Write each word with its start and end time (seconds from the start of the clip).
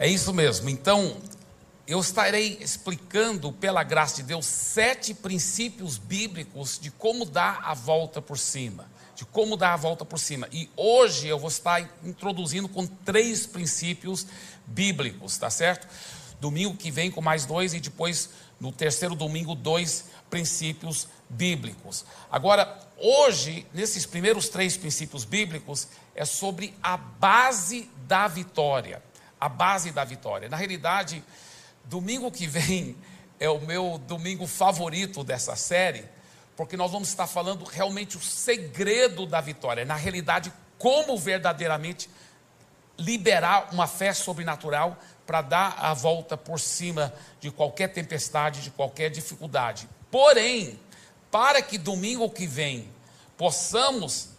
É 0.00 0.08
isso 0.08 0.32
mesmo. 0.32 0.70
Então, 0.70 1.18
eu 1.86 2.00
estarei 2.00 2.56
explicando, 2.58 3.52
pela 3.52 3.82
graça 3.82 4.16
de 4.16 4.22
Deus, 4.22 4.46
sete 4.46 5.12
princípios 5.12 5.98
bíblicos 5.98 6.78
de 6.80 6.90
como 6.90 7.26
dar 7.26 7.60
a 7.62 7.74
volta 7.74 8.22
por 8.22 8.38
cima. 8.38 8.90
De 9.14 9.26
como 9.26 9.58
dar 9.58 9.74
a 9.74 9.76
volta 9.76 10.02
por 10.02 10.18
cima. 10.18 10.48
E 10.50 10.70
hoje 10.74 11.28
eu 11.28 11.38
vou 11.38 11.50
estar 11.50 11.86
introduzindo 12.02 12.66
com 12.66 12.86
três 12.86 13.46
princípios 13.46 14.26
bíblicos, 14.66 15.36
tá 15.36 15.50
certo? 15.50 15.86
Domingo 16.40 16.78
que 16.78 16.90
vem 16.90 17.10
com 17.10 17.20
mais 17.20 17.44
dois 17.44 17.74
e 17.74 17.80
depois 17.80 18.30
no 18.58 18.72
terceiro 18.72 19.14
domingo 19.14 19.54
dois 19.54 20.06
princípios 20.30 21.08
bíblicos. 21.28 22.06
Agora, 22.30 22.80
hoje, 22.96 23.66
nesses 23.74 24.06
primeiros 24.06 24.48
três 24.48 24.78
princípios 24.78 25.26
bíblicos, 25.26 25.88
é 26.14 26.24
sobre 26.24 26.74
a 26.82 26.96
base 26.96 27.90
da 28.08 28.26
vitória. 28.26 29.09
A 29.40 29.48
base 29.48 29.90
da 29.90 30.04
vitória. 30.04 30.48
Na 30.48 30.56
realidade, 30.56 31.24
domingo 31.84 32.30
que 32.30 32.46
vem 32.46 32.96
é 33.38 33.48
o 33.48 33.60
meu 33.60 33.98
domingo 34.06 34.46
favorito 34.46 35.24
dessa 35.24 35.56
série, 35.56 36.04
porque 36.54 36.76
nós 36.76 36.92
vamos 36.92 37.08
estar 37.08 37.26
falando 37.26 37.64
realmente 37.64 38.18
o 38.18 38.20
segredo 38.20 39.24
da 39.24 39.40
vitória. 39.40 39.84
Na 39.84 39.94
realidade, 39.96 40.52
como 40.78 41.16
verdadeiramente 41.16 42.10
liberar 42.98 43.68
uma 43.72 43.86
fé 43.86 44.12
sobrenatural 44.12 44.98
para 45.26 45.40
dar 45.40 45.76
a 45.78 45.94
volta 45.94 46.36
por 46.36 46.60
cima 46.60 47.14
de 47.40 47.50
qualquer 47.50 47.88
tempestade, 47.88 48.60
de 48.60 48.70
qualquer 48.70 49.10
dificuldade. 49.10 49.88
Porém, 50.10 50.78
para 51.30 51.62
que 51.62 51.78
domingo 51.78 52.28
que 52.28 52.46
vem 52.46 52.90
possamos 53.38 54.30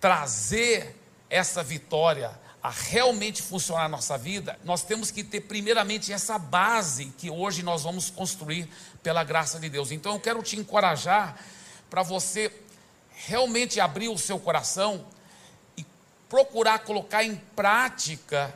trazer 0.00 0.96
essa 1.30 1.62
vitória 1.62 2.30
a 2.62 2.70
realmente 2.70 3.40
funcionar 3.40 3.82
na 3.82 3.90
nossa 3.90 4.18
vida, 4.18 4.58
nós 4.64 4.82
temos 4.82 5.10
que 5.10 5.22
ter 5.22 5.42
primeiramente 5.42 6.12
essa 6.12 6.38
base 6.38 7.06
que 7.16 7.30
hoje 7.30 7.62
nós 7.62 7.82
vamos 7.82 8.10
construir 8.10 8.68
pela 9.02 9.22
graça 9.22 9.60
de 9.60 9.68
Deus. 9.68 9.92
Então 9.92 10.14
eu 10.14 10.20
quero 10.20 10.42
te 10.42 10.56
encorajar 10.56 11.38
para 11.88 12.02
você 12.02 12.52
realmente 13.10 13.80
abrir 13.80 14.08
o 14.08 14.18
seu 14.18 14.38
coração 14.38 15.04
e 15.76 15.86
procurar 16.28 16.80
colocar 16.80 17.22
em 17.24 17.36
prática 17.56 18.54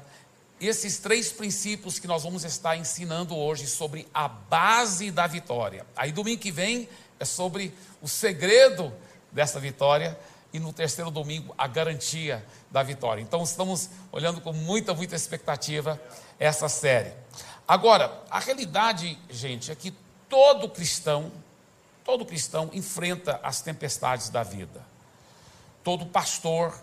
esses 0.60 0.98
três 0.98 1.32
princípios 1.32 1.98
que 1.98 2.06
nós 2.06 2.22
vamos 2.22 2.44
estar 2.44 2.76
ensinando 2.76 3.36
hoje 3.36 3.66
sobre 3.66 4.06
a 4.14 4.28
base 4.28 5.10
da 5.10 5.26
vitória. 5.26 5.84
Aí 5.96 6.12
domingo 6.12 6.40
que 6.40 6.52
vem 6.52 6.88
é 7.18 7.24
sobre 7.24 7.74
o 8.00 8.08
segredo 8.08 8.92
dessa 9.30 9.58
vitória 9.58 10.18
e 10.52 10.60
no 10.60 10.72
terceiro 10.72 11.10
domingo 11.10 11.54
a 11.56 11.66
garantia 11.66 12.44
da 12.70 12.82
vitória. 12.82 13.22
Então 13.22 13.42
estamos 13.42 13.88
olhando 14.10 14.40
com 14.40 14.52
muita, 14.52 14.94
muita 14.94 15.16
expectativa 15.16 16.00
essa 16.38 16.68
série. 16.68 17.12
Agora, 17.66 18.22
a 18.30 18.38
realidade, 18.38 19.18
gente, 19.30 19.70
é 19.70 19.74
que 19.74 19.94
todo 20.28 20.68
cristão, 20.68 21.32
todo 22.04 22.26
cristão 22.26 22.70
enfrenta 22.72 23.40
as 23.42 23.60
tempestades 23.62 24.28
da 24.28 24.42
vida. 24.42 24.84
Todo 25.82 26.06
pastor, 26.06 26.74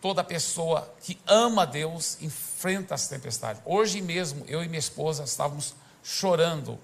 toda 0.00 0.22
pessoa 0.22 0.92
que 1.00 1.18
ama 1.26 1.66
Deus 1.66 2.18
enfrenta 2.20 2.94
as 2.94 3.08
tempestades. 3.08 3.60
Hoje 3.64 4.00
mesmo, 4.00 4.44
eu 4.46 4.62
e 4.62 4.68
minha 4.68 4.78
esposa 4.78 5.24
estávamos 5.24 5.74
chorando 6.02 6.78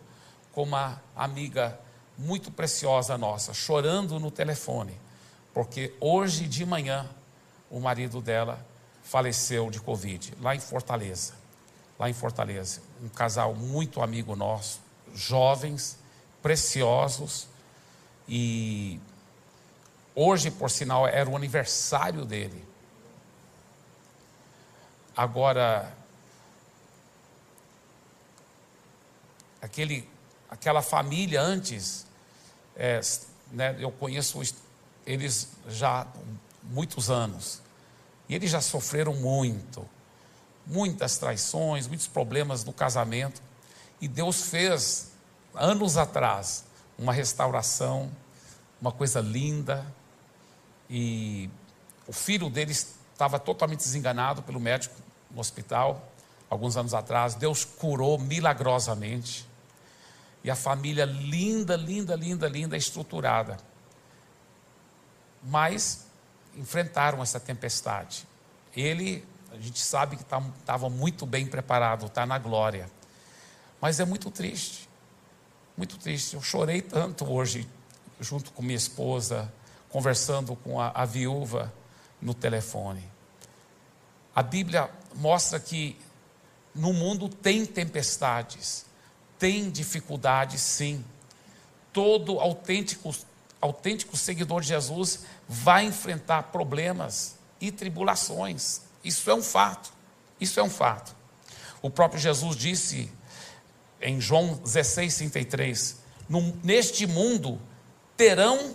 com 0.53 0.65
uma 0.65 1.01
amiga 1.15 1.79
muito 2.19 2.51
preciosa 2.51 3.17
nossa, 3.17 3.55
chorando 3.55 4.19
no 4.19 4.31
telefone, 4.31 4.99
porque 5.53 5.95
hoje 6.01 6.47
de 6.47 6.65
manhã 6.65 7.09
o 7.71 7.81
marido 7.81 8.21
dela 8.21 8.65
faleceu 9.03 9.71
de 9.71 9.81
Covid, 9.81 10.35
lá 10.41 10.55
em 10.55 10.61
Fortaleza. 10.61 11.35
Lá 11.99 12.09
em 12.09 12.13
Fortaleza. 12.13 12.81
Um 13.03 13.09
casal 13.09 13.55
muito 13.55 14.03
amigo 14.03 14.35
nosso, 14.35 14.81
jovens, 15.15 15.99
preciosos, 16.43 17.47
e 18.29 19.01
hoje, 20.15 20.51
por 20.51 20.71
sinal, 20.71 21.07
era 21.07 21.29
o 21.29 21.37
aniversário 21.37 22.25
dele. 22.25 22.67
Agora, 25.17 25.93
aquele, 29.61 30.09
aquela 30.49 30.83
família 30.83 31.41
antes, 31.41 32.07
é, 32.75 33.01
né, 33.51 33.77
eu 33.79 33.91
conheço 33.91 34.41
eles 35.07 35.49
já 35.69 36.07
muitos 36.63 37.11
anos, 37.11 37.61
e 38.29 38.35
eles 38.35 38.51
já 38.51 38.61
sofreram 38.61 39.15
muito, 39.15 39.89
muitas 40.67 41.19
traições, 41.19 41.87
muitos 41.87 42.07
problemas 42.07 42.65
no 42.65 42.73
casamento, 42.73 43.43
e 44.01 44.09
Deus 44.09 44.43
fez, 44.43 45.13
anos 45.55 45.97
atrás, 45.97 46.65
uma 46.99 47.13
restauração, 47.13 48.11
uma 48.81 48.93
coisa 48.93 49.21
linda, 49.21 49.87
e 50.89 51.49
o 52.07 52.13
filho 52.13 52.51
deles 52.51 52.97
estava 53.13 53.39
totalmente 53.39 53.79
desenganado 53.79 54.43
pelo 54.43 54.59
médico 54.61 54.95
no 55.31 55.41
hospital, 55.41 56.13
alguns 56.51 56.77
anos 56.77 56.93
atrás. 56.93 57.35
Deus 57.35 57.65
curou 57.65 58.19
milagrosamente. 58.19 59.47
E 60.45 60.51
a 60.51 60.57
família 60.57 61.05
linda, 61.05 61.77
linda, 61.77 62.15
linda, 62.17 62.49
linda, 62.49 62.77
estruturada. 62.77 63.57
Mas 65.43 66.07
enfrentaram 66.57 67.23
essa 67.23 67.41
tempestade. 67.41 68.27
Ele, 68.77 69.25
a 69.51 69.59
gente 69.59 69.81
sabe 69.81 70.17
que 70.17 70.23
estava 70.23 70.51
tá, 70.65 70.79
muito 70.79 71.27
bem 71.27 71.47
preparado, 71.47 72.07
está 72.07 72.25
na 72.25 72.39
glória. 72.39 72.91
Mas 73.81 74.01
é 74.01 74.05
muito 74.05 74.31
triste, 74.31 74.89
muito 75.77 75.99
triste. 75.99 76.35
Eu 76.35 76.43
chorei 76.43 76.81
tanto 76.81 77.31
hoje, 77.31 77.69
junto 78.21 78.53
com 78.53 78.63
minha 78.63 78.77
esposa, 78.77 79.53
conversando 79.89 80.57
com 80.57 80.81
a, 80.81 80.91
a 80.95 81.05
viúva 81.05 81.73
no 82.21 82.33
telefone. 82.33 83.05
A 84.35 84.43
Bíblia 84.43 84.89
mostra 85.15 85.61
que 85.61 85.99
no 86.75 86.93
mundo 86.93 87.29
tem 87.29 87.67
tempestades, 87.67 88.87
tem 89.39 89.71
dificuldades, 89.71 90.63
sim. 90.63 91.05
Todo 91.93 92.41
autêntico, 92.41 93.15
autêntico 93.63 94.17
seguidor 94.17 94.61
de 94.61 94.69
Jesus 94.69 95.21
vai 95.49 95.85
enfrentar 95.85 96.43
problemas 96.45 97.37
e 97.61 97.71
tribulações. 97.71 98.83
Isso 99.03 99.31
é 99.31 99.35
um 99.35 99.43
fato. 99.43 99.93
Isso 100.41 100.59
é 100.59 100.63
um 100.63 100.69
fato. 100.69 101.15
O 101.81 101.89
próprio 101.89 102.21
Jesus 102.21 102.57
disse 102.57 103.11
em 104.01 104.21
João 104.21 104.55
16, 104.55 105.31
33: 105.31 105.97
Neste 106.63 107.07
mundo 107.07 107.61
terão 108.17 108.75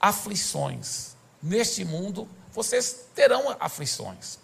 aflições. 0.00 1.16
Neste 1.42 1.84
mundo 1.84 2.28
vocês 2.52 3.06
terão 3.14 3.56
aflições. 3.58 4.38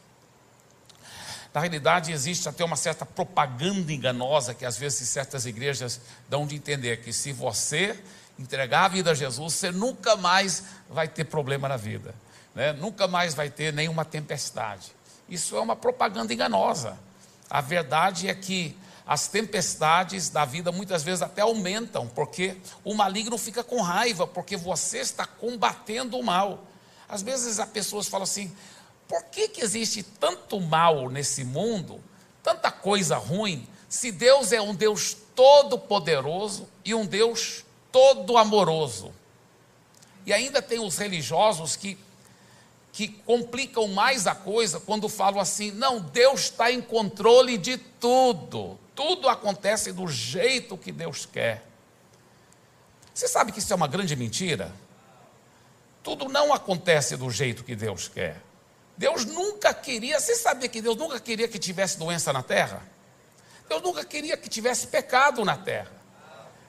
Na 1.52 1.60
realidade, 1.60 2.10
existe 2.10 2.48
até 2.48 2.64
uma 2.64 2.74
certa 2.74 3.06
propaganda 3.06 3.92
enganosa 3.92 4.54
que 4.54 4.66
às 4.66 4.76
vezes 4.76 5.08
certas 5.08 5.46
igrejas 5.46 6.00
dão 6.28 6.48
de 6.48 6.56
entender 6.56 6.96
que 6.96 7.12
se 7.12 7.32
você 7.32 7.96
entregar 8.38 8.84
a 8.84 8.88
vida 8.88 9.10
a 9.10 9.14
Jesus, 9.14 9.54
você 9.54 9.70
nunca 9.70 10.16
mais 10.16 10.64
vai 10.88 11.08
ter 11.08 11.24
problema 11.24 11.68
na 11.68 11.76
vida, 11.76 12.14
né? 12.54 12.72
nunca 12.72 13.06
mais 13.06 13.34
vai 13.34 13.50
ter 13.50 13.72
nenhuma 13.72 14.04
tempestade. 14.04 14.92
Isso 15.28 15.56
é 15.56 15.60
uma 15.60 15.76
propaganda 15.76 16.32
enganosa. 16.32 16.98
A 17.48 17.60
verdade 17.60 18.28
é 18.28 18.34
que 18.34 18.76
as 19.06 19.28
tempestades 19.28 20.30
da 20.30 20.44
vida 20.44 20.72
muitas 20.72 21.02
vezes 21.02 21.22
até 21.22 21.42
aumentam, 21.42 22.08
porque 22.08 22.56
o 22.82 22.94
maligno 22.94 23.36
fica 23.36 23.62
com 23.62 23.80
raiva, 23.80 24.26
porque 24.26 24.56
você 24.56 24.98
está 24.98 25.26
combatendo 25.26 26.18
o 26.18 26.24
mal. 26.24 26.64
Às 27.08 27.22
vezes 27.22 27.58
as 27.58 27.68
pessoas 27.68 28.08
falam 28.08 28.24
assim: 28.24 28.54
por 29.06 29.24
que, 29.24 29.48
que 29.48 29.60
existe 29.60 30.02
tanto 30.02 30.58
mal 30.60 31.10
nesse 31.10 31.44
mundo, 31.44 32.02
tanta 32.42 32.70
coisa 32.70 33.16
ruim, 33.16 33.68
se 33.88 34.10
Deus 34.10 34.52
é 34.52 34.60
um 34.60 34.74
Deus 34.74 35.16
todo-poderoso 35.34 36.68
e 36.84 36.94
um 36.94 37.04
Deus 37.04 37.64
todo 37.94 38.36
amoroso? 38.36 39.14
E 40.26 40.32
ainda 40.32 40.60
tem 40.60 40.80
os 40.80 40.98
religiosos 40.98 41.76
que, 41.76 41.96
que 42.92 43.06
complicam 43.06 43.86
mais 43.86 44.26
a 44.26 44.34
coisa 44.34 44.80
quando 44.80 45.08
falam 45.08 45.38
assim: 45.38 45.70
não, 45.70 46.00
Deus 46.00 46.40
está 46.40 46.72
em 46.72 46.82
controle 46.82 47.56
de 47.56 47.76
tudo, 47.76 48.76
tudo 48.96 49.28
acontece 49.28 49.92
do 49.92 50.08
jeito 50.08 50.76
que 50.76 50.90
Deus 50.90 51.24
quer. 51.24 51.64
Você 53.14 53.28
sabe 53.28 53.52
que 53.52 53.60
isso 53.60 53.72
é 53.72 53.76
uma 53.76 53.86
grande 53.86 54.16
mentira? 54.16 54.72
Tudo 56.02 56.28
não 56.28 56.52
acontece 56.52 57.16
do 57.16 57.30
jeito 57.30 57.62
que 57.62 57.76
Deus 57.76 58.08
quer. 58.08 58.42
Deus 58.96 59.24
nunca 59.24 59.72
queria, 59.72 60.18
você 60.18 60.34
sabia 60.34 60.68
que 60.68 60.82
Deus 60.82 60.96
nunca 60.96 61.20
queria 61.20 61.46
que 61.46 61.60
tivesse 61.60 61.96
doença 61.96 62.32
na 62.32 62.42
terra? 62.42 62.82
Deus 63.68 63.82
nunca 63.82 64.04
queria 64.04 64.36
que 64.36 64.48
tivesse 64.48 64.88
pecado 64.88 65.44
na 65.44 65.56
terra. 65.56 66.03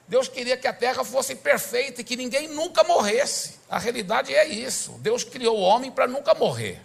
Deus 0.08 0.28
queria 0.28 0.56
que 0.56 0.68
a 0.68 0.72
terra 0.72 1.04
fosse 1.04 1.34
perfeita 1.34 2.00
e 2.00 2.04
que 2.04 2.16
ninguém 2.16 2.48
nunca 2.48 2.84
morresse. 2.84 3.56
A 3.68 3.78
realidade 3.78 4.34
é 4.34 4.46
isso. 4.46 4.92
Deus 5.00 5.24
criou 5.24 5.58
o 5.58 5.60
homem 5.60 5.90
para 5.90 6.06
nunca 6.06 6.32
morrer, 6.34 6.80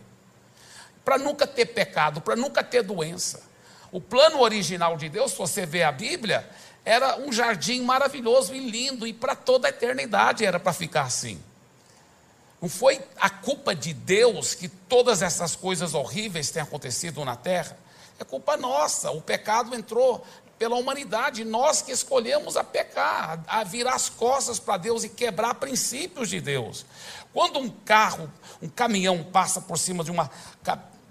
para 1.06 1.18
nunca 1.18 1.46
ter 1.46 1.68
pecado, 1.68 2.20
para 2.20 2.36
nunca 2.36 2.64
ter 2.64 2.82
doença. 2.82 3.44
O 3.92 4.02
plano 4.02 4.40
original 4.40 4.98
de 4.98 5.08
Deus, 5.10 5.32
se 5.32 5.38
você 5.38 5.66
vê 5.66 5.84
a 5.84 5.92
Bíblia, 5.92 6.50
era 6.84 7.18
um 7.20 7.32
jardim 7.32 7.82
maravilhoso 7.82 8.56
e 8.56 8.60
lindo, 8.60 9.06
e 9.06 9.14
para 9.14 9.36
toda 9.36 9.68
a 9.68 9.70
eternidade 9.70 10.44
era 10.44 10.60
para 10.60 10.74
ficar 10.74 11.04
assim. 11.04 11.40
Não 12.60 12.70
foi 12.70 13.02
a 13.20 13.30
culpa 13.30 13.76
de 13.76 13.94
Deus 13.94 14.56
que 14.56 14.68
todas 14.68 15.22
essas 15.22 15.56
coisas 15.56 15.94
horríveis 15.94 16.52
têm 16.52 16.62
acontecido 16.62 17.24
na 17.26 17.36
terra. 17.36 17.78
É 18.20 18.24
culpa 18.24 18.56
nossa. 18.56 19.10
O 19.10 19.20
pecado 19.20 19.76
entrou 19.76 20.24
pela 20.62 20.76
humanidade, 20.76 21.44
nós 21.44 21.82
que 21.82 21.92
escolhemos 21.92 22.56
a 22.56 22.64
pecar, 22.64 23.44
a 23.48 23.64
virar 23.64 23.96
as 23.96 24.10
costas 24.10 24.60
para 24.60 24.78
Deus 24.78 25.04
e 25.04 25.10
quebrar 25.10 25.56
princípios 25.56 26.30
de 26.30 26.40
Deus. 26.40 26.86
Quando 27.34 27.58
um 27.58 27.68
carro, 27.68 28.32
um 28.62 28.70
caminhão 28.70 29.24
passa 29.24 29.60
por 29.60 29.80
cima 29.80 30.04
de 30.04 30.12
uma 30.12 30.30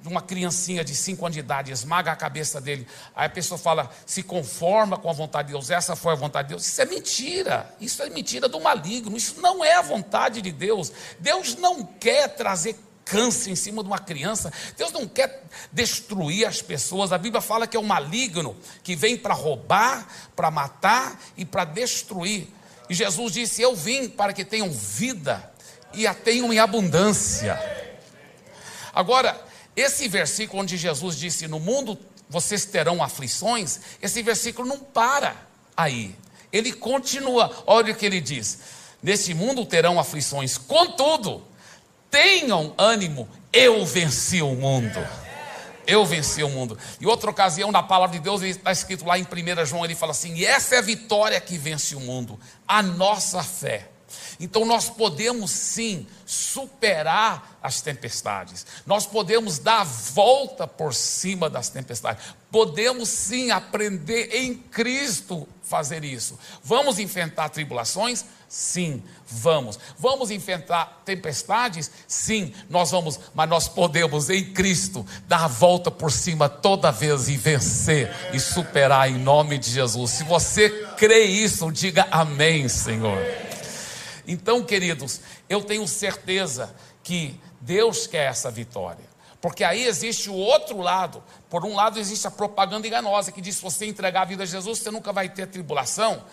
de 0.01 0.09
uma 0.09 0.23
criancinha 0.23 0.83
de 0.83 0.95
5 0.95 1.27
anos 1.27 1.35
de 1.35 1.41
idade, 1.41 1.73
esmaga 1.73 2.11
a 2.11 2.17
cabeça 2.17 2.59
dele. 2.59 2.87
Aí 3.15 3.27
a 3.27 3.29
pessoa 3.29 3.59
fala, 3.59 3.91
se 4.07 4.23
conforma 4.23 4.97
com 4.97 5.11
a 5.11 5.13
vontade 5.13 5.49
de 5.49 5.53
Deus, 5.53 5.69
essa 5.69 5.95
foi 5.95 6.13
a 6.13 6.17
vontade 6.17 6.49
de 6.49 6.55
Deus. 6.55 6.67
Isso 6.67 6.81
é 6.81 6.87
mentira, 6.87 7.75
isso 7.79 8.03
é 8.03 8.09
mentira 8.09 8.49
do 8.49 8.59
maligno, 8.61 9.17
isso 9.17 9.41
não 9.43 9.63
é 9.63 9.75
a 9.75 9.83
vontade 9.83 10.41
de 10.41 10.53
Deus. 10.53 10.91
Deus 11.19 11.55
não 11.57 11.85
quer 11.85 12.29
trazer 12.29 12.79
câncer 13.11 13.51
em 13.51 13.57
cima 13.57 13.83
de 13.83 13.89
uma 13.89 13.99
criança, 13.99 14.53
Deus 14.77 14.93
não 14.93 15.07
quer 15.07 15.43
destruir 15.73 16.47
as 16.47 16.63
pessoas. 16.63 17.13
A 17.13 17.19
Bíblia 17.19 17.41
fala 17.41 17.67
que 17.67 17.77
é 17.77 17.81
o 17.81 17.85
maligno 17.85 18.57
que 18.85 18.95
vem 18.95 19.17
para 19.17 19.35
roubar, 19.35 20.07
para 20.37 20.51
matar 20.51 21.21
e 21.37 21.45
para 21.45 21.65
destruir. 21.65 22.47
E 22.89 22.95
Jesus 22.95 23.33
disse: 23.33 23.61
Eu 23.61 23.75
vim 23.75 24.09
para 24.09 24.33
que 24.33 24.45
tenham 24.45 24.71
vida 24.71 25.53
e 25.93 26.07
a 26.07 26.15
tenham 26.15 26.53
em 26.53 26.59
abundância. 26.61 27.59
Agora, 28.95 29.45
esse 29.75 30.07
versículo 30.07 30.63
onde 30.63 30.77
Jesus 30.77 31.17
disse: 31.17 31.49
No 31.49 31.59
mundo 31.59 31.99
vocês 32.29 32.65
terão 32.65 33.03
aflições, 33.03 33.81
esse 34.01 34.23
versículo 34.23 34.69
não 34.69 34.79
para 34.79 35.35
aí. 35.77 36.15
Ele 36.53 36.73
continua, 36.73 37.65
olha 37.67 37.93
o 37.93 37.97
que 37.97 38.07
ele 38.07 38.21
diz: 38.21 38.61
Neste 39.03 39.35
mundo 39.35 39.67
terão 39.67 39.99
aflições, 39.99 40.57
contudo, 40.57 41.50
tenham 42.11 42.75
ânimo, 42.77 43.29
eu 43.53 43.85
venci 43.85 44.43
o 44.43 44.55
mundo. 44.55 45.07
Eu 45.87 46.05
venci 46.05 46.43
o 46.43 46.49
mundo. 46.49 46.79
E 47.01 47.07
outra 47.07 47.31
ocasião, 47.31 47.73
na 47.73 47.83
palavra 47.83 48.17
de 48.17 48.23
Deus, 48.23 48.43
está 48.43 48.71
escrito 48.71 49.05
lá 49.05 49.19
em 49.19 49.23
1 49.23 49.65
João, 49.67 49.85
ele 49.85 49.95
fala 49.95 50.13
assim: 50.13 50.35
e 50.35 50.45
essa 50.45 50.77
é 50.77 50.79
a 50.79 50.83
vitória 50.83 51.41
que 51.41 51.59
vence 51.59 51.97
o 51.97 52.01
mundo, 52.01 52.39
a 52.67 52.83
nossa 52.83 53.43
fé. 53.43 53.89
Então 54.39 54.65
nós 54.65 54.89
podemos 54.89 55.51
sim 55.51 56.07
superar 56.27 57.59
as 57.63 57.81
tempestades, 57.81 58.67
nós 58.87 59.07
podemos 59.07 59.59
dar 59.59 59.81
a 59.81 59.85
volta 59.85 60.67
por 60.67 60.95
cima 60.95 61.51
das 61.51 61.69
tempestades, 61.69 62.25
podemos 62.51 63.09
sim 63.09 63.51
aprender 63.51 64.35
em 64.35 64.55
Cristo 64.55 65.47
fazer 65.71 66.03
isso. 66.03 66.37
Vamos 66.65 66.99
enfrentar 66.99 67.49
tribulações? 67.49 68.25
Sim, 68.49 69.01
vamos. 69.25 69.79
Vamos 69.97 70.33
enfrentar 70.33 71.03
tempestades? 71.05 71.89
Sim, 72.09 72.53
nós 72.69 72.91
vamos, 72.91 73.21
mas 73.33 73.49
nós 73.49 73.69
podemos 73.69 74.29
em 74.29 74.53
Cristo 74.53 75.07
dar 75.29 75.45
a 75.45 75.49
volta 75.49 75.89
por 75.89 76.11
cima 76.11 76.49
toda 76.49 76.91
vez 76.91 77.29
e 77.29 77.37
vencer 77.37 78.11
e 78.33 78.41
superar 78.41 79.09
em 79.09 79.19
nome 79.19 79.57
de 79.57 79.71
Jesus. 79.71 80.11
Se 80.11 80.25
você 80.25 80.69
crê 80.97 81.23
isso, 81.23 81.71
diga 81.71 82.09
amém, 82.11 82.69
Senhor. 82.69 83.50
Então, 84.31 84.63
queridos, 84.63 85.21
eu 85.49 85.61
tenho 85.61 85.89
certeza 85.89 86.73
que 87.03 87.35
Deus 87.61 88.07
quer 88.07 88.31
essa 88.31 88.49
vitória. 88.49 89.05
Porque 89.41 89.65
aí 89.65 89.85
existe 89.85 90.31
o 90.31 90.35
outro 90.35 90.79
lado. 90.79 91.21
Por 91.49 91.65
um 91.65 91.75
lado, 91.75 91.99
existe 91.99 92.29
a 92.29 92.31
propaganda 92.31 92.87
enganosa 92.87 93.33
que 93.33 93.41
diz: 93.41 93.57
se 93.57 93.63
você 93.63 93.87
entregar 93.87 94.23
a 94.23 94.25
vida 94.27 94.45
a 94.45 94.47
Jesus, 94.47 94.79
você 94.79 94.91
nunca 94.93 95.13
vai 95.13 95.29
ter 95.29 95.49
tribulação. 95.49 96.25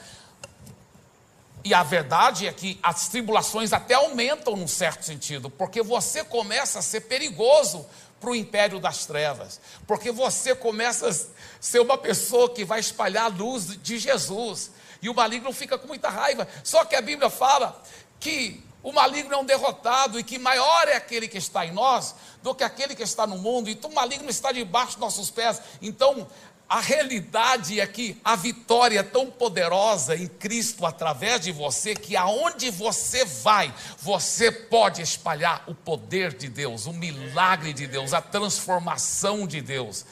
E 1.63 1.73
a 1.73 1.81
verdade 1.81 2.45
é 2.45 2.53
que 2.53 2.79
as 2.83 3.07
tribulações 3.07 3.73
até 3.73 3.95
aumentam 3.95 4.55
num 4.55 4.67
certo 4.67 5.03
sentido, 5.03 5.49
porque 5.49 5.81
você 5.81 6.23
começa 6.23 6.77
a 6.77 6.83
ser 6.83 7.01
perigoso 7.01 7.83
para 8.19 8.29
o 8.29 8.35
império 8.35 8.79
das 8.79 9.07
trevas, 9.07 9.59
porque 9.87 10.11
você 10.11 10.53
começa 10.53 11.09
a 11.09 11.15
ser 11.59 11.79
uma 11.79 11.97
pessoa 11.97 12.53
que 12.53 12.63
vai 12.63 12.79
espalhar 12.79 13.25
a 13.25 13.35
luz 13.35 13.81
de 13.81 13.97
Jesus. 13.97 14.69
E 15.01 15.09
o 15.09 15.13
maligno 15.13 15.51
fica 15.51 15.77
com 15.77 15.87
muita 15.87 16.09
raiva. 16.09 16.47
Só 16.63 16.85
que 16.85 16.95
a 16.95 17.01
Bíblia 17.01 17.29
fala 17.29 17.81
que 18.19 18.63
o 18.83 18.91
maligno 18.91 19.33
é 19.33 19.37
um 19.37 19.45
derrotado 19.45 20.19
e 20.19 20.23
que 20.23 20.39
maior 20.39 20.87
é 20.87 20.95
aquele 20.95 21.27
que 21.27 21.37
está 21.37 21.65
em 21.65 21.71
nós 21.71 22.15
do 22.41 22.55
que 22.55 22.63
aquele 22.63 22.95
que 22.95 23.03
está 23.03 23.27
no 23.27 23.37
mundo. 23.37 23.69
Então 23.69 23.89
o 23.89 23.95
maligno 23.95 24.29
está 24.29 24.51
debaixo 24.51 24.93
dos 24.93 24.99
nossos 24.99 25.29
pés. 25.29 25.61
Então 25.81 26.27
a 26.69 26.81
realidade 26.81 27.79
é 27.79 27.87
que 27.87 28.19
a 28.23 28.35
vitória 28.35 28.99
é 28.99 29.03
tão 29.03 29.27
poderosa 29.27 30.15
em 30.15 30.27
Cristo 30.27 30.85
através 30.85 31.41
de 31.41 31.51
você 31.51 31.95
que 31.95 32.15
aonde 32.15 32.69
você 32.69 33.23
vai, 33.23 33.73
você 33.99 34.51
pode 34.51 35.01
espalhar 35.01 35.63
o 35.67 35.73
poder 35.73 36.33
de 36.33 36.49
Deus, 36.49 36.85
o 36.85 36.91
milagre 36.91 37.71
de 37.71 37.87
Deus, 37.87 38.13
a 38.13 38.21
transformação 38.21 39.47
de 39.47 39.61
Deus. 39.61 40.05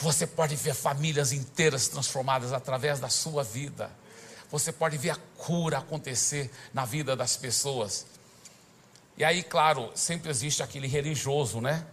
Você 0.00 0.26
pode 0.26 0.56
ver 0.56 0.74
famílias 0.74 1.30
inteiras 1.30 1.86
transformadas 1.86 2.54
através 2.54 2.98
da 2.98 3.10
sua 3.10 3.44
vida. 3.44 3.90
Você 4.50 4.72
pode 4.72 4.96
ver 4.96 5.10
a 5.10 5.16
cura 5.36 5.78
acontecer 5.78 6.50
na 6.72 6.86
vida 6.86 7.14
das 7.14 7.36
pessoas. 7.36 8.06
E 9.16 9.22
aí, 9.22 9.42
claro, 9.42 9.90
sempre 9.94 10.30
existe 10.30 10.62
aquele 10.62 10.88
religioso, 10.88 11.60
né? 11.60 11.84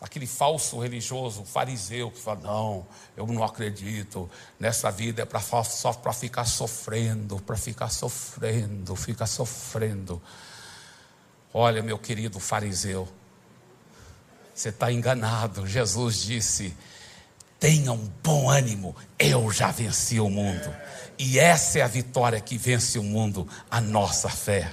Aquele 0.00 0.26
falso 0.26 0.80
religioso, 0.80 1.44
fariseu, 1.44 2.10
que 2.10 2.18
fala: 2.18 2.40
Não, 2.40 2.86
eu 3.16 3.24
não 3.28 3.44
acredito, 3.44 4.28
nessa 4.58 4.90
vida 4.90 5.22
é 5.22 5.24
pra, 5.24 5.40
só 5.40 5.92
para 5.92 6.12
ficar 6.12 6.44
sofrendo, 6.44 7.40
para 7.40 7.56
ficar 7.56 7.88
sofrendo, 7.88 8.96
ficar 8.96 9.26
sofrendo. 9.26 10.20
Olha, 11.54 11.80
meu 11.80 11.98
querido 11.98 12.40
fariseu, 12.40 13.08
você 14.52 14.70
está 14.70 14.90
enganado. 14.90 15.64
Jesus 15.66 16.20
disse: 16.20 16.76
Tenha 17.58 17.92
um 17.92 18.10
bom 18.22 18.50
ânimo, 18.50 18.94
eu 19.18 19.50
já 19.50 19.70
venci 19.70 20.20
o 20.20 20.28
mundo. 20.28 20.74
E 21.18 21.38
essa 21.38 21.78
é 21.78 21.82
a 21.82 21.86
vitória 21.86 22.40
que 22.40 22.58
vence 22.58 22.98
o 22.98 23.02
mundo, 23.02 23.48
a 23.70 23.80
nossa 23.80 24.28
fé. 24.28 24.70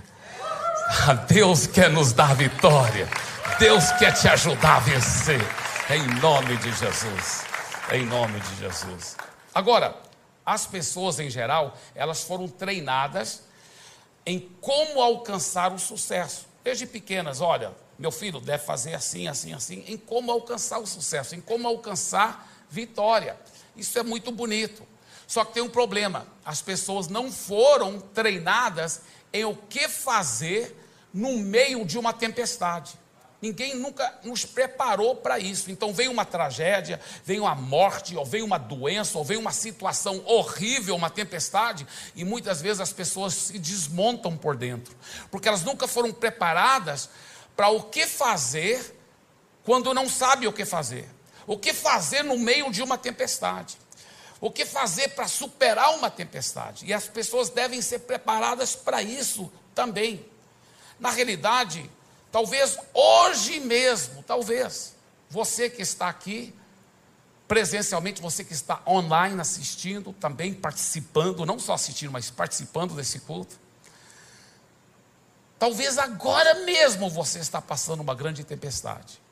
Ah, 1.07 1.13
Deus 1.13 1.65
quer 1.65 1.89
nos 1.89 2.11
dar 2.11 2.35
vitória. 2.35 3.07
Deus 3.57 3.91
quer 3.93 4.11
te 4.13 4.27
ajudar 4.27 4.77
a 4.77 4.79
vencer. 4.79 5.41
Em 5.89 6.05
nome 6.19 6.57
de 6.57 6.71
Jesus. 6.73 7.43
Em 7.91 8.05
nome 8.05 8.39
de 8.39 8.55
Jesus. 8.57 9.15
Agora, 9.53 9.95
as 10.45 10.65
pessoas 10.65 11.19
em 11.19 11.29
geral, 11.29 11.77
elas 11.95 12.23
foram 12.23 12.47
treinadas 12.47 13.43
em 14.25 14.39
como 14.59 15.01
alcançar 15.01 15.73
o 15.73 15.79
sucesso. 15.79 16.45
Desde 16.63 16.85
pequenas, 16.85 17.39
olha, 17.39 17.71
meu 17.97 18.11
filho 18.11 18.39
deve 18.39 18.63
fazer 18.63 18.93
assim, 18.93 19.27
assim, 19.27 19.53
assim, 19.53 19.83
em 19.87 19.97
como 19.97 20.31
alcançar 20.31 20.79
o 20.79 20.87
sucesso, 20.87 21.35
em 21.35 21.41
como 21.41 21.67
alcançar 21.67 22.52
vitória. 22.73 23.37
Isso 23.75 23.99
é 23.99 24.03
muito 24.03 24.31
bonito. 24.31 24.81
Só 25.27 25.45
que 25.45 25.53
tem 25.53 25.63
um 25.63 25.69
problema: 25.69 26.25
as 26.43 26.61
pessoas 26.61 27.07
não 27.07 27.31
foram 27.31 27.99
treinadas 27.99 29.01
em 29.31 29.45
o 29.45 29.55
que 29.55 29.87
fazer 29.87 30.75
no 31.13 31.37
meio 31.37 31.85
de 31.85 31.99
uma 31.99 32.11
tempestade. 32.11 32.93
Ninguém 33.39 33.75
nunca 33.75 34.19
nos 34.23 34.45
preparou 34.45 35.17
para 35.17 35.37
isso. 35.37 35.69
Então 35.69 35.93
vem 35.93 36.07
uma 36.07 36.25
tragédia, 36.25 36.99
vem 37.23 37.41
uma 37.41 37.53
morte, 37.53 38.15
ou 38.15 38.25
vem 38.25 38.41
uma 38.41 38.57
doença, 38.57 39.17
ou 39.17 39.23
vem 39.23 39.37
uma 39.37 39.51
situação 39.51 40.23
horrível, 40.25 40.95
uma 40.95 41.09
tempestade, 41.09 41.85
e 42.15 42.23
muitas 42.23 42.61
vezes 42.61 42.79
as 42.79 42.93
pessoas 42.93 43.33
se 43.33 43.59
desmontam 43.59 44.35
por 44.37 44.55
dentro, 44.55 44.95
porque 45.29 45.47
elas 45.47 45.61
nunca 45.61 45.87
foram 45.87 46.11
preparadas 46.11 47.09
para 47.55 47.67
o 47.67 47.83
que 47.83 48.07
fazer 48.07 48.97
quando 49.63 49.93
não 49.93 50.09
sabe 50.09 50.47
o 50.47 50.53
que 50.53 50.65
fazer. 50.65 51.07
O 51.45 51.57
que 51.57 51.73
fazer 51.73 52.23
no 52.23 52.37
meio 52.37 52.71
de 52.71 52.81
uma 52.81 52.97
tempestade? 52.97 53.77
O 54.39 54.51
que 54.51 54.65
fazer 54.65 55.09
para 55.09 55.27
superar 55.27 55.95
uma 55.95 56.09
tempestade? 56.09 56.85
E 56.85 56.93
as 56.93 57.07
pessoas 57.07 57.49
devem 57.49 57.81
ser 57.81 57.99
preparadas 57.99 58.75
para 58.75 59.01
isso 59.01 59.51
também. 59.73 60.25
Na 60.99 61.09
realidade, 61.09 61.89
talvez 62.31 62.77
hoje 62.93 63.59
mesmo, 63.59 64.21
talvez, 64.23 64.95
você 65.29 65.69
que 65.69 65.81
está 65.81 66.09
aqui, 66.09 66.53
presencialmente, 67.47 68.21
você 68.21 68.43
que 68.43 68.53
está 68.53 68.81
online 68.85 69.39
assistindo, 69.39 70.11
também 70.13 70.53
participando, 70.53 71.45
não 71.45 71.57
só 71.57 71.73
assistindo, 71.73 72.11
mas 72.11 72.29
participando 72.29 72.95
desse 72.95 73.19
culto. 73.19 73.57
Talvez 75.57 75.97
agora 75.97 76.65
mesmo 76.65 77.09
você 77.09 77.39
está 77.39 77.61
passando 77.61 78.01
uma 78.01 78.13
grande 78.13 78.43
tempestade. 78.43 79.22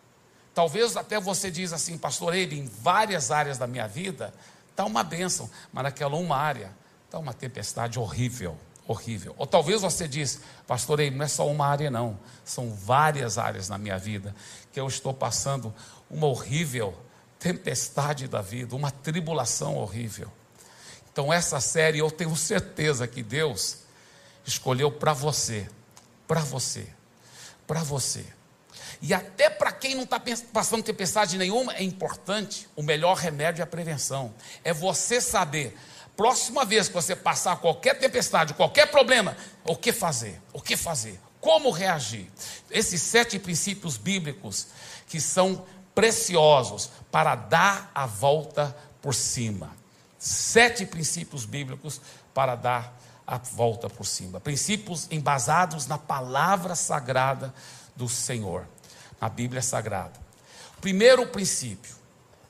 Talvez 0.53 0.98
até 0.98 1.20
você 1.20 1.50
diz 1.50 1.72
assim, 1.72 1.98
pastor, 1.98 2.34
ele 2.36 2.60
em 2.60 2.65
várias 2.65 3.31
áreas 3.31 3.58
da 3.58 3.65
minha 3.65 3.88
vida 3.88 4.34
está 4.70 4.86
uma 4.86 5.03
bênção, 5.03 5.50
mas 5.72 5.84
naquela 5.84 6.15
uma 6.15 6.36
área 6.36 6.72
está 7.05 7.17
uma 7.17 7.34
tempestade 7.34 7.98
horrível, 7.98 8.58
horrível. 8.86 9.34
Ou 9.38 9.48
talvez 9.48 9.81
você 9.81 10.08
diz, 10.08 10.41
pastor, 10.67 11.00
ele 11.00 11.15
não 11.15 11.25
é 11.25 11.27
só 11.27 11.48
uma 11.48 11.67
área 11.67 11.89
não, 11.89 12.20
são 12.43 12.74
várias 12.74 13.38
áreas 13.38 13.70
na 13.70 13.77
minha 13.77 13.98
vida 13.98 14.36
que 14.74 14.79
eu 14.79 14.88
estou 14.88 15.13
passando 15.13 15.74
uma 16.10 16.27
horrível 16.27 16.98
tempestade 17.39 18.27
da 18.27 18.41
vida, 18.41 18.75
uma 18.75 18.91
tribulação 18.91 19.75
horrível. 19.75 20.31
Então, 21.12 21.34
essa 21.34 21.60
série 21.60 22.00
eu 22.00 22.12
tenho 22.12 22.36
certeza 22.36 23.08
que 23.08 23.24
Deus 23.24 23.79
escolheu 24.46 24.91
para 24.91 25.12
você, 25.12 25.67
para 26.27 26.41
você, 26.41 26.88
para 27.65 27.84
você. 27.84 28.25
E 29.01 29.13
até 29.13 29.50
para 29.50 29.72
quem 29.72 29.96
não 29.96 30.03
está 30.03 30.22
passando 30.53 30.84
tempestade 30.84 31.38
nenhuma, 31.38 31.74
é 31.74 31.84
importante, 31.84 32.67
o 32.75 32.84
melhor 32.84 33.17
remédio 33.17 33.62
é 33.62 33.63
a 33.63 33.67
prevenção. 33.67 34.34
É 34.63 34.72
você 34.72 35.20
saber, 35.20 35.75
próxima 36.15 36.63
vez 36.63 36.88
que 36.88 36.93
você 36.93 37.15
passar 37.15 37.58
qualquer 37.58 37.98
tempestade, 37.98 38.53
qualquer 38.53 38.91
problema, 38.91 39.36
o 39.63 39.75
que 39.75 39.91
fazer, 39.91 40.39
o 40.53 40.62
que 40.62 40.77
fazer, 40.77 41.20
como 41.39 41.72
reagir. 41.72 42.31
Esses 42.70 43.01
sete 43.01 43.39
princípios 43.39 43.98
bíblicos 43.98 44.67
que 45.08 45.20
são 45.20 45.65
preciosos 45.96 46.91
para 47.10 47.34
dar 47.34 47.91
a 47.96 48.05
volta 48.05 48.75
por 49.01 49.15
cima. 49.15 49.75
Sete 50.20 50.86
princípios 50.86 51.43
bíblicos 51.46 52.00
para 52.36 52.55
dar 52.55 52.96
a 53.25 53.38
volta 53.38 53.89
por 53.89 54.05
cima. 54.05 54.39
Princípios 54.39 55.08
embasados 55.10 55.88
na 55.88 55.98
palavra 55.98 56.75
sagrada 56.75 57.53
do 57.96 58.08
Senhor, 58.08 58.67
na 59.22 59.30
Bíblia 59.30 59.62
Sagrada. 59.62 60.20
Primeiro 60.82 61.28
princípio: 61.28 61.96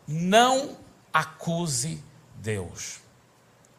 não 0.08 0.78
acuse 1.13 2.01
Deus. 2.36 3.00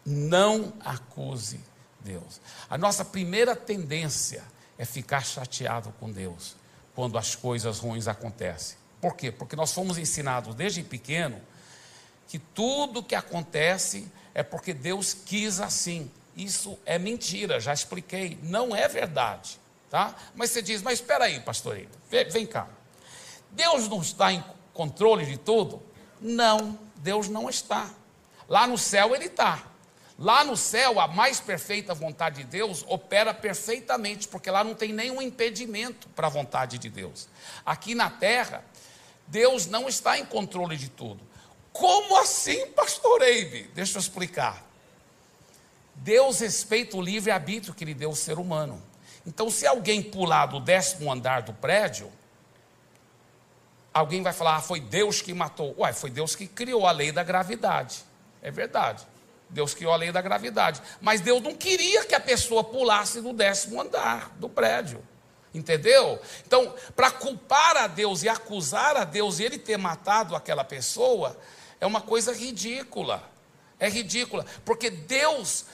Não 0.05 0.73
acuse 0.85 1.61
Deus. 2.01 2.41
A 2.69 2.77
nossa 2.77 3.05
primeira 3.05 3.57
tendência 3.57 4.45
é 4.77 4.85
ficar 4.85 5.25
chateado 5.25 5.93
com 5.99 6.11
Deus 6.11 6.57
quando 6.95 7.17
as 7.17 7.35
coisas 7.35 7.79
ruins 7.79 8.07
acontecem. 8.07 8.77
Por 9.01 9.17
quê? 9.17 9.33
Porque 9.33 9.57
nós 9.57 9.73
fomos 9.73 9.97
ensinados 9.97 10.55
desde 10.55 10.83
pequeno 10.83 11.41
que 12.29 12.39
tudo 12.39 13.03
que 13.03 13.15
acontece 13.15 14.11
é 14.35 14.43
porque 14.43 14.73
Deus 14.73 15.15
quis 15.15 15.61
assim. 15.61 16.11
Isso 16.37 16.79
é 16.87 16.99
mentira, 16.99 17.61
já 17.61 17.73
expliquei, 17.73 18.39
não 18.43 18.75
é 18.75 18.89
verdade, 18.89 19.61
tá? 19.91 20.15
Mas 20.35 20.51
você 20.51 20.63
diz, 20.63 20.81
mas 20.81 20.95
espera 20.95 21.25
aí, 21.25 21.41
pastor, 21.41 21.79
vem, 22.11 22.29
vem 22.31 22.47
cá. 22.47 22.69
Deus 23.53 23.89
não 23.89 24.01
está 24.01 24.33
em 24.33 24.43
controle 24.73 25.25
de 25.25 25.37
tudo? 25.37 25.83
Não, 26.21 26.79
Deus 26.97 27.29
não 27.29 27.49
está. 27.49 27.91
Lá 28.49 28.67
no 28.67 28.77
céu 28.77 29.15
ele 29.15 29.27
está. 29.27 29.63
Lá 30.19 30.45
no 30.45 30.57
céu, 30.57 31.01
a 31.01 31.09
mais 31.09 31.41
perfeita 31.41 31.95
vontade 31.95 32.43
de 32.43 32.45
Deus 32.45 32.85
opera 32.87 33.35
perfeitamente, 33.35 34.29
porque 34.29 34.51
lá 34.51 34.63
não 34.63 34.75
tem 34.75 34.93
nenhum 34.93 35.21
impedimento 35.21 36.09
para 36.11 36.27
a 36.27 36.31
vontade 36.31 36.79
de 36.79 36.89
Deus. 36.89 37.29
Aqui 37.65 37.95
na 37.95 38.09
terra, 38.09 38.65
Deus 39.27 39.67
não 39.67 39.89
está 39.89 40.19
em 40.19 40.25
controle 40.25 40.77
de 40.77 40.89
tudo. 40.89 41.21
Como 41.73 42.17
assim, 42.21 42.67
pastor 42.69 43.23
Eibe? 43.23 43.71
Deixa 43.75 43.97
eu 43.97 44.01
explicar. 44.01 44.63
Deus 45.95 46.41
respeita 46.41 46.97
o 46.97 47.03
livre-arbítrio 47.03 47.75
que 47.75 47.83
ele 47.83 47.95
deu 47.95 48.11
ao 48.11 48.17
ser 48.17 48.39
humano. 48.39 48.83
Então, 49.27 49.51
se 49.51 49.67
alguém 49.67 50.03
pular 50.03 50.47
do 50.47 50.61
décimo 50.61 51.11
andar 51.11 51.43
do 51.43 51.53
prédio, 51.53 52.11
alguém 53.93 54.23
vai 54.23 54.33
falar, 54.33 54.57
ah, 54.57 54.61
foi 54.61 54.81
Deus 54.81 55.21
que 55.21 55.35
matou. 55.35 55.75
Ué, 55.79 55.93
foi 55.93 56.11
Deus 56.11 56.35
que 56.35 56.47
criou 56.47 56.87
a 56.87 56.93
lei 56.93 57.13
da 57.13 57.23
gravidade. 57.23 58.05
É 58.41 58.51
verdade. 58.51 59.07
Deus 59.49 59.75
criou 59.75 59.93
a 59.93 59.97
lei 59.97 60.11
da 60.11 60.21
gravidade. 60.21 60.81
Mas 61.01 61.21
Deus 61.21 61.43
não 61.43 61.55
queria 61.55 62.05
que 62.05 62.15
a 62.15 62.21
pessoa 62.21 62.65
pulasse 62.65 63.21
do 63.21 63.33
décimo 63.33 63.81
andar 63.81 64.31
do 64.37 64.49
prédio. 64.49 65.03
Entendeu? 65.55 66.19
Então, 66.47 66.75
para 66.97 67.11
culpar 67.11 67.77
a 67.77 67.87
Deus 67.87 68.23
e 68.23 68.29
acusar 68.29 68.97
a 68.97 69.05
Deus 69.05 69.39
e 69.39 69.45
ele 69.45 69.59
ter 69.59 69.77
matado 69.77 70.35
aquela 70.35 70.65
pessoa, 70.65 71.37
é 71.79 71.87
uma 71.87 72.01
coisa 72.01 72.33
ridícula. 72.33 73.23
É 73.79 73.89
ridícula, 73.89 74.47
porque 74.65 74.89
Deus, 74.89 75.67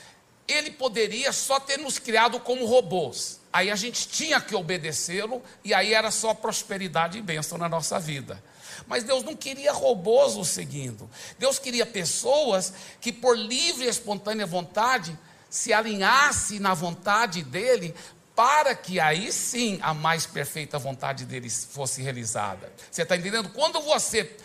ele 0.48 0.70
poderia 0.70 1.30
só 1.30 1.60
ter 1.60 1.76
nos 1.76 1.98
criado 1.98 2.40
como 2.40 2.64
robôs. 2.64 3.37
Aí 3.52 3.70
a 3.70 3.76
gente 3.76 4.08
tinha 4.08 4.40
que 4.40 4.54
obedecê-lo 4.54 5.42
e 5.64 5.72
aí 5.72 5.94
era 5.94 6.10
só 6.10 6.34
prosperidade 6.34 7.18
e 7.18 7.22
bênção 7.22 7.56
na 7.56 7.68
nossa 7.68 7.98
vida. 7.98 8.42
Mas 8.86 9.04
Deus 9.04 9.22
não 9.22 9.34
queria 9.34 9.72
robôs 9.72 10.36
o 10.36 10.44
seguindo. 10.44 11.08
Deus 11.38 11.58
queria 11.58 11.86
pessoas 11.86 12.72
que, 13.00 13.12
por 13.12 13.36
livre 13.36 13.86
e 13.86 13.88
espontânea 13.88 14.46
vontade, 14.46 15.18
se 15.48 15.72
alinhasse 15.72 16.58
na 16.58 16.74
vontade 16.74 17.42
dele 17.42 17.94
para 18.36 18.74
que 18.74 19.00
aí 19.00 19.32
sim 19.32 19.80
a 19.82 19.92
mais 19.92 20.24
perfeita 20.24 20.78
vontade 20.78 21.24
deles 21.24 21.68
fosse 21.72 22.02
realizada. 22.02 22.72
Você 22.90 23.02
está 23.02 23.16
entendendo? 23.16 23.48
Quando 23.48 23.80
você 23.80 24.36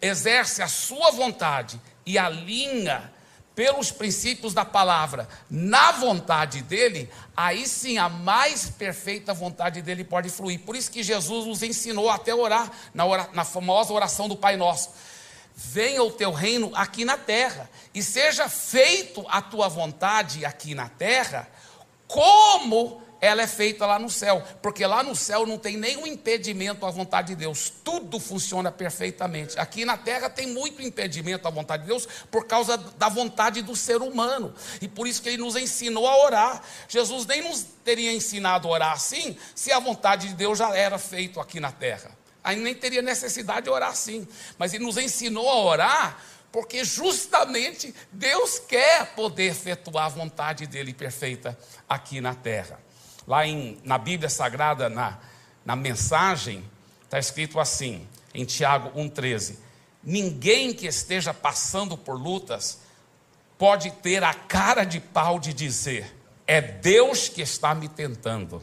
exerce 0.00 0.62
a 0.62 0.68
sua 0.68 1.10
vontade 1.12 1.80
e 2.04 2.18
alinha 2.18 3.12
pelos 3.56 3.90
princípios 3.90 4.52
da 4.52 4.66
palavra 4.66 5.26
na 5.50 5.90
vontade 5.92 6.60
dele, 6.60 7.10
aí 7.34 7.66
sim 7.66 7.96
a 7.96 8.06
mais 8.06 8.68
perfeita 8.68 9.32
vontade 9.32 9.80
dele 9.80 10.04
pode 10.04 10.28
fluir. 10.28 10.60
Por 10.60 10.76
isso 10.76 10.90
que 10.90 11.02
Jesus 11.02 11.46
nos 11.46 11.62
ensinou 11.62 12.10
até 12.10 12.34
orar 12.34 12.70
na, 12.92 13.04
na 13.32 13.44
famosa 13.44 13.94
oração 13.94 14.28
do 14.28 14.36
Pai 14.36 14.58
Nosso. 14.58 14.90
Venha 15.56 16.02
o 16.02 16.12
teu 16.12 16.32
reino 16.32 16.70
aqui 16.74 17.02
na 17.02 17.16
terra, 17.16 17.70
e 17.94 18.02
seja 18.02 18.46
feito 18.46 19.24
a 19.26 19.40
tua 19.40 19.68
vontade 19.68 20.44
aqui 20.44 20.74
na 20.74 20.90
terra, 20.90 21.48
como 22.06 23.02
ela 23.20 23.42
é 23.42 23.46
feita 23.46 23.86
lá 23.86 23.98
no 23.98 24.10
céu, 24.10 24.42
porque 24.60 24.86
lá 24.86 25.02
no 25.02 25.14
céu 25.14 25.46
não 25.46 25.58
tem 25.58 25.76
nenhum 25.76 26.06
impedimento 26.06 26.84
à 26.84 26.90
vontade 26.90 27.28
de 27.28 27.36
Deus, 27.36 27.72
tudo 27.82 28.20
funciona 28.20 28.70
perfeitamente. 28.70 29.58
Aqui 29.58 29.84
na 29.84 29.96
terra 29.96 30.28
tem 30.28 30.48
muito 30.48 30.82
impedimento 30.82 31.46
à 31.46 31.50
vontade 31.50 31.82
de 31.82 31.88
Deus 31.88 32.06
por 32.30 32.46
causa 32.46 32.76
da 32.76 33.08
vontade 33.08 33.62
do 33.62 33.74
ser 33.74 34.02
humano, 34.02 34.54
e 34.80 34.88
por 34.88 35.06
isso 35.06 35.22
que 35.22 35.28
ele 35.28 35.38
nos 35.38 35.56
ensinou 35.56 36.06
a 36.06 36.24
orar. 36.24 36.62
Jesus 36.88 37.26
nem 37.26 37.42
nos 37.42 37.64
teria 37.84 38.12
ensinado 38.12 38.68
a 38.68 38.70
orar 38.70 38.92
assim, 38.92 39.36
se 39.54 39.72
a 39.72 39.78
vontade 39.78 40.28
de 40.28 40.34
Deus 40.34 40.58
já 40.58 40.74
era 40.76 40.98
feita 40.98 41.40
aqui 41.40 41.60
na 41.60 41.72
terra. 41.72 42.10
Aí 42.42 42.56
nem 42.56 42.74
teria 42.74 43.02
necessidade 43.02 43.62
de 43.62 43.70
orar 43.70 43.90
assim, 43.90 44.26
mas 44.56 44.72
ele 44.72 44.84
nos 44.84 44.96
ensinou 44.96 45.48
a 45.48 45.56
orar 45.56 46.22
porque 46.52 46.84
justamente 46.84 47.94
Deus 48.10 48.58
quer 48.58 49.14
poder 49.14 49.50
efetuar 49.50 50.06
a 50.06 50.08
vontade 50.08 50.66
dele 50.66 50.94
perfeita 50.94 51.58
aqui 51.86 52.18
na 52.18 52.34
terra. 52.34 52.80
Lá 53.26 53.46
em, 53.46 53.78
na 53.84 53.98
Bíblia 53.98 54.30
Sagrada, 54.30 54.88
na, 54.88 55.18
na 55.64 55.74
mensagem, 55.74 56.64
está 57.02 57.18
escrito 57.18 57.58
assim, 57.58 58.06
em 58.32 58.44
Tiago 58.44 58.90
1,13: 58.98 59.56
Ninguém 60.02 60.72
que 60.72 60.86
esteja 60.86 61.34
passando 61.34 61.96
por 61.96 62.14
lutas 62.14 62.80
pode 63.58 63.90
ter 63.90 64.22
a 64.22 64.34
cara 64.34 64.84
de 64.84 65.00
pau 65.00 65.38
de 65.38 65.52
dizer, 65.52 66.14
é 66.46 66.60
Deus 66.60 67.28
que 67.28 67.42
está 67.42 67.74
me 67.74 67.88
tentando. 67.88 68.62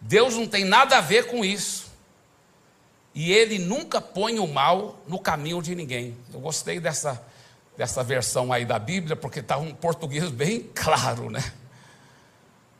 Deus 0.00 0.34
não 0.34 0.46
tem 0.46 0.64
nada 0.64 0.98
a 0.98 1.00
ver 1.00 1.26
com 1.26 1.44
isso. 1.44 1.92
E 3.14 3.32
ele 3.32 3.58
nunca 3.58 4.00
põe 4.00 4.38
o 4.38 4.46
mal 4.46 5.00
no 5.06 5.18
caminho 5.18 5.62
de 5.62 5.74
ninguém. 5.74 6.16
Eu 6.32 6.40
gostei 6.40 6.80
dessa, 6.80 7.24
dessa 7.76 8.02
versão 8.02 8.52
aí 8.52 8.64
da 8.64 8.78
Bíblia, 8.78 9.14
porque 9.14 9.40
está 9.40 9.56
um 9.56 9.74
português 9.74 10.30
bem 10.30 10.68
claro, 10.74 11.30
né? 11.30 11.42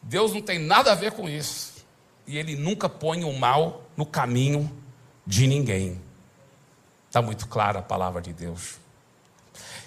Deus 0.05 0.33
não 0.33 0.41
tem 0.41 0.59
nada 0.59 0.93
a 0.93 0.95
ver 0.95 1.13
com 1.13 1.29
isso. 1.29 1.75
E 2.27 2.39
Ele 2.39 2.57
nunca 2.57 2.89
põe 2.89 3.25
o 3.25 3.33
mal 3.33 3.83
no 3.97 4.07
caminho 4.07 4.71
de 5.27 5.47
ninguém. 5.47 6.01
Está 7.09 7.23
muito 7.23 7.47
clara 7.47 7.79
a 7.79 7.83
palavra 7.83 8.21
de 8.21 8.33
Deus. 8.33 8.77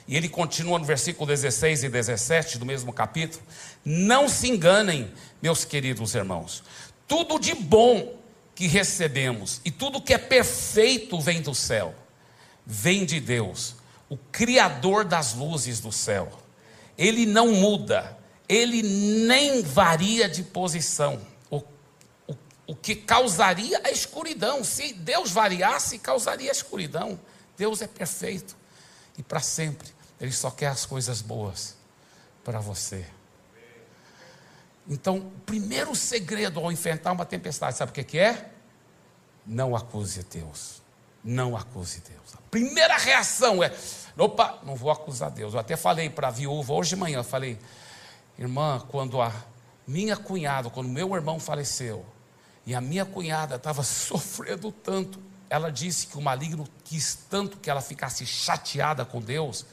E 0.07 0.15
ele 0.15 0.29
continua 0.29 0.79
no 0.79 0.85
versículo 0.85 1.27
16 1.27 1.83
e 1.83 1.89
17 1.89 2.57
do 2.57 2.65
mesmo 2.65 2.93
capítulo: 2.93 3.43
Não 3.83 4.29
se 4.29 4.47
enganem, 4.47 5.11
meus 5.41 5.65
queridos 5.65 6.15
irmãos, 6.15 6.63
tudo 7.07 7.37
de 7.37 7.53
bom 7.53 8.15
que 8.55 8.67
recebemos 8.67 9.61
e 9.65 9.69
tudo 9.69 10.01
que 10.01 10.13
é 10.13 10.17
perfeito 10.17 11.19
vem 11.19 11.41
do 11.41 11.53
céu, 11.53 11.93
vem 12.65 13.05
de 13.05 13.19
Deus, 13.19 13.75
o 14.09 14.17
Criador 14.17 15.03
das 15.03 15.33
luzes 15.33 15.81
do 15.81 15.91
céu. 15.91 16.31
Ele 16.97 17.25
não 17.25 17.51
muda, 17.51 18.17
ele 18.47 18.81
nem 18.81 19.61
varia 19.61 20.29
de 20.29 20.43
posição, 20.43 21.21
o, 21.49 21.57
o, 22.27 22.35
o 22.67 22.75
que 22.75 22.95
causaria 22.95 23.81
a 23.83 23.91
escuridão. 23.91 24.63
Se 24.63 24.93
Deus 24.93 25.31
variasse, 25.31 25.99
causaria 25.99 26.49
a 26.49 26.53
escuridão. 26.53 27.19
Deus 27.57 27.81
é 27.81 27.87
perfeito 27.87 28.55
e 29.17 29.23
para 29.23 29.39
sempre. 29.39 29.89
Ele 30.19 30.31
só 30.31 30.49
quer 30.49 30.67
as 30.67 30.85
coisas 30.85 31.21
boas 31.21 31.75
para 32.43 32.59
você. 32.59 33.05
Então, 34.89 35.17
o 35.17 35.39
primeiro 35.45 35.93
segredo 35.93 36.59
ao 36.59 36.71
enfrentar 36.71 37.11
uma 37.11 37.25
tempestade, 37.25 37.75
sabe 37.75 37.91
o 37.91 37.93
que, 37.93 38.03
que 38.03 38.19
é? 38.19 38.51
Não 39.45 39.75
acuse 39.75 40.23
Deus. 40.23 40.81
Não 41.23 41.57
acuse 41.57 42.01
Deus. 42.01 42.35
A 42.35 42.41
primeira 42.49 42.97
reação 42.97 43.61
é: 43.61 43.75
opa, 44.17 44.59
não 44.63 44.75
vou 44.75 44.89
acusar 44.89 45.29
Deus. 45.29 45.53
Eu 45.53 45.59
até 45.59 45.75
falei 45.75 46.09
para 46.09 46.29
a 46.29 46.31
viúva 46.31 46.73
hoje 46.73 46.91
de 46.91 46.95
manhã, 46.95 47.21
falei, 47.21 47.59
Irmã, 48.37 48.79
quando 48.87 49.21
a 49.21 49.33
minha 49.87 50.15
cunhada, 50.15 50.69
quando 50.69 50.89
meu 50.89 51.15
irmão 51.15 51.39
faleceu, 51.39 52.05
e 52.65 52.75
a 52.75 52.81
minha 52.81 53.05
cunhada 53.05 53.55
estava 53.55 53.81
sofrendo 53.83 54.71
tanto, 54.71 55.19
ela 55.49 55.71
disse 55.71 56.07
que 56.07 56.17
o 56.17 56.21
maligno 56.21 56.67
quis 56.83 57.17
tanto 57.29 57.57
que 57.57 57.69
ela 57.69 57.81
ficasse 57.81 58.25
chateada 58.25 59.05
com 59.05 59.21
Deus, 59.21 59.65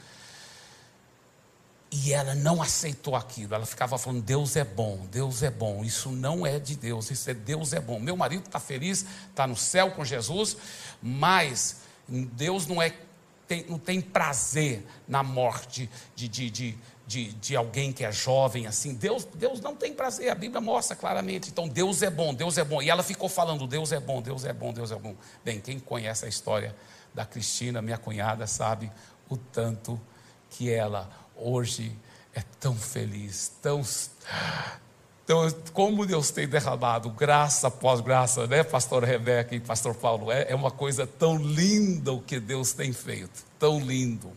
e 1.91 2.11
ela 2.11 2.35
não 2.35 2.61
aceitou 2.61 3.15
aquilo. 3.15 3.55
Ela 3.55 3.65
ficava 3.65 3.97
falando: 3.97 4.21
Deus 4.21 4.55
é 4.55 4.63
bom, 4.63 5.05
Deus 5.09 5.43
é 5.43 5.49
bom. 5.49 5.83
Isso 5.83 6.09
não 6.09 6.45
é 6.45 6.59
de 6.59 6.75
Deus, 6.75 7.09
isso 7.09 7.29
é 7.29 7.33
Deus 7.33 7.71
é 7.71 7.79
bom. 7.79 7.99
Meu 7.99 8.17
marido 8.17 8.45
está 8.45 8.59
feliz, 8.59 9.05
está 9.29 9.47
no 9.47 9.55
céu 9.55 9.91
com 9.91 10.03
Jesus, 10.03 10.57
mas 11.01 11.77
Deus 12.07 12.67
não 12.67 12.81
é 12.81 12.93
tem, 13.47 13.65
não 13.69 13.77
tem 13.77 14.01
prazer 14.01 14.85
na 15.07 15.21
morte 15.23 15.89
de, 16.15 16.27
de, 16.27 16.49
de, 16.49 16.77
de, 17.07 17.33
de 17.33 17.55
alguém 17.55 17.93
que 17.93 18.03
é 18.03 18.11
jovem 18.11 18.65
assim. 18.67 18.93
Deus, 18.93 19.25
Deus 19.35 19.61
não 19.61 19.75
tem 19.75 19.93
prazer, 19.93 20.29
a 20.29 20.35
Bíblia 20.35 20.59
mostra 20.59 20.95
claramente. 20.95 21.49
Então, 21.49 21.67
Deus 21.67 22.01
é 22.01 22.09
bom, 22.09 22.33
Deus 22.33 22.57
é 22.57 22.63
bom. 22.63 22.81
E 22.81 22.89
ela 22.89 23.03
ficou 23.03 23.29
falando: 23.29 23.67
Deus 23.67 23.91
é 23.91 23.99
bom, 23.99 24.21
Deus 24.21 24.43
é 24.45 24.53
bom, 24.53 24.73
Deus 24.73 24.91
é 24.91 24.95
bom. 24.95 25.15
Bem, 25.43 25.59
quem 25.59 25.79
conhece 25.79 26.25
a 26.25 26.27
história 26.27 26.75
da 27.13 27.25
Cristina, 27.25 27.81
minha 27.81 27.97
cunhada, 27.97 28.47
sabe 28.47 28.91
o 29.29 29.37
tanto 29.37 29.99
que 30.49 30.71
ela 30.71 31.09
hoje 31.35 31.95
é 32.33 32.41
tão 32.59 32.75
feliz, 32.75 33.51
tão. 33.61 33.81
Então, 35.23 35.49
como 35.73 36.05
Deus 36.05 36.29
tem 36.29 36.47
derramado 36.47 37.09
graça 37.09 37.67
após 37.67 37.99
graça, 37.99 38.45
né, 38.45 38.63
pastor 38.63 39.03
Rebeca 39.03 39.55
e 39.55 39.59
pastor 39.59 39.95
Paulo? 39.95 40.31
É, 40.31 40.51
é 40.51 40.55
uma 40.55 40.69
coisa 40.69 41.07
tão 41.07 41.37
linda 41.37 42.13
o 42.13 42.21
que 42.21 42.39
Deus 42.39 42.73
tem 42.73 42.93
feito, 42.93 43.43
tão 43.57 43.79
lindo. 43.79 44.31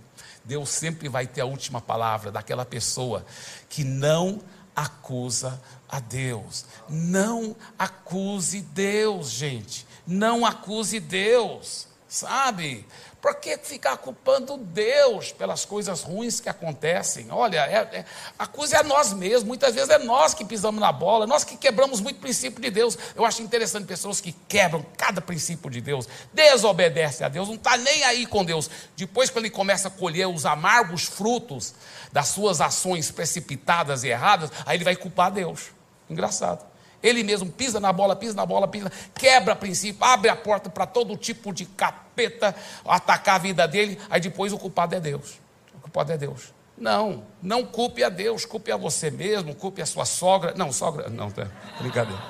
Deus 0.48 0.70
sempre 0.70 1.10
vai 1.10 1.26
ter 1.26 1.42
a 1.42 1.44
última 1.44 1.78
palavra 1.78 2.32
daquela 2.32 2.64
pessoa 2.64 3.22
que 3.68 3.84
não 3.84 4.40
acusa 4.74 5.60
a 5.86 6.00
Deus. 6.00 6.64
Não 6.88 7.54
acuse 7.78 8.62
Deus, 8.62 9.28
gente. 9.28 9.86
Não 10.06 10.46
acuse 10.46 11.00
Deus, 11.00 11.86
sabe? 12.08 12.86
Por 13.20 13.34
que 13.36 13.58
ficar 13.58 13.96
culpando 13.96 14.56
Deus 14.56 15.32
pelas 15.32 15.64
coisas 15.64 16.02
ruins 16.02 16.40
que 16.40 16.48
acontecem? 16.48 17.26
Olha, 17.30 17.66
é, 17.66 17.98
é, 17.98 18.04
a 18.38 18.46
coisa 18.46 18.78
é 18.78 18.82
nós 18.82 19.12
mesmos, 19.12 19.42
muitas 19.42 19.74
vezes 19.74 19.90
é 19.90 19.98
nós 19.98 20.34
que 20.34 20.44
pisamos 20.44 20.80
na 20.80 20.92
bola, 20.92 21.26
nós 21.26 21.42
que 21.42 21.56
quebramos 21.56 22.00
muito 22.00 22.20
princípio 22.20 22.62
de 22.62 22.70
Deus. 22.70 22.96
Eu 23.16 23.24
acho 23.24 23.42
interessante 23.42 23.86
pessoas 23.86 24.20
que 24.20 24.32
quebram 24.48 24.86
cada 24.96 25.20
princípio 25.20 25.68
de 25.68 25.80
Deus, 25.80 26.08
desobedecem 26.32 27.26
a 27.26 27.28
Deus, 27.28 27.48
não 27.48 27.56
está 27.56 27.76
nem 27.76 28.04
aí 28.04 28.24
com 28.24 28.44
Deus. 28.44 28.70
Depois, 28.96 29.30
quando 29.30 29.46
ele 29.46 29.54
começa 29.54 29.88
a 29.88 29.90
colher 29.90 30.28
os 30.28 30.46
amargos 30.46 31.04
frutos 31.04 31.74
das 32.12 32.28
suas 32.28 32.60
ações 32.60 33.10
precipitadas 33.10 34.04
e 34.04 34.08
erradas, 34.08 34.50
aí 34.64 34.76
ele 34.76 34.84
vai 34.84 34.96
culpar 34.96 35.32
Deus. 35.32 35.72
Engraçado. 36.08 36.67
Ele 37.02 37.22
mesmo 37.22 37.50
pisa 37.50 37.78
na 37.78 37.92
bola, 37.92 38.16
pisa 38.16 38.34
na 38.34 38.44
bola, 38.44 38.66
pisa, 38.66 38.90
quebra 39.14 39.52
a 39.52 39.56
princípio, 39.56 40.04
abre 40.04 40.28
a 40.28 40.36
porta 40.36 40.68
para 40.68 40.84
todo 40.84 41.16
tipo 41.16 41.52
de 41.52 41.64
capeta 41.64 42.54
atacar 42.84 43.36
a 43.36 43.38
vida 43.38 43.68
dele, 43.68 43.98
aí 44.10 44.20
depois 44.20 44.52
o 44.52 44.58
culpado 44.58 44.96
é 44.96 45.00
Deus. 45.00 45.38
O 45.74 45.80
culpado 45.80 46.12
é 46.12 46.18
Deus. 46.18 46.52
Não, 46.76 47.24
não 47.42 47.64
culpe 47.64 48.02
a 48.02 48.08
Deus, 48.08 48.44
culpe 48.44 48.70
a 48.72 48.76
você 48.76 49.10
mesmo, 49.10 49.54
culpe 49.54 49.80
a 49.80 49.86
sua 49.86 50.04
sogra. 50.04 50.54
Não, 50.56 50.72
sogra, 50.72 51.08
não, 51.08 51.30
tá, 51.30 51.48
brincadeira. 51.80 52.22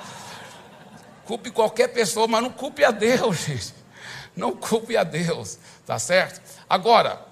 Culpe 1.25 1.51
qualquer 1.51 1.89
pessoa, 1.89 2.27
mas 2.27 2.41
não 2.41 2.51
culpe 2.51 2.83
a 2.83 2.91
Deus, 2.91 3.37
gente. 3.45 3.73
Não 4.35 4.55
culpe 4.55 4.95
a 4.95 5.03
Deus, 5.03 5.57
tá 5.85 5.97
certo? 5.97 6.41
Agora, 6.69 7.25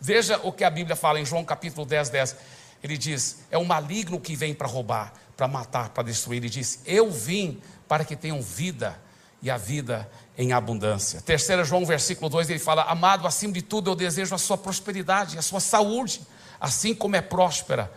veja 0.00 0.40
o 0.44 0.52
que 0.52 0.64
a 0.64 0.70
Bíblia 0.70 0.96
fala 0.96 1.20
em 1.20 1.24
João 1.24 1.44
capítulo 1.44 1.84
10, 1.84 2.08
10. 2.08 2.36
Ele 2.82 2.96
diz: 2.96 3.44
é 3.50 3.58
o 3.58 3.64
maligno 3.64 4.20
que 4.20 4.36
vem 4.36 4.54
para 4.54 4.66
roubar 4.66 5.12
para 5.36 5.48
matar, 5.48 5.90
para 5.90 6.04
destruir. 6.04 6.38
Ele 6.38 6.48
disse: 6.48 6.80
Eu 6.84 7.10
vim 7.10 7.60
para 7.88 8.04
que 8.04 8.16
tenham 8.16 8.40
vida 8.42 8.98
e 9.42 9.50
a 9.50 9.56
vida 9.56 10.10
em 10.36 10.52
abundância. 10.52 11.20
Terceira 11.20 11.64
João, 11.64 11.84
versículo 11.84 12.28
2, 12.28 12.50
ele 12.50 12.58
fala: 12.58 12.82
Amado, 12.84 13.26
acima 13.26 13.52
de 13.52 13.62
tudo 13.62 13.90
eu 13.90 13.94
desejo 13.94 14.34
a 14.34 14.38
sua 14.38 14.56
prosperidade, 14.56 15.38
a 15.38 15.42
sua 15.42 15.60
saúde, 15.60 16.22
assim 16.60 16.94
como 16.94 17.16
é 17.16 17.20
próspera 17.20 17.92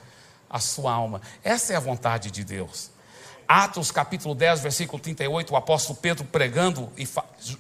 a 0.50 0.60
sua 0.60 0.92
alma. 0.92 1.22
Essa 1.44 1.74
é 1.74 1.76
a 1.76 1.80
vontade 1.80 2.32
de 2.32 2.44
Deus. 2.44 2.92
Atos 3.48 3.92
capítulo 3.92 4.36
10, 4.36 4.60
versículo 4.60 5.02
38, 5.02 5.54
o 5.54 5.56
apóstolo 5.56 5.98
Pedro 5.98 6.26
pregando, 6.26 6.92
e 6.98 7.08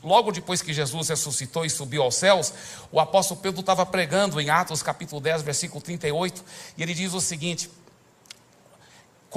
logo 0.03 0.33
depois 0.33 0.61
que 0.61 0.73
Jesus 0.73 1.07
ressuscitou 1.07 1.63
e 1.63 1.69
subiu 1.69 2.03
aos 2.03 2.15
céus, 2.15 2.53
o 2.91 2.99
apóstolo 2.99 3.39
Pedro 3.39 3.61
estava 3.61 3.85
pregando 3.85 4.41
em 4.41 4.49
Atos 4.49 4.83
capítulo 4.83 5.21
10, 5.21 5.43
versículo 5.43 5.81
38, 5.81 6.43
e 6.77 6.83
ele 6.83 6.93
diz 6.93 7.13
o 7.13 7.21
seguinte: 7.21 7.69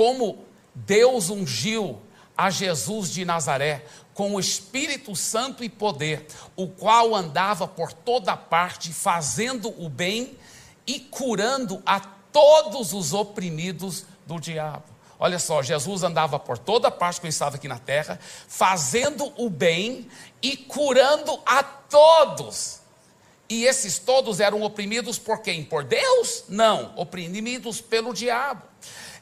como 0.00 0.46
Deus 0.74 1.28
ungiu 1.28 2.00
a 2.34 2.48
Jesus 2.48 3.10
de 3.12 3.22
Nazaré 3.22 3.84
com 4.14 4.34
o 4.34 4.40
Espírito 4.40 5.14
Santo 5.14 5.62
e 5.62 5.68
poder, 5.68 6.26
o 6.56 6.68
qual 6.68 7.14
andava 7.14 7.68
por 7.68 7.92
toda 7.92 8.34
parte 8.34 8.94
fazendo 8.94 9.68
o 9.78 9.90
bem 9.90 10.38
e 10.86 11.00
curando 11.00 11.82
a 11.84 12.00
todos 12.00 12.94
os 12.94 13.12
oprimidos 13.12 14.06
do 14.24 14.40
diabo. 14.40 14.84
Olha 15.18 15.38
só, 15.38 15.62
Jesus 15.62 16.02
andava 16.02 16.38
por 16.38 16.56
toda 16.56 16.90
parte 16.90 17.20
quando 17.20 17.32
estava 17.32 17.56
aqui 17.56 17.68
na 17.68 17.78
terra, 17.78 18.18
fazendo 18.48 19.30
o 19.36 19.50
bem 19.50 20.08
e 20.40 20.56
curando 20.56 21.38
a 21.44 21.62
todos. 21.62 22.80
E 23.50 23.66
esses 23.66 23.98
todos 23.98 24.40
eram 24.40 24.62
oprimidos 24.62 25.18
por 25.18 25.42
quem? 25.42 25.62
Por 25.62 25.84
Deus? 25.84 26.44
Não, 26.48 26.94
oprimidos 26.96 27.82
pelo 27.82 28.14
diabo. 28.14 28.70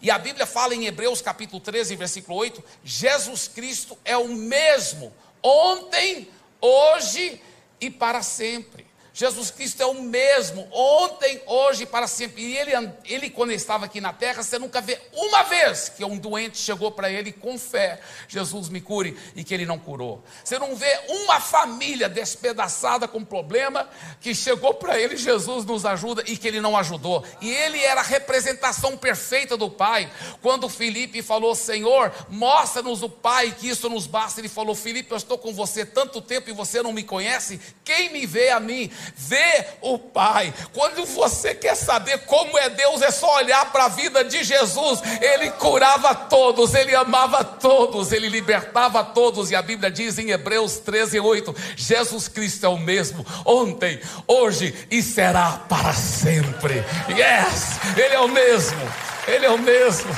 E 0.01 0.11
a 0.11 0.19
Bíblia 0.19 0.47
fala 0.47 0.75
em 0.75 0.87
Hebreus 0.87 1.21
capítulo 1.21 1.61
13, 1.61 1.97
versículo 1.97 2.37
8: 2.39 2.63
Jesus 2.85 3.49
Cristo 3.49 3.99
é 4.05 4.17
o 4.17 4.29
mesmo 4.29 5.13
ontem, 5.43 6.29
hoje 6.61 7.41
e 7.81 7.91
para 7.91 8.23
sempre. 8.23 8.88
Jesus 9.19 9.51
Cristo 9.51 9.83
é 9.83 9.87
o 9.87 10.01
mesmo, 10.01 10.69
ontem, 10.71 11.43
hoje 11.45 11.83
e 11.83 11.87
para 11.87 12.07
sempre. 12.07 12.41
E 12.41 12.57
ele, 12.57 12.71
ele, 13.05 13.29
quando 13.29 13.51
estava 13.51 13.87
aqui 13.87 14.01
na 14.01 14.13
terra, 14.13 14.45
você 14.45 14.61
nunca 14.61 14.81
vê 14.81 14.97
uma 15.13 15.43
vez 15.43 15.89
que 15.89 16.05
um 16.05 16.17
doente 16.17 16.57
chegou 16.57 16.93
para 16.93 17.11
ele 17.11 17.33
com 17.33 17.59
fé: 17.59 17.99
Jesus 18.29 18.69
me 18.69 18.81
cure, 18.81 19.19
e 19.35 19.43
que 19.43 19.53
ele 19.53 19.67
não 19.67 19.77
curou. 19.77 20.23
Você 20.45 20.57
não 20.57 20.77
vê 20.77 21.01
uma 21.09 21.41
família 21.41 22.09
despedaçada 22.09 23.09
com 23.09 23.25
problema 23.25 23.89
que 24.21 24.37
chegou 24.37 24.75
para 24.75 24.97
ele: 24.97 25.17
Jesus 25.17 25.65
nos 25.65 25.85
ajuda, 25.85 26.23
e 26.25 26.37
que 26.37 26.47
ele 26.47 26.61
não 26.61 26.77
ajudou. 26.77 27.25
E 27.41 27.51
ele 27.51 27.83
era 27.83 27.99
a 27.99 28.05
representação 28.05 28.97
perfeita 28.97 29.57
do 29.57 29.69
Pai. 29.69 30.09
Quando 30.41 30.69
Felipe 30.69 31.23
falou: 31.23 31.57
Senhor, 31.57 32.15
mostra-nos 32.29 33.03
o 33.03 33.09
Pai, 33.09 33.51
que 33.59 33.69
isso 33.69 33.89
nos 33.89 34.07
basta. 34.07 34.41
Ele 34.41 34.49
falou: 34.49 34.77
Felipe, 34.77 35.11
eu 35.11 35.17
estou 35.17 35.37
com 35.37 35.53
você 35.53 35.85
tanto 35.85 36.23
tempo 36.23 36.49
e 36.49 36.53
você 36.53 36.81
não 36.81 36.93
me 36.93 37.03
conhece. 37.03 37.61
Quem 37.83 38.13
me 38.13 38.25
vê 38.25 38.51
a 38.51 38.61
mim? 38.61 38.89
Vê 39.17 39.65
o 39.81 39.99
Pai. 39.99 40.53
Quando 40.73 41.05
você 41.05 41.55
quer 41.55 41.75
saber 41.75 42.19
como 42.21 42.59
é 42.59 42.69
Deus, 42.71 43.03
é 43.03 43.11
só 43.11 43.37
olhar 43.37 43.71
para 43.73 43.85
a 43.85 43.89
vida 43.89 44.25
de 44.25 44.43
Jesus. 44.45 45.01
Ele 45.21 45.51
curava 45.53 46.15
todos, 46.15 46.75
ele 46.75 46.95
amava 46.95 47.45
todos, 47.45 48.13
ele 48.13 48.29
libertava 48.29 49.05
todos. 49.05 49.51
E 49.51 49.57
a 49.57 49.63
Bíblia 49.63 49.91
diz 49.91 50.19
em 50.19 50.31
Hebreus 50.31 50.79
13, 50.79 51.21
8: 51.21 51.55
Jesus 51.77 52.29
Cristo 52.29 52.67
é 52.67 52.69
o 52.69 52.79
mesmo 52.79 53.25
ontem, 53.45 54.01
hoje 54.27 54.87
e 54.91 55.03
será 55.03 55.61
para 55.69 55.93
sempre. 55.93 56.85
Yes, 57.09 57.79
Ele 57.97 58.15
é 58.15 58.21
o 58.21 58.29
mesmo, 58.29 58.81
Ele 59.27 59.47
é 59.47 59.51
o 59.51 59.59
mesmo. 59.59 60.17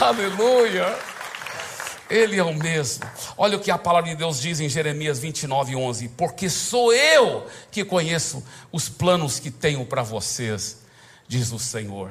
Aleluia. 0.00 1.07
Ele 2.10 2.38
é 2.38 2.42
o 2.42 2.54
mesmo. 2.54 3.04
Olha 3.36 3.58
o 3.58 3.60
que 3.60 3.70
a 3.70 3.76
palavra 3.76 4.10
de 4.10 4.16
Deus 4.16 4.40
diz 4.40 4.60
em 4.60 4.68
Jeremias 4.68 5.18
29, 5.18 5.76
11: 5.76 6.08
Porque 6.10 6.48
sou 6.48 6.92
eu 6.92 7.46
que 7.70 7.84
conheço 7.84 8.42
os 8.72 8.88
planos 8.88 9.38
que 9.38 9.50
tenho 9.50 9.84
para 9.84 10.02
vocês, 10.02 10.78
diz 11.26 11.52
o 11.52 11.58
Senhor. 11.58 12.10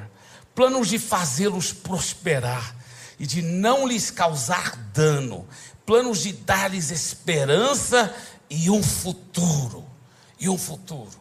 Planos 0.54 0.88
de 0.88 0.98
fazê-los 0.98 1.72
prosperar 1.72 2.76
e 3.18 3.26
de 3.26 3.42
não 3.42 3.86
lhes 3.86 4.10
causar 4.10 4.76
dano, 4.92 5.46
planos 5.84 6.22
de 6.22 6.32
dar-lhes 6.32 6.90
esperança 6.90 8.14
e 8.48 8.70
um 8.70 8.82
futuro. 8.82 9.84
E 10.38 10.48
um 10.48 10.56
futuro. 10.56 11.20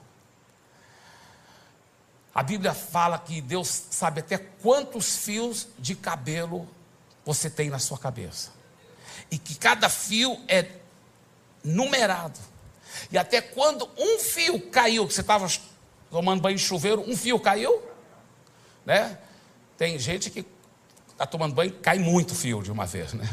A 2.33 2.43
Bíblia 2.43 2.75
fala 2.75 3.17
que 3.17 3.41
Deus 3.41 3.85
sabe 3.89 4.19
até 4.19 4.37
quantos 4.37 5.15
fios 5.15 5.67
de 5.79 5.95
cabelo 5.95 6.67
você 7.25 7.49
tem 7.49 7.71
na 7.71 7.79
sua 7.79 7.97
cabeça 7.97 8.56
e 9.29 9.37
que 9.37 9.55
cada 9.55 9.89
fio 9.89 10.39
é 10.47 10.65
numerado. 11.63 12.39
E 13.11 13.17
até 13.17 13.41
quando 13.41 13.89
um 13.97 14.19
fio 14.19 14.59
caiu, 14.69 15.07
que 15.07 15.13
você 15.13 15.21
estava 15.21 15.47
tomando 16.09 16.41
banho 16.41 16.57
de 16.57 16.63
chuveiro, 16.63 17.03
um 17.07 17.15
fio 17.15 17.39
caiu, 17.39 17.81
né? 18.85 19.17
Tem 19.77 19.99
gente 19.99 20.29
que 20.29 20.45
está 21.11 21.25
tomando 21.25 21.53
banho, 21.53 21.71
cai 21.73 21.99
muito 21.99 22.33
fio 22.33 22.61
de 22.61 22.71
uma 22.71 22.85
vez, 22.85 23.13
né? 23.13 23.29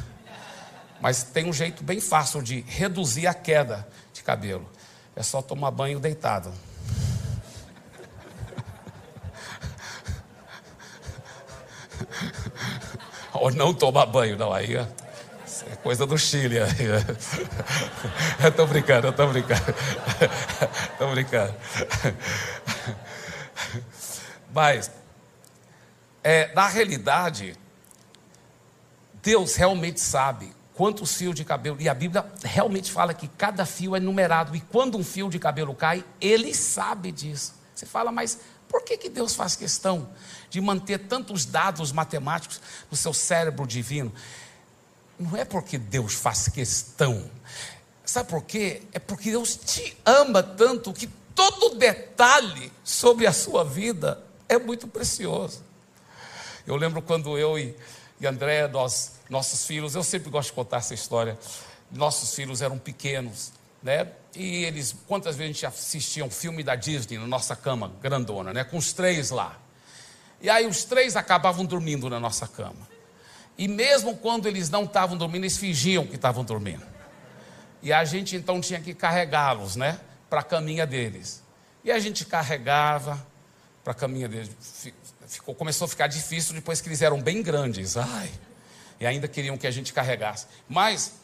Mas 1.00 1.22
tem 1.22 1.44
um 1.46 1.52
jeito 1.52 1.82
bem 1.84 2.00
fácil 2.00 2.40
de 2.42 2.60
reduzir 2.62 3.26
a 3.26 3.34
queda 3.34 3.86
de 4.12 4.22
cabelo. 4.22 4.68
É 5.14 5.22
só 5.22 5.42
tomar 5.42 5.70
banho 5.70 6.00
deitado. 6.00 6.52
Ou 13.34 13.50
não 13.52 13.74
tomar 13.74 14.06
banho, 14.06 14.36
não. 14.36 14.52
Aí 14.52 14.76
Coisa 15.82 16.06
do 16.06 16.18
Chile. 16.18 16.56
eu 18.42 18.48
estou 18.48 18.66
brincando, 18.66 19.06
eu 19.06 19.10
estou 19.10 19.28
brincando. 19.28 19.62
Estou 20.92 21.10
brincando. 21.10 21.54
Mas, 24.52 24.90
é, 26.22 26.52
na 26.54 26.66
realidade, 26.68 27.56
Deus 29.22 29.56
realmente 29.56 30.00
sabe 30.00 30.52
quantos 30.74 31.14
fios 31.14 31.34
de 31.34 31.44
cabelo. 31.44 31.76
E 31.80 31.88
a 31.88 31.94
Bíblia 31.94 32.24
realmente 32.42 32.90
fala 32.92 33.14
que 33.14 33.28
cada 33.28 33.64
fio 33.64 33.96
é 33.96 34.00
numerado. 34.00 34.54
E 34.54 34.60
quando 34.60 34.98
um 34.98 35.04
fio 35.04 35.28
de 35.28 35.38
cabelo 35.38 35.74
cai, 35.74 36.04
ele 36.20 36.54
sabe 36.54 37.10
disso. 37.10 37.54
Você 37.74 37.86
fala, 37.86 38.12
mas 38.12 38.38
por 38.68 38.82
que, 38.82 38.96
que 38.96 39.08
Deus 39.08 39.34
faz 39.34 39.56
questão 39.56 40.08
de 40.50 40.60
manter 40.60 40.98
tantos 40.98 41.44
dados 41.44 41.92
matemáticos 41.92 42.60
no 42.90 42.96
seu 42.96 43.12
cérebro 43.12 43.66
divino? 43.66 44.12
Não 45.18 45.36
é 45.36 45.44
porque 45.44 45.78
Deus 45.78 46.14
faz 46.14 46.48
questão. 46.48 47.30
Sabe 48.04 48.28
por 48.28 48.42
quê? 48.42 48.82
É 48.92 48.98
porque 48.98 49.30
Deus 49.30 49.56
te 49.56 49.96
ama 50.04 50.42
tanto 50.42 50.92
que 50.92 51.06
todo 51.34 51.76
detalhe 51.76 52.72
sobre 52.82 53.26
a 53.26 53.32
sua 53.32 53.64
vida 53.64 54.22
é 54.48 54.58
muito 54.58 54.86
precioso. 54.86 55.62
Eu 56.66 56.76
lembro 56.76 57.02
quando 57.02 57.38
eu 57.38 57.58
e, 57.58 57.76
e 58.20 58.26
André, 58.26 58.68
nós, 58.68 59.12
nossos 59.28 59.66
filhos, 59.66 59.94
eu 59.94 60.02
sempre 60.02 60.30
gosto 60.30 60.48
de 60.48 60.54
contar 60.54 60.78
essa 60.78 60.94
história. 60.94 61.38
Nossos 61.90 62.34
filhos 62.34 62.62
eram 62.62 62.78
pequenos, 62.78 63.52
né? 63.82 64.08
E 64.34 64.64
eles, 64.64 64.94
quantas 65.06 65.36
vezes 65.36 65.50
a 65.50 65.52
gente 65.52 65.66
assistia 65.66 66.24
um 66.24 66.30
filme 66.30 66.62
da 66.62 66.74
Disney 66.74 67.18
na 67.18 67.26
nossa 67.26 67.54
cama 67.54 67.92
grandona, 68.02 68.52
né? 68.52 68.64
Com 68.64 68.78
os 68.78 68.92
três 68.92 69.30
lá. 69.30 69.58
E 70.40 70.50
aí 70.50 70.66
os 70.66 70.84
três 70.84 71.16
acabavam 71.16 71.64
dormindo 71.64 72.10
na 72.10 72.18
nossa 72.18 72.46
cama. 72.48 72.93
E 73.56 73.68
mesmo 73.68 74.16
quando 74.16 74.46
eles 74.46 74.68
não 74.68 74.84
estavam 74.84 75.16
dormindo, 75.16 75.42
eles 75.42 75.56
fingiam 75.56 76.06
que 76.06 76.16
estavam 76.16 76.44
dormindo. 76.44 76.84
E 77.82 77.92
a 77.92 78.04
gente 78.04 78.34
então 78.34 78.60
tinha 78.60 78.80
que 78.80 78.94
carregá-los, 78.94 79.76
né? 79.76 80.00
Para 80.28 80.40
a 80.40 80.42
caminha 80.42 80.86
deles. 80.86 81.42
E 81.84 81.92
a 81.92 81.98
gente 81.98 82.24
carregava 82.24 83.24
para 83.84 83.92
a 83.92 83.94
caminha 83.94 84.26
deles. 84.26 84.50
Ficou, 85.28 85.54
começou 85.54 85.84
a 85.84 85.88
ficar 85.88 86.06
difícil 86.06 86.54
depois 86.54 86.80
que 86.80 86.88
eles 86.88 87.02
eram 87.02 87.20
bem 87.20 87.42
grandes. 87.42 87.96
Ai. 87.96 88.30
E 88.98 89.06
ainda 89.06 89.28
queriam 89.28 89.58
que 89.58 89.66
a 89.66 89.70
gente 89.70 89.92
carregasse. 89.92 90.46
Mas 90.68 91.14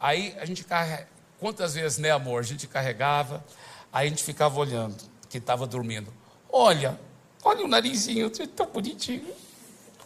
aí 0.00 0.34
a 0.40 0.44
gente 0.46 0.64
carrega. 0.64 1.06
Quantas 1.38 1.74
vezes, 1.74 1.98
né, 1.98 2.10
amor? 2.10 2.40
A 2.40 2.44
gente 2.44 2.66
carregava, 2.66 3.44
aí 3.92 4.06
a 4.06 4.10
gente 4.10 4.22
ficava 4.22 4.58
olhando, 4.58 4.96
que 5.28 5.38
estava 5.38 5.66
dormindo. 5.66 6.12
Olha, 6.50 6.98
olha 7.42 7.64
o 7.64 7.68
narizinho, 7.68 8.28
tão 8.30 8.66
bonitinho. 8.66 9.32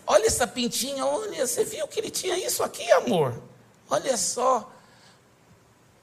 Olha 0.07 0.27
essa 0.27 0.47
pintinha, 0.47 1.05
olha, 1.05 1.47
você 1.47 1.65
viu 1.65 1.89
que 1.89 1.99
ele 1.99 2.11
tinha 2.11 2.37
isso 2.37 2.63
aqui, 2.63 2.91
amor? 2.93 3.43
Olha 3.89 4.17
só. 4.17 4.71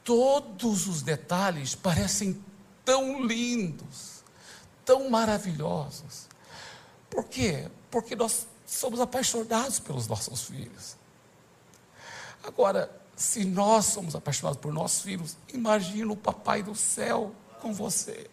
Todos 0.04 0.88
os 0.88 1.04
detalhes 1.04 1.76
parecem 1.76 2.44
tão 2.84 3.24
lindos, 3.24 4.24
tão 4.84 5.10
maravilhosos. 5.10 6.28
Por 7.10 7.26
quê? 7.26 7.70
Porque 7.92 8.16
nós 8.16 8.48
somos 8.66 9.00
apaixonados 9.00 9.80
pelos 9.80 10.08
nossos 10.08 10.44
filhos. 10.44 10.96
Agora, 12.44 12.90
se 13.16 13.46
nós 13.46 13.86
somos 13.86 14.16
apaixonados 14.16 14.60
por 14.60 14.74
nossos 14.74 15.02
filhos, 15.04 15.38
imagina 15.54 16.12
o 16.12 16.18
papai 16.18 16.64
do 16.64 16.74
céu 16.74 17.36
com 17.60 17.72
você. 17.72 18.28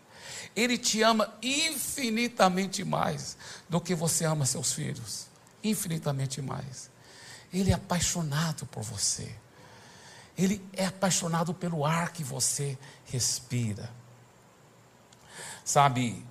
Ele 0.56 0.78
te 0.78 1.02
ama 1.02 1.36
infinitamente 1.42 2.82
mais 2.84 3.36
do 3.68 3.78
que 3.78 3.94
você 3.94 4.24
ama 4.24 4.46
seus 4.46 4.72
filhos 4.72 5.27
infinitamente 5.62 6.40
mais. 6.40 6.90
Ele 7.52 7.70
é 7.70 7.74
apaixonado 7.74 8.66
por 8.66 8.82
você. 8.82 9.34
Ele 10.36 10.64
é 10.72 10.86
apaixonado 10.86 11.52
pelo 11.52 11.84
ar 11.84 12.12
que 12.12 12.22
você 12.22 12.78
respira. 13.06 13.90
Sabe, 15.64 16.24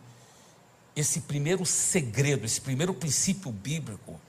esse 0.96 1.22
primeiro 1.22 1.66
segredo, 1.66 2.46
esse 2.46 2.62
primeiro 2.62 2.94
princípio 2.94 3.52
bíblico, 3.52 4.20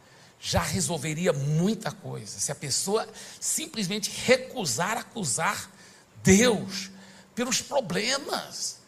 já 0.40 0.60
resolveria 0.60 1.32
muita 1.32 1.90
coisa. 1.90 2.38
Se 2.38 2.52
a 2.52 2.54
pessoa 2.54 3.08
simplesmente 3.40 4.10
recusar 4.24 4.98
acusar 4.98 5.70
Deus 6.22 6.90
pelos 7.34 7.62
problemas, 7.62 8.78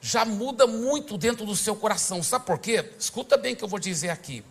já 0.00 0.24
muda 0.24 0.66
muito 0.66 1.16
dentro 1.16 1.46
do 1.46 1.56
seu 1.56 1.74
coração. 1.74 2.22
Sabe 2.22 2.44
por 2.44 2.58
quê? 2.58 2.92
Escuta 2.98 3.36
bem 3.36 3.54
o 3.54 3.56
que 3.56 3.64
eu 3.64 3.68
vou 3.68 3.78
dizer 3.78 4.10
aqui. 4.10 4.44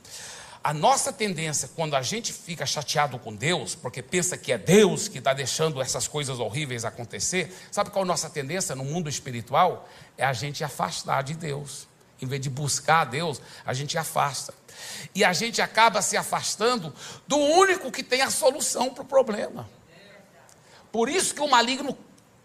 A 0.64 0.74
nossa 0.74 1.12
tendência, 1.12 1.70
quando 1.76 1.94
a 1.94 2.02
gente 2.02 2.32
fica 2.32 2.66
chateado 2.66 3.20
com 3.20 3.36
Deus, 3.36 3.76
porque 3.76 4.02
pensa 4.02 4.38
que 4.38 4.50
é 4.50 4.58
Deus 4.58 5.10
que 5.10 5.18
está 5.18 5.34
deixando 5.34 5.82
essas 5.82 6.08
coisas 6.08 6.40
horríveis 6.40 6.86
acontecer, 6.86 7.54
sabe 7.70 7.90
qual 7.90 8.04
é 8.04 8.06
a 8.06 8.08
nossa 8.08 8.30
tendência 8.30 8.74
no 8.74 8.86
mundo 8.86 9.10
espiritual? 9.10 9.90
É 10.18 10.24
a 10.24 10.32
gente 10.32 10.64
afastar 10.64 11.22
de 11.22 11.34
Deus. 11.34 11.86
Em 12.22 12.26
vez 12.26 12.40
de 12.40 12.50
buscar 12.50 13.02
a 13.02 13.06
Deus, 13.06 13.42
a 13.66 13.74
gente 13.74 13.98
afasta. 13.98 14.54
E 15.14 15.26
a 15.26 15.34
gente 15.34 15.62
acaba 15.62 16.02
se 16.02 16.16
afastando 16.16 16.94
do 17.28 17.36
único 17.36 17.92
que 17.92 18.02
tem 18.02 18.22
a 18.22 18.32
solução 18.32 18.94
para 18.94 19.04
o 19.04 19.06
problema. 19.06 19.70
Por 20.94 21.10
isso 21.10 21.36
que 21.36 21.42
o 21.42 21.50
maligno 21.50 21.98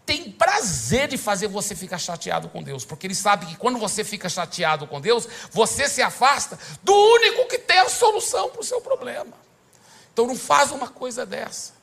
tem 0.09 0.31
prazer 0.31 1.07
de 1.07 1.19
fazer 1.19 1.47
você 1.47 1.75
ficar 1.75 1.99
chateado 1.99 2.49
com 2.49 2.63
Deus, 2.63 2.83
porque 2.83 3.05
ele 3.05 3.13
sabe 3.13 3.45
que 3.45 3.55
quando 3.55 3.77
você 3.77 4.03
fica 4.03 4.27
chateado 4.27 4.87
com 4.87 4.99
Deus, 4.99 5.27
você 5.51 5.87
se 5.87 6.01
afasta 6.01 6.57
do 6.81 6.91
único 6.91 7.47
que 7.47 7.59
tem 7.59 7.77
a 7.77 7.87
solução 7.87 8.49
para 8.49 8.59
o 8.59 8.63
seu 8.63 8.81
problema. 8.81 9.37
Então 10.11 10.25
não 10.25 10.35
faz 10.35 10.71
uma 10.71 10.87
coisa 10.87 11.27
dessa. 11.27 11.73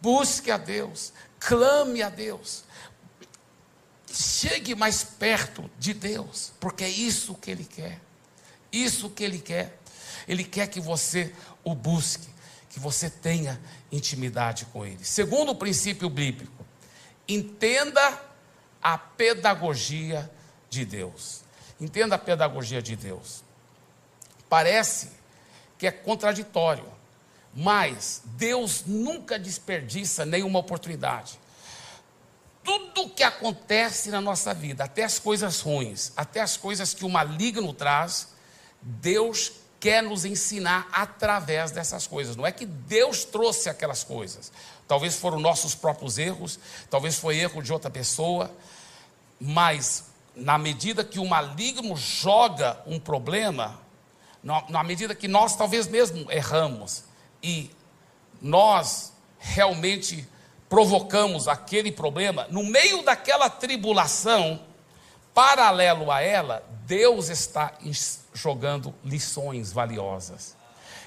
Busque 0.00 0.50
a 0.50 0.56
Deus, 0.56 1.12
clame 1.38 2.02
a 2.02 2.08
Deus, 2.08 2.64
chegue 4.12 4.74
mais 4.74 5.04
perto 5.04 5.70
de 5.78 5.94
Deus, 5.94 6.50
porque 6.58 6.82
é 6.82 6.90
isso 6.90 7.36
que 7.36 7.52
Ele 7.52 7.64
quer. 7.64 8.00
Isso 8.72 9.08
que 9.08 9.22
Ele 9.22 9.38
quer. 9.38 9.78
Ele 10.26 10.42
quer 10.42 10.66
que 10.66 10.80
você 10.80 11.32
o 11.62 11.72
busque, 11.72 12.26
que 12.68 12.80
você 12.80 13.08
tenha 13.08 13.60
intimidade 13.92 14.64
com 14.72 14.84
Ele. 14.84 15.04
Segundo 15.04 15.52
o 15.52 15.54
princípio 15.54 16.10
bíblico, 16.10 16.63
Entenda 17.26 18.20
a 18.82 18.98
pedagogia 18.98 20.30
de 20.68 20.84
Deus. 20.84 21.42
Entenda 21.80 22.16
a 22.16 22.18
pedagogia 22.18 22.82
de 22.82 22.96
Deus. 22.96 23.42
Parece 24.48 25.10
que 25.78 25.86
é 25.86 25.90
contraditório, 25.90 26.86
mas 27.54 28.22
Deus 28.24 28.84
nunca 28.86 29.38
desperdiça 29.38 30.24
nenhuma 30.24 30.58
oportunidade. 30.58 31.38
Tudo 32.62 33.10
que 33.10 33.22
acontece 33.22 34.10
na 34.10 34.20
nossa 34.20 34.54
vida, 34.54 34.84
até 34.84 35.04
as 35.04 35.18
coisas 35.18 35.60
ruins, 35.60 36.12
até 36.16 36.40
as 36.40 36.56
coisas 36.56 36.94
que 36.94 37.04
o 37.04 37.10
maligno 37.10 37.72
traz, 37.72 38.28
Deus 38.80 39.52
quer 39.80 40.02
nos 40.02 40.24
ensinar 40.24 40.88
através 40.90 41.70
dessas 41.70 42.06
coisas. 42.06 42.36
Não 42.36 42.46
é 42.46 42.52
que 42.52 42.64
Deus 42.64 43.24
trouxe 43.24 43.68
aquelas 43.68 44.02
coisas, 44.02 44.50
Talvez 44.86 45.16
foram 45.16 45.40
nossos 45.40 45.74
próprios 45.74 46.18
erros, 46.18 46.58
talvez 46.90 47.18
foi 47.18 47.38
erro 47.38 47.62
de 47.62 47.72
outra 47.72 47.90
pessoa, 47.90 48.50
mas 49.40 50.06
na 50.36 50.58
medida 50.58 51.04
que 51.04 51.18
o 51.18 51.26
maligno 51.26 51.96
joga 51.96 52.80
um 52.86 52.98
problema, 52.98 53.80
na 54.42 54.82
medida 54.82 55.14
que 55.14 55.26
nós 55.26 55.56
talvez 55.56 55.86
mesmo 55.86 56.30
erramos 56.30 57.04
e 57.42 57.70
nós 58.42 59.12
realmente 59.38 60.28
provocamos 60.68 61.48
aquele 61.48 61.92
problema, 61.92 62.46
no 62.50 62.62
meio 62.64 63.02
daquela 63.02 63.48
tribulação, 63.48 64.60
paralelo 65.32 66.10
a 66.10 66.20
ela, 66.20 66.64
Deus 66.86 67.28
está 67.28 67.72
jogando 68.32 68.94
lições 69.04 69.72
valiosas. 69.72 70.56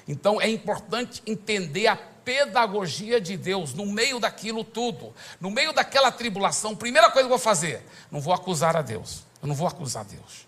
Então 0.06 0.40
é 0.40 0.48
importante 0.48 1.22
entender 1.26 1.86
a 1.86 1.96
pedagogia 2.28 3.18
de 3.18 3.38
Deus 3.38 3.72
no 3.72 3.86
meio 3.86 4.20
daquilo 4.20 4.62
tudo, 4.62 5.14
no 5.40 5.50
meio 5.50 5.72
daquela 5.72 6.12
tribulação. 6.12 6.76
Primeira 6.76 7.10
coisa 7.10 7.26
que 7.26 7.32
eu 7.32 7.38
vou 7.38 7.38
fazer, 7.38 7.82
não 8.10 8.20
vou 8.20 8.34
acusar 8.34 8.76
a 8.76 8.82
Deus. 8.82 9.22
Eu 9.40 9.48
não 9.48 9.54
vou 9.54 9.66
acusar 9.66 10.04
Deus. 10.04 10.46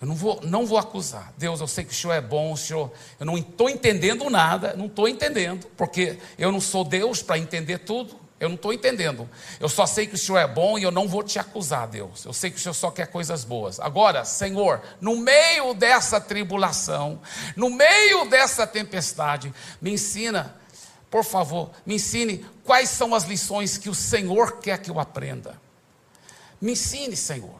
Eu 0.00 0.08
não 0.08 0.14
vou, 0.14 0.40
não 0.42 0.64
vou 0.64 0.78
acusar. 0.78 1.30
Deus, 1.36 1.60
eu 1.60 1.66
sei 1.66 1.84
que 1.84 1.92
o 1.92 1.94
Senhor 1.94 2.14
é 2.14 2.22
bom, 2.22 2.52
o 2.52 2.56
Senhor. 2.56 2.90
Eu 3.20 3.26
não 3.26 3.36
estou 3.36 3.68
entendendo 3.68 4.30
nada, 4.30 4.72
não 4.78 4.86
estou 4.86 5.06
entendendo, 5.06 5.66
porque 5.76 6.18
eu 6.38 6.50
não 6.50 6.58
sou 6.58 6.84
Deus 6.84 7.20
para 7.20 7.36
entender 7.36 7.80
tudo. 7.80 8.18
Eu 8.40 8.48
não 8.48 8.56
estou 8.56 8.72
entendendo. 8.72 9.28
Eu 9.60 9.68
só 9.68 9.84
sei 9.84 10.06
que 10.06 10.14
o 10.14 10.18
Senhor 10.18 10.38
é 10.38 10.46
bom 10.46 10.78
e 10.78 10.84
eu 10.84 10.90
não 10.90 11.06
vou 11.06 11.22
te 11.22 11.38
acusar, 11.38 11.86
Deus. 11.86 12.24
Eu 12.24 12.32
sei 12.32 12.50
que 12.50 12.56
o 12.56 12.60
Senhor 12.60 12.74
só 12.74 12.90
quer 12.90 13.08
coisas 13.08 13.44
boas. 13.44 13.78
Agora, 13.78 14.24
Senhor, 14.24 14.80
no 15.02 15.16
meio 15.16 15.74
dessa 15.74 16.18
tribulação, 16.18 17.20
no 17.54 17.68
meio 17.68 18.24
dessa 18.24 18.66
tempestade, 18.66 19.52
me 19.82 19.92
ensina, 19.92 20.56
por 21.14 21.22
favor, 21.22 21.70
me 21.86 21.94
ensine 21.94 22.44
quais 22.64 22.90
são 22.90 23.14
as 23.14 23.22
lições 23.22 23.78
que 23.78 23.88
o 23.88 23.94
Senhor 23.94 24.58
quer 24.58 24.78
que 24.78 24.90
eu 24.90 24.98
aprenda. 24.98 25.56
Me 26.60 26.72
ensine, 26.72 27.16
Senhor. 27.16 27.54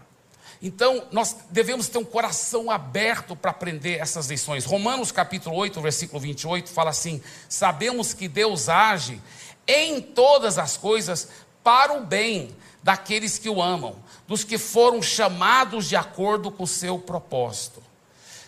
Então, 0.60 1.06
nós 1.12 1.36
devemos 1.50 1.88
ter 1.88 1.98
um 1.98 2.04
coração 2.04 2.68
aberto 2.68 3.36
para 3.36 3.52
aprender 3.52 4.00
essas 4.00 4.26
lições. 4.26 4.64
Romanos 4.64 5.12
capítulo 5.12 5.54
8, 5.54 5.80
versículo 5.80 6.18
28 6.18 6.68
fala 6.68 6.90
assim: 6.90 7.22
Sabemos 7.48 8.12
que 8.12 8.26
Deus 8.26 8.68
age 8.68 9.22
em 9.68 10.00
todas 10.00 10.58
as 10.58 10.76
coisas 10.76 11.28
para 11.62 11.92
o 11.92 12.04
bem 12.04 12.50
daqueles 12.82 13.38
que 13.38 13.48
o 13.48 13.62
amam, 13.62 13.94
dos 14.26 14.42
que 14.42 14.58
foram 14.58 15.00
chamados 15.00 15.88
de 15.88 15.94
acordo 15.94 16.50
com 16.50 16.64
o 16.64 16.66
seu 16.66 16.98
propósito. 16.98 17.80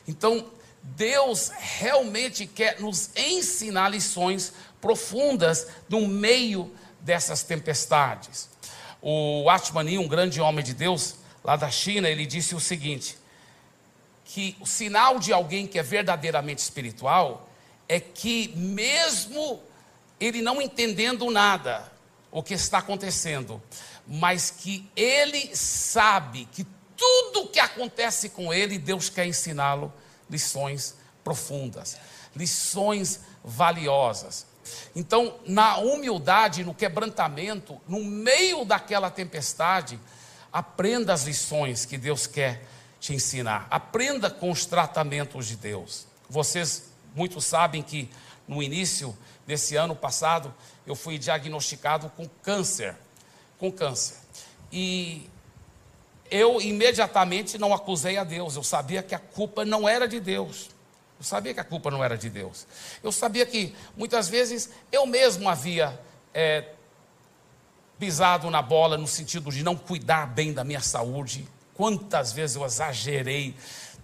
Então, 0.09 0.51
Deus 0.95 1.51
realmente 1.59 2.47
quer 2.47 2.81
nos 2.81 3.11
ensinar 3.16 3.88
lições 3.88 4.53
profundas 4.81 5.67
no 5.89 6.07
meio 6.07 6.73
dessas 7.01 7.43
tempestades. 7.43 8.49
O 9.01 9.49
Atmani, 9.49 9.99
um 9.99 10.09
grande 10.09 10.41
homem 10.41 10.65
de 10.65 10.75
Deus 10.75 11.17
lá 11.45 11.57
da 11.57 11.71
China, 11.71 12.09
ele 12.09 12.27
disse 12.27 12.55
o 12.55 12.61
seguinte: 12.61 13.17
que 14.25 14.57
o 14.61 14.67
sinal 14.67 15.19
de 15.19 15.33
alguém 15.33 15.67
que 15.67 15.79
é 15.79 15.83
verdadeiramente 15.83 16.59
espiritual 16.59 17.49
é 17.89 18.01
que 18.01 18.49
mesmo 18.57 19.62
ele 20.19 20.43
não 20.43 20.61
entendendo 20.61 21.31
nada 21.31 21.91
o 22.31 22.43
que 22.43 22.55
está 22.55 22.79
acontecendo, 22.79 23.62
mas 24.07 24.51
que 24.51 24.89
ele 24.97 25.55
sabe 25.55 26.47
que 26.53 26.67
tudo 26.97 27.49
que 27.49 27.61
acontece 27.61 28.31
com 28.31 28.53
ele, 28.53 28.79
Deus 28.79 29.09
quer 29.09 29.27
ensiná-lo 29.27 29.93
lições 30.29 30.97
profundas, 31.23 31.97
lições 32.35 33.21
valiosas. 33.45 34.47
Então, 34.95 35.37
na 35.47 35.79
humildade, 35.79 36.65
no 36.65 36.75
quebrantamento, 36.75 37.81
no 37.89 38.05
meio 38.05 38.65
daquela 38.65 39.11
tempestade, 39.11 39.99
aprenda 40.53 41.13
as 41.13 41.25
lições 41.25 41.85
que 41.85 41.99
Deus 41.99 42.27
quer 42.27 42.63
te 43.01 43.15
ensinar. 43.15 43.67
Aprenda 43.71 44.31
com 44.31 44.51
os 44.51 44.65
tratamentos 44.65 45.47
de 45.47 45.57
Deus. 45.57 46.07
Vocês 46.29 46.91
muitos 47.15 47.45
sabem 47.45 47.83
que 47.83 48.11
no 48.47 48.63
início 48.63 49.17
desse 49.47 49.77
ano 49.77 49.95
passado 49.95 50.55
eu 50.87 50.95
fui 50.95 51.19
diagnosticado 51.19 52.11
com 52.11 52.29
câncer, 52.43 52.97
com 53.59 53.71
câncer. 53.71 54.17
E 54.73 55.29
eu 56.31 56.61
imediatamente 56.61 57.59
não 57.59 57.73
acusei 57.73 58.17
a 58.17 58.25
Deus. 58.25 58.57
Eu 58.57 58.63
sabia 58.63 59.03
que 59.03 59.15
a 59.15 59.19
culpa 59.19 59.65
não 59.65 59.89
era 59.89 60.07
de 60.09 60.21
Deus. 60.21 60.71
Eu 61.19 61.25
sabia 61.25 61.55
que 61.55 61.61
a 61.61 61.65
culpa 61.65 61.91
não 61.91 62.05
era 62.05 62.17
de 62.17 62.29
Deus. 62.29 62.67
Eu 63.03 63.11
sabia 63.11 63.47
que 63.47 63.75
muitas 63.97 64.29
vezes 64.29 64.71
eu 64.93 65.07
mesmo 65.07 65.49
havia 65.49 65.99
é, 66.35 66.73
pisado 67.99 68.51
na 68.51 68.61
bola 68.61 68.99
no 68.99 69.07
sentido 69.07 69.51
de 69.51 69.63
não 69.63 69.77
cuidar 69.77 70.27
bem 70.27 70.53
da 70.53 70.63
minha 70.63 70.81
saúde. 70.81 71.49
Quantas 71.75 72.33
vezes 72.33 72.57
eu 72.57 72.65
exagerei 72.65 73.55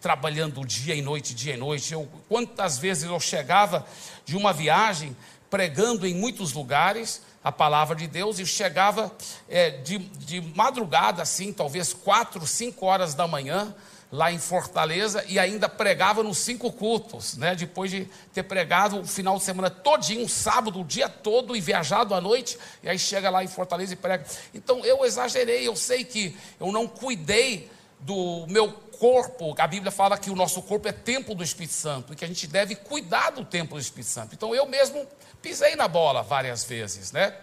trabalhando 0.00 0.66
dia 0.66 0.94
e 0.94 1.00
noite, 1.02 1.34
dia 1.34 1.54
e 1.54 1.56
noite. 1.56 1.92
Eu, 1.92 2.08
quantas 2.28 2.78
vezes 2.78 3.04
eu 3.04 3.20
chegava 3.20 3.86
de 4.24 4.36
uma 4.36 4.52
viagem 4.52 5.16
pregando 5.48 6.06
em 6.06 6.14
muitos 6.14 6.52
lugares 6.52 7.22
a 7.44 7.52
palavra 7.52 7.94
de 7.94 8.06
Deus 8.06 8.38
e 8.38 8.46
chegava 8.46 9.12
é, 9.48 9.70
de, 9.70 9.98
de 9.98 10.40
madrugada, 10.40 11.22
assim, 11.22 11.52
talvez 11.52 11.92
quatro, 11.92 12.46
cinco 12.46 12.86
horas 12.86 13.14
da 13.14 13.26
manhã, 13.26 13.74
lá 14.12 14.30
em 14.30 14.38
Fortaleza, 14.38 15.24
e 15.26 15.38
ainda 15.38 15.70
pregava 15.70 16.22
nos 16.22 16.36
cinco 16.36 16.70
cultos, 16.70 17.38
né? 17.38 17.54
Depois 17.54 17.90
de 17.90 18.06
ter 18.34 18.42
pregado 18.42 19.00
o 19.00 19.06
final 19.06 19.38
de 19.38 19.42
semana 19.42 19.70
todinho, 19.70 20.22
um 20.22 20.28
sábado, 20.28 20.80
o 20.80 20.84
dia 20.84 21.08
todo, 21.08 21.56
e 21.56 21.60
viajado 21.62 22.14
à 22.14 22.20
noite, 22.20 22.58
e 22.82 22.90
aí 22.90 22.98
chega 22.98 23.30
lá 23.30 23.42
em 23.42 23.48
Fortaleza 23.48 23.94
e 23.94 23.96
prega. 23.96 24.26
Então 24.52 24.84
eu 24.84 25.02
exagerei, 25.06 25.66
eu 25.66 25.74
sei 25.74 26.04
que 26.04 26.36
eu 26.60 26.70
não 26.70 26.86
cuidei 26.86 27.70
do 28.00 28.46
meu 28.48 28.70
corpo, 28.98 29.54
a 29.56 29.66
Bíblia 29.66 29.90
fala 29.90 30.18
que 30.18 30.30
o 30.30 30.36
nosso 30.36 30.60
corpo 30.60 30.86
é 30.86 30.92
templo 30.92 31.34
do 31.34 31.42
Espírito 31.42 31.74
Santo 31.74 32.12
e 32.12 32.16
que 32.16 32.24
a 32.24 32.28
gente 32.28 32.46
deve 32.46 32.74
cuidar 32.74 33.30
do 33.30 33.44
templo 33.44 33.78
do 33.78 33.80
Espírito 33.80 34.10
Santo. 34.10 34.34
Então 34.34 34.54
eu 34.54 34.66
mesmo 34.66 35.06
pisei 35.40 35.74
na 35.74 35.88
bola 35.88 36.22
várias 36.22 36.64
vezes, 36.64 37.12
né? 37.12 37.34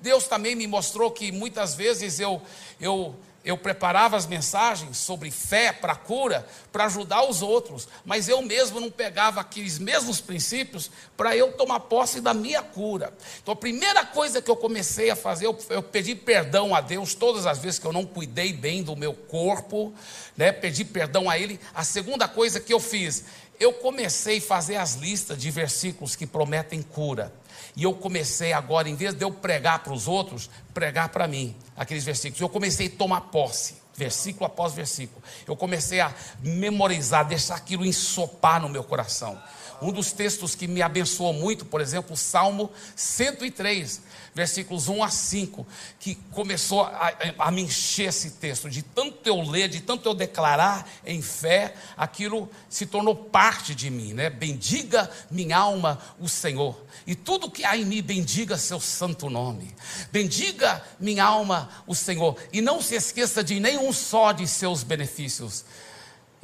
Deus 0.00 0.26
também 0.26 0.56
me 0.56 0.66
mostrou 0.66 1.10
que 1.10 1.30
muitas 1.30 1.74
vezes 1.74 2.18
eu 2.18 2.40
eu 2.80 3.14
eu 3.44 3.58
preparava 3.58 4.16
as 4.16 4.26
mensagens 4.26 4.96
sobre 4.96 5.30
fé 5.30 5.70
para 5.70 5.94
cura, 5.94 6.46
para 6.72 6.86
ajudar 6.86 7.28
os 7.28 7.42
outros, 7.42 7.86
mas 8.04 8.26
eu 8.26 8.40
mesmo 8.40 8.80
não 8.80 8.90
pegava 8.90 9.40
aqueles 9.40 9.78
mesmos 9.78 10.18
princípios 10.18 10.90
para 11.14 11.36
eu 11.36 11.52
tomar 11.52 11.80
posse 11.80 12.22
da 12.22 12.32
minha 12.32 12.62
cura. 12.62 13.12
Então 13.42 13.52
a 13.52 13.56
primeira 13.56 14.04
coisa 14.06 14.40
que 14.40 14.50
eu 14.50 14.56
comecei 14.56 15.10
a 15.10 15.16
fazer, 15.16 15.44
eu, 15.44 15.58
eu, 15.68 15.82
pedi 15.82 16.14
perdão 16.14 16.74
a 16.74 16.80
Deus 16.80 17.14
todas 17.14 17.44
as 17.44 17.58
vezes 17.58 17.78
que 17.78 17.86
eu 17.86 17.92
não 17.92 18.06
cuidei 18.06 18.52
bem 18.52 18.82
do 18.82 18.96
meu 18.96 19.12
corpo, 19.12 19.92
né? 20.34 20.50
Pedi 20.50 20.82
perdão 20.82 21.28
a 21.28 21.38
Ele. 21.38 21.60
A 21.74 21.84
segunda 21.84 22.26
coisa 22.26 22.58
que 22.58 22.72
eu 22.72 22.80
fiz, 22.80 23.24
eu 23.60 23.74
comecei 23.74 24.38
a 24.38 24.42
fazer 24.42 24.76
as 24.76 24.94
listas 24.94 25.38
de 25.38 25.50
versículos 25.50 26.16
que 26.16 26.26
prometem 26.26 26.80
cura. 26.80 27.30
E 27.76 27.82
eu 27.82 27.92
comecei 27.92 28.52
agora, 28.52 28.88
em 28.88 28.94
vez 28.94 29.14
de 29.14 29.24
eu 29.24 29.30
pregar 29.30 29.80
para 29.80 29.92
os 29.92 30.06
outros, 30.06 30.48
pregar 30.72 31.08
para 31.08 31.26
mim 31.26 31.56
aqueles 31.76 32.04
versículos. 32.04 32.40
Eu 32.40 32.48
comecei 32.48 32.86
a 32.86 32.90
tomar 32.90 33.22
posse, 33.22 33.76
versículo 33.96 34.46
após 34.46 34.74
versículo. 34.74 35.22
Eu 35.46 35.56
comecei 35.56 36.00
a 36.00 36.12
memorizar, 36.40 37.26
deixar 37.26 37.56
aquilo 37.56 37.84
ensopar 37.84 38.60
no 38.60 38.68
meu 38.68 38.84
coração. 38.84 39.40
Um 39.84 39.92
dos 39.92 40.12
textos 40.12 40.54
que 40.54 40.66
me 40.66 40.80
abençoou 40.80 41.34
muito, 41.34 41.66
por 41.66 41.78
exemplo, 41.78 42.16
Salmo 42.16 42.70
103, 42.96 44.00
versículos 44.34 44.88
1 44.88 45.04
a 45.04 45.10
5, 45.10 45.66
que 46.00 46.14
começou 46.32 46.84
a, 46.84 47.12
a, 47.38 47.50
me 47.50 47.60
encher 47.60 48.08
esse 48.08 48.30
texto. 48.30 48.70
De 48.70 48.80
tanto 48.80 49.28
eu 49.28 49.42
ler, 49.42 49.68
de 49.68 49.82
tanto 49.82 50.08
eu 50.08 50.14
declarar 50.14 50.88
em 51.04 51.20
fé, 51.20 51.74
aquilo 51.98 52.48
se 52.70 52.86
tornou 52.86 53.14
parte 53.14 53.74
de 53.74 53.90
mim. 53.90 54.14
Né? 54.14 54.30
Bendiga 54.30 55.10
minha 55.30 55.58
alma 55.58 56.00
o 56.18 56.30
Senhor, 56.30 56.82
e 57.06 57.14
tudo 57.14 57.50
que 57.50 57.62
há 57.62 57.76
em 57.76 57.84
mim, 57.84 58.02
bendiga 58.02 58.56
seu 58.56 58.80
santo 58.80 59.28
nome. 59.28 59.74
Bendiga 60.10 60.82
minha 60.98 61.24
alma 61.24 61.68
o 61.86 61.94
Senhor, 61.94 62.38
e 62.54 62.62
não 62.62 62.80
se 62.80 62.94
esqueça 62.94 63.44
de 63.44 63.60
nenhum 63.60 63.92
só 63.92 64.32
de 64.32 64.48
seus 64.48 64.82
benefícios. 64.82 65.62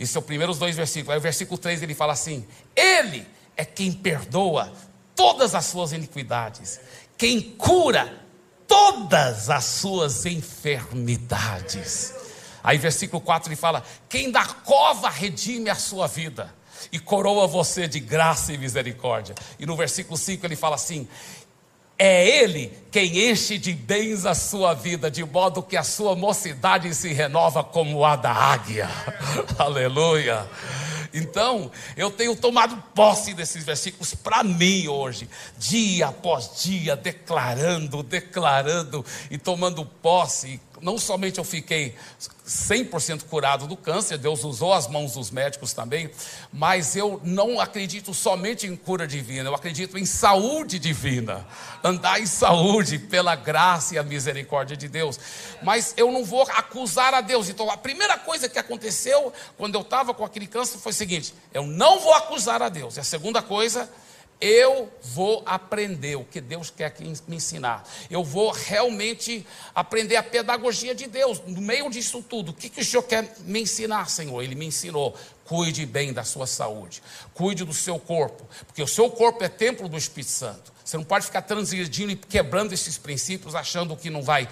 Isso 0.01 0.17
é 0.17 0.21
os 0.21 0.27
primeiros 0.27 0.59
dois 0.59 0.75
versículos. 0.75 1.13
Aí 1.13 1.19
o 1.19 1.21
versículo 1.21 1.59
3 1.59 1.83
ele 1.83 1.95
fala 1.95 2.15
assim: 2.15 2.47
Ele 2.75 3.27
é 3.55 3.67
quem 3.67 3.93
perdoa 3.93 4.73
todas 5.15 5.55
as 5.55 5.67
suas 5.67 5.93
iniquidades, 5.93 6.81
quem 7.19 7.41
cura 7.41 8.11
todas 8.67 9.51
as 9.51 9.65
suas 9.65 10.25
enfermidades. 10.25 12.15
Aí 12.65 12.79
versículo 12.79 13.21
4 13.21 13.51
ele 13.51 13.57
fala: 13.57 13.85
Quem 14.09 14.31
da 14.31 14.47
cova 14.47 15.11
redime 15.11 15.69
a 15.69 15.75
sua 15.75 16.07
vida 16.07 16.51
e 16.91 16.99
coroa 16.99 17.47
você 17.47 17.87
de 17.87 18.01
graça 18.01 18.55
e 18.55 18.59
misericórdia. 18.59 19.35
E 19.59 19.67
no 19.67 19.77
versículo 19.77 20.17
5 20.17 20.47
ele 20.47 20.57
fala 20.57 20.77
assim: 20.77 21.07
é 22.03 22.27
Ele 22.27 22.73
quem 22.91 23.31
enche 23.31 23.59
de 23.59 23.75
bens 23.75 24.25
a 24.25 24.35
sua 24.35 24.73
vida, 24.73 25.11
de 25.11 25.23
modo 25.23 25.63
que 25.63 25.77
a 25.77 25.83
sua 25.83 26.17
mocidade 26.17 26.93
se 26.95 27.13
renova 27.13 27.63
como 27.63 28.03
a 28.07 28.17
da 28.17 28.33
águia. 28.33 28.89
Aleluia. 29.59 30.49
Então, 31.13 31.71
eu 31.97 32.11
tenho 32.11 32.35
tomado 32.35 32.83
posse 32.95 33.35
desses 33.35 33.65
versículos 33.65 34.15
para 34.15 34.43
mim 34.43 34.89
hoje, 34.89 35.29
dia 35.59 36.07
após 36.07 36.63
dia, 36.63 36.97
declarando, 36.97 38.03
declarando 38.03 39.05
e 39.31 39.37
tomando 39.37 39.85
posse. 39.85 40.59
Não 40.81 40.99
somente 40.99 41.39
eu 41.39 41.45
fiquei 41.45 41.95
100% 42.47 43.25
curado 43.25 43.67
do 43.67 43.77
câncer, 43.77 44.19
Deus 44.19 44.43
usou 44.43 44.73
as 44.73 44.89
mãos 44.89 45.13
dos 45.13 45.31
médicos 45.31 45.73
também, 45.73 46.11
mas 46.53 46.97
eu 46.97 47.21
não 47.23 47.61
acredito 47.61 48.13
somente 48.13 48.67
em 48.67 48.75
cura 48.75 49.07
divina, 49.07 49.49
eu 49.49 49.55
acredito 49.55 49.97
em 49.97 50.05
saúde 50.05 50.79
divina, 50.79 51.47
andar 51.85 52.21
em 52.21 52.27
saúde 52.27 52.99
pela 52.99 53.37
graça 53.37 53.95
e 53.95 53.99
a 53.99 54.03
misericórdia 54.03 54.77
de 54.77 54.89
Deus. 54.89 55.19
Mas 55.63 55.95
eu 55.97 56.11
não 56.11 56.25
vou 56.25 56.43
acusar 56.43 57.15
a 57.15 57.21
Deus. 57.21 57.49
Então, 57.49 57.71
a 57.71 57.77
primeira 57.77 58.19
coisa 58.19 58.49
que 58.49 58.59
aconteceu 58.59 59.33
quando 59.57 59.77
eu 59.77 59.83
estava 59.83 60.13
com 60.13 60.25
aquele 60.25 60.47
câncer 60.47 60.79
foi 60.79 60.91
o 60.91 60.95
seguinte: 60.95 61.33
eu 61.55 61.67
não 61.67 62.01
vou 62.01 62.15
acusar 62.15 62.63
a 62.63 62.69
Deus. 62.69 62.97
E 62.97 63.01
a 63.01 63.05
segunda 63.05 63.41
coisa, 63.41 63.89
eu 64.41 64.91
vou 65.03 65.43
aprender 65.45 66.17
o 66.17 66.25
que 66.25 66.41
Deus 66.41 66.71
quer 66.71 66.95
me 66.99 67.37
ensinar. 67.37 67.87
Eu 68.11 68.25
vou 68.25 68.51
realmente 68.51 69.47
aprender 69.75 70.17
a 70.17 70.23
pedagogia 70.23 70.95
de 70.95 71.07
Deus. 71.07 71.43
No 71.47 71.61
meio 71.61 71.91
disso 71.91 72.23
tudo, 72.23 72.51
o 72.51 72.55
que, 72.55 72.71
que 72.71 72.81
o 72.81 72.85
Senhor 72.85 73.03
quer 73.03 73.37
me 73.41 73.61
ensinar, 73.61 74.09
Senhor? 74.09 74.43
Ele 74.43 74.55
me 74.55 74.67
ensinou. 74.67 75.15
Cuide 75.45 75.85
bem 75.85 76.13
da 76.13 76.23
sua 76.23 76.47
saúde, 76.47 77.03
cuide 77.35 77.65
do 77.65 77.75
seu 77.75 77.99
corpo, 77.99 78.49
porque 78.69 78.81
o 78.81 78.87
seu 78.87 79.11
corpo 79.11 79.43
é 79.43 79.49
templo 79.49 79.89
do 79.89 79.99
Espírito 79.99 80.31
Santo. 80.31 80.73
Você 80.85 80.97
não 80.97 81.03
pode 81.03 81.27
ficar 81.27 81.43
transgredindo 81.43 82.13
e 82.13 82.17
quebrando 82.17 82.73
esses 82.73 82.97
princípios, 82.97 83.57
achando 83.57 83.97
que 83.97 84.11
não 84.11 84.23
vai 84.23 84.49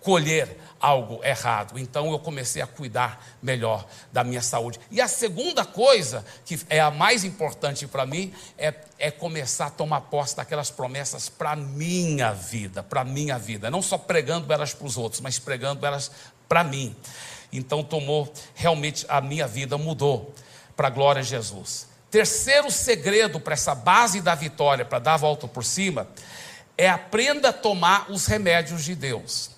colher 0.00 0.56
algo 0.80 1.24
errado. 1.24 1.78
Então 1.78 2.10
eu 2.10 2.18
comecei 2.18 2.62
a 2.62 2.66
cuidar 2.66 3.24
melhor 3.42 3.86
da 4.12 4.22
minha 4.22 4.42
saúde. 4.42 4.78
E 4.90 5.00
a 5.00 5.08
segunda 5.08 5.64
coisa, 5.64 6.24
que 6.44 6.58
é 6.68 6.80
a 6.80 6.90
mais 6.90 7.24
importante 7.24 7.86
para 7.86 8.06
mim, 8.06 8.32
é, 8.56 8.74
é 8.98 9.10
começar 9.10 9.66
a 9.66 9.70
tomar 9.70 10.02
posse 10.02 10.36
daquelas 10.36 10.70
promessas 10.70 11.28
para 11.28 11.56
minha 11.56 12.32
vida, 12.32 12.82
para 12.82 13.04
minha 13.04 13.38
vida. 13.38 13.70
Não 13.70 13.82
só 13.82 13.98
pregando 13.98 14.52
elas 14.52 14.72
para 14.74 14.86
os 14.86 14.96
outros, 14.96 15.20
mas 15.20 15.38
pregando 15.38 15.84
elas 15.84 16.10
para 16.48 16.64
mim. 16.64 16.94
Então 17.52 17.82
tomou, 17.82 18.32
realmente 18.54 19.04
a 19.08 19.20
minha 19.20 19.46
vida 19.46 19.78
mudou 19.78 20.34
para 20.76 20.88
a 20.88 20.90
glória 20.90 21.22
de 21.22 21.28
Jesus. 21.28 21.88
Terceiro 22.10 22.70
segredo 22.70 23.38
para 23.38 23.52
essa 23.52 23.74
base 23.74 24.20
da 24.20 24.34
vitória, 24.34 24.84
para 24.84 24.98
dar 24.98 25.14
a 25.14 25.18
volta 25.18 25.46
por 25.46 25.64
cima, 25.64 26.08
é 26.76 26.88
aprenda 26.88 27.50
a 27.50 27.52
tomar 27.52 28.10
os 28.10 28.26
remédios 28.26 28.84
de 28.84 28.94
Deus. 28.94 29.57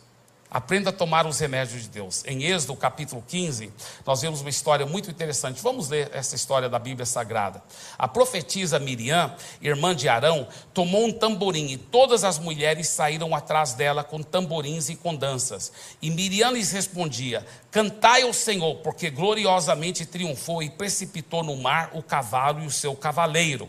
Aprenda 0.51 0.91
a 0.91 0.93
tomar 0.93 1.27
os 1.27 1.39
remédios 1.39 1.83
de 1.83 1.89
Deus. 1.89 2.25
Em 2.27 2.43
Êxodo 2.43 2.75
capítulo 2.75 3.23
15, 3.29 3.73
nós 4.05 4.21
vemos 4.21 4.41
uma 4.41 4.51
história 4.51 4.85
muito 4.85 5.09
interessante. 5.09 5.63
Vamos 5.63 5.89
ler 5.89 6.11
essa 6.13 6.35
história 6.35 6.69
da 6.69 6.77
Bíblia 6.77 7.07
Sagrada. 7.07 7.63
A 7.97 8.09
profetisa 8.09 8.81
Miriam, 8.81 9.33
irmã 9.63 9.95
de 9.95 10.09
Arão, 10.09 10.49
tomou 10.75 11.05
um 11.05 11.13
tamborim 11.13 11.67
e 11.67 11.77
todas 11.77 12.25
as 12.25 12.37
mulheres 12.37 12.89
saíram 12.89 13.33
atrás 13.33 13.75
dela 13.75 14.03
com 14.03 14.25
tamborins 14.25 14.89
e 14.89 14.97
com 14.97 15.15
danças. 15.15 15.73
E 16.03 16.11
Miriam 16.11 16.51
lhes 16.51 16.73
respondia: 16.73 17.47
Cantai 17.71 18.23
ao 18.23 18.33
Senhor, 18.33 18.79
porque 18.79 19.09
gloriosamente 19.09 20.05
triunfou 20.05 20.65
e 20.65 20.69
precipitou 20.69 21.45
no 21.45 21.55
mar 21.57 21.91
o 21.93 22.03
cavalo 22.03 22.65
e 22.65 22.67
o 22.67 22.73
seu 22.73 22.97
cavaleiro. 22.97 23.69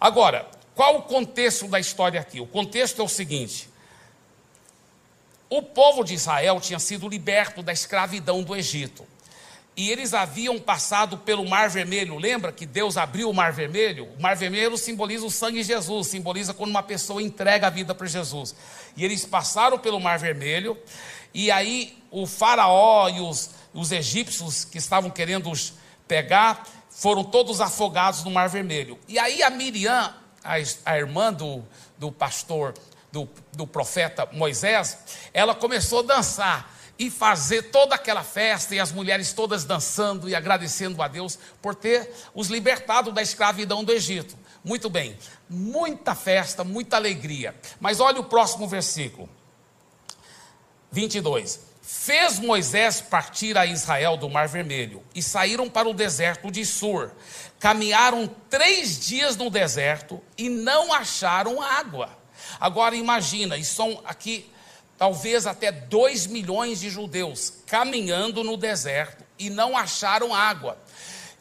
Agora, 0.00 0.48
qual 0.74 0.96
o 0.96 1.02
contexto 1.02 1.68
da 1.68 1.78
história 1.78 2.20
aqui? 2.20 2.40
O 2.40 2.46
contexto 2.46 3.00
é 3.00 3.04
o 3.04 3.08
seguinte: 3.08 3.68
o 5.50 5.62
povo 5.62 6.04
de 6.04 6.14
Israel 6.14 6.60
tinha 6.60 6.78
sido 6.78 7.08
liberto 7.08 7.62
da 7.62 7.72
escravidão 7.72 8.42
do 8.42 8.54
Egito. 8.54 9.06
E 9.76 9.90
eles 9.90 10.12
haviam 10.12 10.58
passado 10.58 11.16
pelo 11.18 11.48
Mar 11.48 11.70
Vermelho. 11.70 12.18
Lembra 12.18 12.50
que 12.50 12.66
Deus 12.66 12.96
abriu 12.96 13.30
o 13.30 13.32
Mar 13.32 13.52
Vermelho? 13.52 14.08
O 14.18 14.20
Mar 14.20 14.34
Vermelho 14.34 14.76
simboliza 14.76 15.24
o 15.24 15.30
sangue 15.30 15.58
de 15.58 15.68
Jesus, 15.68 16.08
simboliza 16.08 16.52
quando 16.52 16.70
uma 16.70 16.82
pessoa 16.82 17.22
entrega 17.22 17.68
a 17.68 17.70
vida 17.70 17.94
para 17.94 18.06
Jesus. 18.08 18.56
E 18.96 19.04
eles 19.04 19.24
passaram 19.24 19.78
pelo 19.78 20.00
Mar 20.00 20.18
Vermelho, 20.18 20.76
e 21.32 21.48
aí 21.50 21.96
o 22.10 22.26
Faraó 22.26 23.08
e 23.08 23.20
os, 23.20 23.50
os 23.72 23.92
egípcios 23.92 24.64
que 24.64 24.78
estavam 24.78 25.10
querendo 25.10 25.48
os 25.48 25.74
pegar 26.08 26.66
foram 26.90 27.22
todos 27.22 27.60
afogados 27.60 28.24
no 28.24 28.32
Mar 28.32 28.48
Vermelho. 28.48 28.98
E 29.06 29.16
aí 29.16 29.44
a 29.44 29.50
Miriam, 29.50 30.12
a, 30.42 30.54
a 30.84 30.98
irmã 30.98 31.32
do, 31.32 31.62
do 31.96 32.10
pastor 32.10 32.74
do, 33.10 33.28
do 33.52 33.66
profeta 33.66 34.28
Moisés, 34.32 34.98
ela 35.32 35.54
começou 35.54 36.00
a 36.00 36.02
dançar 36.02 36.78
e 36.98 37.10
fazer 37.10 37.70
toda 37.70 37.94
aquela 37.94 38.24
festa 38.24 38.74
e 38.74 38.80
as 38.80 38.90
mulheres 38.90 39.32
todas 39.32 39.64
dançando 39.64 40.28
e 40.28 40.34
agradecendo 40.34 41.00
a 41.00 41.06
Deus 41.06 41.38
por 41.62 41.74
ter 41.74 42.12
os 42.34 42.48
libertado 42.48 43.12
da 43.12 43.22
escravidão 43.22 43.84
do 43.84 43.92
Egito. 43.92 44.36
Muito 44.64 44.90
bem, 44.90 45.16
muita 45.48 46.14
festa, 46.14 46.64
muita 46.64 46.96
alegria. 46.96 47.54
Mas 47.78 48.00
olha 48.00 48.20
o 48.20 48.24
próximo 48.24 48.66
versículo, 48.66 49.28
22. 50.90 51.68
Fez 51.80 52.38
Moisés 52.38 53.00
partir 53.00 53.56
a 53.56 53.64
Israel 53.64 54.16
do 54.18 54.28
Mar 54.28 54.46
Vermelho 54.46 55.02
e 55.14 55.22
saíram 55.22 55.70
para 55.70 55.88
o 55.88 55.94
deserto 55.94 56.50
de 56.50 56.66
Sur. 56.66 57.12
Caminharam 57.58 58.28
três 58.50 59.00
dias 59.00 59.36
no 59.36 59.48
deserto 59.48 60.22
e 60.36 60.50
não 60.50 60.92
acharam 60.92 61.62
água. 61.62 62.17
Agora 62.60 62.96
imagina, 62.96 63.56
e 63.56 63.64
são 63.64 64.00
aqui 64.04 64.50
talvez 64.96 65.46
até 65.46 65.70
2 65.70 66.26
milhões 66.26 66.80
de 66.80 66.90
judeus 66.90 67.54
caminhando 67.66 68.42
no 68.42 68.56
deserto 68.56 69.24
e 69.38 69.48
não 69.48 69.76
acharam 69.76 70.34
água. 70.34 70.76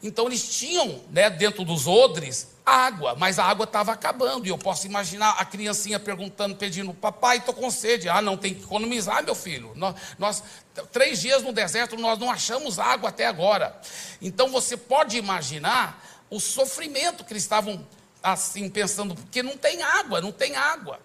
Então 0.02 0.28
eles 0.28 0.58
tinham, 0.58 1.02
né, 1.10 1.30
dentro 1.30 1.66
dos 1.66 1.88
odres, 1.88 2.56
água, 2.64 3.16
mas 3.16 3.40
a 3.40 3.46
água 3.46 3.64
estava 3.64 3.94
acabando. 3.94 4.46
E 4.46 4.50
eu 4.50 4.58
posso 4.58 4.86
imaginar 4.86 5.32
a 5.40 5.46
criancinha 5.46 6.00
perguntando, 6.00 6.56
pedindo, 6.56 6.94
papai, 6.94 7.38
estou 7.38 7.54
com 7.54 7.72
sede. 7.72 8.08
Ah, 8.10 8.22
não, 8.22 8.38
tem 8.38 8.54
que 8.54 8.64
economizar, 8.64 9.24
meu 9.24 9.34
filho. 9.34 9.72
Nós, 9.76 9.96
nós, 10.20 10.44
três 10.92 11.20
dias 11.20 11.42
no 11.42 11.52
deserto, 11.52 11.96
nós 11.98 12.20
não 12.20 12.30
achamos 12.30 12.78
água 12.78 13.10
até 13.10 13.26
agora. 13.26 13.80
Então 14.22 14.50
você 14.50 14.78
pode 14.78 15.18
imaginar 15.18 16.04
o 16.30 16.40
sofrimento 16.40 17.24
que 17.24 17.34
eles 17.34 17.44
estavam 17.44 17.88
assim 18.22 18.70
pensando, 18.70 19.16
porque 19.16 19.42
não 19.42 19.58
tem 19.58 19.82
água, 19.82 20.22
não 20.22 20.32
tem 20.32 20.56
água. 20.56 21.00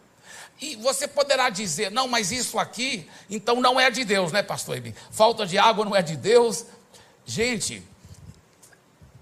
E 0.63 0.77
você 0.77 1.09
poderá 1.09 1.51
dizer, 1.51 1.91
não, 1.91 2.07
mas 2.07 2.31
isso 2.31 2.57
aqui, 2.57 3.11
então 3.29 3.61
não 3.61 3.81
é 3.81 3.91
de 3.91 4.05
Deus, 4.05 4.31
né, 4.31 4.45
pastor 4.45 4.77
Ebi? 4.77 4.95
Falta 5.11 5.45
de 5.45 5.59
água 5.59 5.85
não 5.85 5.97
é 5.97 6.01
de 6.01 6.17
Deus. 6.17 6.65
Gente, 7.27 7.83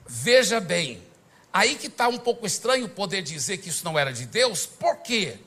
veja 0.07 0.61
bem, 0.61 1.03
aí 1.51 1.77
que 1.77 1.87
está 1.87 2.09
um 2.09 2.19
pouco 2.19 2.47
estranho 2.47 2.87
poder 2.91 3.23
dizer 3.23 3.57
que 3.57 3.71
isso 3.71 3.87
não 3.87 3.99
era 3.99 4.13
de 4.13 4.27
Deus, 4.27 4.67
por 4.67 4.99
quê? 4.99 5.39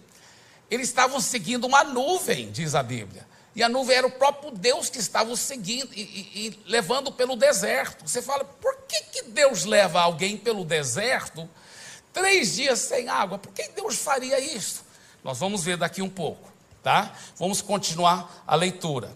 Eles 0.67 0.87
estavam 0.87 1.21
seguindo 1.21 1.65
uma 1.65 1.83
nuvem, 1.83 2.49
diz 2.49 2.73
a 2.73 2.81
Bíblia. 2.81 3.27
E 3.55 3.61
a 3.61 3.69
nuvem 3.69 3.95
era 3.95 4.07
o 4.07 4.11
próprio 4.11 4.49
Deus 4.49 4.89
que 4.89 4.97
estava 4.97 5.35
seguindo 5.35 5.93
e, 5.93 6.01
e, 6.01 6.47
e 6.47 6.59
levando 6.65 7.11
pelo 7.11 7.35
deserto. 7.35 8.09
Você 8.09 8.19
fala, 8.19 8.43
por 8.43 8.77
que, 8.87 8.99
que 9.11 9.21
Deus 9.25 9.63
leva 9.63 10.01
alguém 10.01 10.37
pelo 10.37 10.65
deserto 10.65 11.47
três 12.11 12.55
dias 12.55 12.79
sem 12.79 13.09
água? 13.09 13.37
Por 13.37 13.53
que 13.53 13.67
Deus 13.69 13.95
faria 13.97 14.39
isso? 14.39 14.91
Nós 15.23 15.39
vamos 15.39 15.63
ver 15.63 15.77
daqui 15.77 16.01
um 16.01 16.09
pouco, 16.09 16.51
tá? 16.81 17.13
Vamos 17.37 17.61
continuar 17.61 18.43
a 18.45 18.55
leitura. 18.55 19.15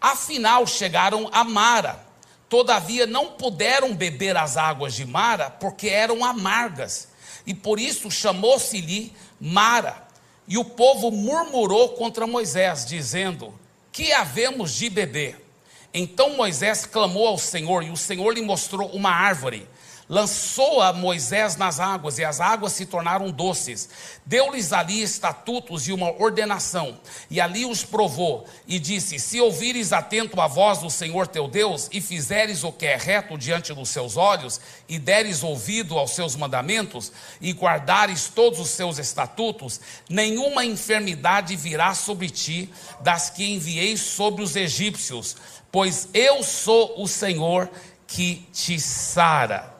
Afinal, 0.00 0.66
chegaram 0.66 1.28
a 1.32 1.44
Mara. 1.44 2.06
Todavia, 2.48 3.06
não 3.06 3.32
puderam 3.32 3.94
beber 3.94 4.36
as 4.36 4.56
águas 4.56 4.94
de 4.94 5.04
Mara, 5.04 5.50
porque 5.50 5.88
eram 5.88 6.24
amargas. 6.24 7.08
E 7.46 7.52
por 7.52 7.78
isso 7.78 8.10
chamou-se-lhe 8.10 9.12
Mara. 9.38 10.06
E 10.46 10.56
o 10.56 10.64
povo 10.64 11.10
murmurou 11.10 11.90
contra 11.90 12.26
Moisés, 12.26 12.86
dizendo: 12.86 13.52
Que 13.92 14.12
havemos 14.12 14.72
de 14.72 14.88
beber? 14.88 15.44
Então 15.92 16.36
Moisés 16.36 16.86
clamou 16.86 17.26
ao 17.26 17.36
Senhor, 17.36 17.82
e 17.82 17.90
o 17.90 17.96
Senhor 17.96 18.32
lhe 18.32 18.40
mostrou 18.40 18.88
uma 18.90 19.10
árvore 19.10 19.68
lançou 20.08 20.80
a 20.80 20.92
Moisés 20.92 21.56
nas 21.56 21.78
águas, 21.78 22.18
e 22.18 22.24
as 22.24 22.40
águas 22.40 22.72
se 22.72 22.86
tornaram 22.86 23.30
doces. 23.30 23.88
Deu-lhes 24.24 24.72
ali 24.72 25.02
estatutos 25.02 25.86
e 25.86 25.92
uma 25.92 26.10
ordenação, 26.20 26.98
e 27.30 27.40
ali 27.40 27.66
os 27.66 27.84
provou, 27.84 28.46
e 28.66 28.78
disse: 28.78 29.18
Se 29.18 29.40
ouvires 29.40 29.92
atento 29.92 30.40
a 30.40 30.46
voz 30.46 30.78
do 30.78 30.90
Senhor 30.90 31.26
teu 31.26 31.46
Deus, 31.46 31.88
e 31.92 32.00
fizeres 32.00 32.64
o 32.64 32.72
que 32.72 32.86
é 32.86 32.96
reto 32.96 33.36
diante 33.36 33.74
dos 33.74 33.90
seus 33.90 34.16
olhos, 34.16 34.60
e 34.88 34.98
deres 34.98 35.42
ouvido 35.42 35.98
aos 35.98 36.12
seus 36.12 36.34
mandamentos, 36.34 37.12
e 37.40 37.52
guardares 37.52 38.28
todos 38.34 38.58
os 38.58 38.70
seus 38.70 38.98
estatutos, 38.98 39.80
nenhuma 40.08 40.64
enfermidade 40.64 41.54
virá 41.54 41.94
sobre 41.94 42.30
ti 42.30 42.70
das 43.00 43.28
que 43.28 43.44
enviei 43.44 43.96
sobre 43.96 44.42
os 44.42 44.56
egípcios, 44.56 45.36
pois 45.70 46.08
eu 46.14 46.42
sou 46.42 46.94
o 47.02 47.06
Senhor 47.06 47.68
que 48.06 48.46
te 48.52 48.80
sara. 48.80 49.77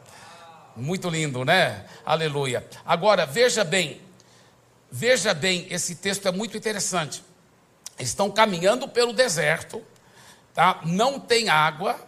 Muito 0.79 1.09
lindo, 1.09 1.43
né? 1.43 1.85
Aleluia. 2.05 2.65
Agora, 2.85 3.25
veja 3.25 3.63
bem, 3.63 4.01
veja 4.89 5.33
bem, 5.33 5.67
esse 5.69 5.95
texto 5.95 6.27
é 6.27 6.31
muito 6.31 6.57
interessante. 6.57 7.23
Estão 7.99 8.31
caminhando 8.31 8.87
pelo 8.87 9.11
deserto, 9.11 9.83
tá? 10.53 10.79
Não 10.85 11.19
tem 11.19 11.49
água. 11.49 11.99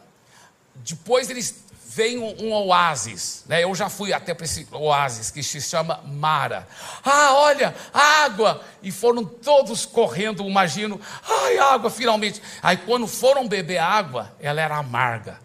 Depois 0.76 1.30
eles 1.30 1.66
veem 1.94 2.18
um, 2.18 2.46
um 2.46 2.54
oásis, 2.54 3.44
né? 3.48 3.62
Eu 3.62 3.76
já 3.76 3.90
fui 3.90 4.14
até 4.14 4.34
para 4.34 4.46
esse 4.46 4.66
oásis 4.72 5.30
que 5.30 5.44
se 5.44 5.60
chama 5.60 6.02
Mara. 6.06 6.66
Ah, 7.04 7.34
olha, 7.34 7.76
água! 7.94 8.64
E 8.82 8.90
foram 8.90 9.26
todos 9.26 9.86
correndo, 9.86 10.48
imagino. 10.48 11.00
Ai, 11.28 11.58
água, 11.58 11.90
finalmente. 11.90 12.42
Aí 12.64 12.78
quando 12.78 13.06
foram 13.06 13.46
beber 13.46 13.80
água, 13.80 14.34
ela 14.40 14.62
era 14.62 14.78
amarga. 14.78 15.38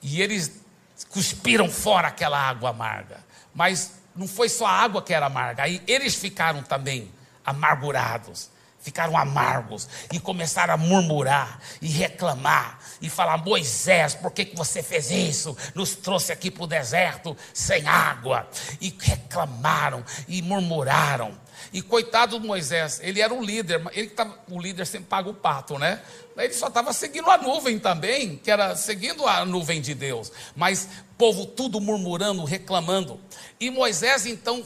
E 0.00 0.22
eles 0.22 0.59
cuspiram 1.08 1.70
fora 1.70 2.08
aquela 2.08 2.38
água 2.38 2.70
amarga. 2.70 3.24
Mas 3.54 3.92
não 4.14 4.28
foi 4.28 4.48
só 4.48 4.66
a 4.66 4.72
água 4.72 5.02
que 5.02 5.14
era 5.14 5.26
amarga, 5.26 5.62
aí 5.62 5.82
eles 5.86 6.14
ficaram 6.14 6.62
também 6.62 7.10
amargurados, 7.44 8.50
ficaram 8.80 9.16
amargos 9.16 9.88
e 10.12 10.18
começaram 10.18 10.74
a 10.74 10.76
murmurar 10.76 11.60
e 11.80 11.88
reclamar 11.88 12.78
e 13.00 13.08
falar: 13.08 13.36
Moisés, 13.38 14.14
por 14.14 14.32
que, 14.32 14.44
que 14.44 14.56
você 14.56 14.82
fez 14.82 15.10
isso? 15.10 15.56
Nos 15.74 15.94
trouxe 15.94 16.32
aqui 16.32 16.50
para 16.50 16.64
o 16.64 16.66
deserto 16.66 17.36
sem 17.52 17.86
água. 17.86 18.48
E 18.80 18.96
reclamaram 18.98 20.04
e 20.26 20.42
murmuraram. 20.42 21.38
E 21.72 21.80
coitado 21.80 22.38
do 22.38 22.46
Moisés, 22.46 23.00
ele 23.02 23.20
era 23.20 23.32
o 23.32 23.44
líder, 23.44 23.80
ele 23.92 24.08
tava, 24.08 24.36
o 24.50 24.60
líder 24.60 24.86
sempre 24.86 25.08
paga 25.08 25.28
o 25.28 25.34
pato, 25.34 25.78
né? 25.78 26.02
Ele 26.36 26.52
só 26.52 26.66
estava 26.66 26.92
seguindo 26.92 27.30
a 27.30 27.38
nuvem 27.38 27.78
também, 27.78 28.36
que 28.36 28.50
era 28.50 28.74
seguindo 28.74 29.26
a 29.26 29.44
nuvem 29.44 29.80
de 29.80 29.94
Deus. 29.94 30.32
Mas 30.56 30.88
povo 31.16 31.46
tudo 31.46 31.80
murmurando, 31.80 32.44
reclamando. 32.44 33.20
E 33.60 33.70
Moisés 33.70 34.26
então 34.26 34.64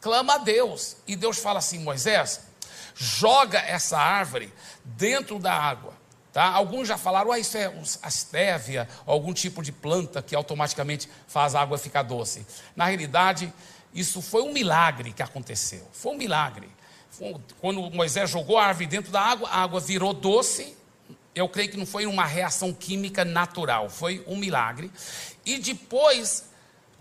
clama 0.00 0.34
a 0.34 0.38
Deus. 0.38 0.96
E 1.06 1.14
Deus 1.14 1.38
fala 1.38 1.58
assim: 1.58 1.78
Moisés, 1.78 2.40
joga 2.94 3.58
essa 3.58 3.98
árvore 3.98 4.52
dentro 4.84 5.38
da 5.38 5.52
água. 5.52 6.00
Tá? 6.32 6.44
Alguns 6.44 6.86
já 6.86 6.96
falaram, 6.96 7.32
ah, 7.32 7.38
isso 7.38 7.56
é 7.56 7.72
astévia, 8.02 8.88
algum 9.04 9.32
tipo 9.32 9.62
de 9.62 9.72
planta 9.72 10.22
que 10.22 10.34
automaticamente 10.34 11.08
faz 11.26 11.56
a 11.56 11.60
água 11.60 11.76
ficar 11.76 12.04
doce. 12.04 12.46
Na 12.76 12.84
realidade, 12.84 13.52
isso 13.94 14.22
foi 14.22 14.42
um 14.42 14.52
milagre 14.52 15.12
que 15.12 15.22
aconteceu. 15.22 15.86
Foi 15.92 16.12
um 16.12 16.16
milagre. 16.16 16.68
Quando 17.60 17.90
Moisés 17.90 18.30
jogou 18.30 18.58
a 18.58 18.66
árvore 18.66 18.86
dentro 18.86 19.10
da 19.10 19.20
água, 19.20 19.48
a 19.48 19.62
água 19.62 19.80
virou 19.80 20.12
doce. 20.12 20.76
Eu 21.34 21.48
creio 21.48 21.70
que 21.70 21.76
não 21.76 21.86
foi 21.86 22.06
uma 22.06 22.24
reação 22.24 22.72
química 22.72 23.24
natural, 23.24 23.88
foi 23.90 24.24
um 24.26 24.36
milagre. 24.36 24.90
E 25.44 25.58
depois, 25.58 26.44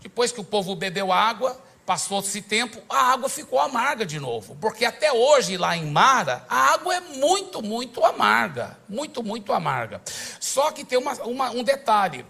depois 0.01 0.31
que 0.31 0.39
o 0.39 0.43
povo 0.43 0.75
bebeu 0.75 1.11
água, 1.11 1.59
Passou-se 1.89 2.39
tempo, 2.43 2.79
a 2.87 3.13
água 3.13 3.27
ficou 3.27 3.59
amarga 3.59 4.05
de 4.05 4.19
novo, 4.19 4.55
porque 4.61 4.85
até 4.85 5.11
hoje 5.11 5.57
lá 5.57 5.75
em 5.75 5.87
Mara, 5.87 6.45
a 6.47 6.73
água 6.75 6.95
é 6.95 6.99
muito, 6.99 7.63
muito 7.63 8.05
amarga, 8.05 8.77
muito, 8.87 9.23
muito 9.23 9.51
amarga. 9.51 9.99
Só 10.39 10.69
que 10.71 10.85
tem 10.85 10.99
uma, 10.99 11.13
uma, 11.23 11.49
um 11.49 11.63
detalhe: 11.63 12.23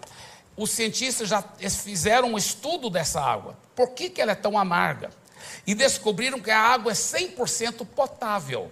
os 0.62 0.70
cientistas 0.70 1.28
já 1.28 1.42
fizeram 1.42 2.32
um 2.32 2.38
estudo 2.38 2.90
dessa 2.90 3.20
água. 3.20 3.58
Por 3.74 3.90
que, 3.90 4.10
que 4.10 4.20
ela 4.20 4.32
é 4.32 4.36
tão 4.36 4.58
amarga? 4.58 5.10
E 5.66 5.74
descobriram 5.74 6.40
que 6.40 6.50
a 6.50 6.60
água 6.60 6.92
é 6.92 6.94
100% 6.94 7.86
potável 7.86 8.70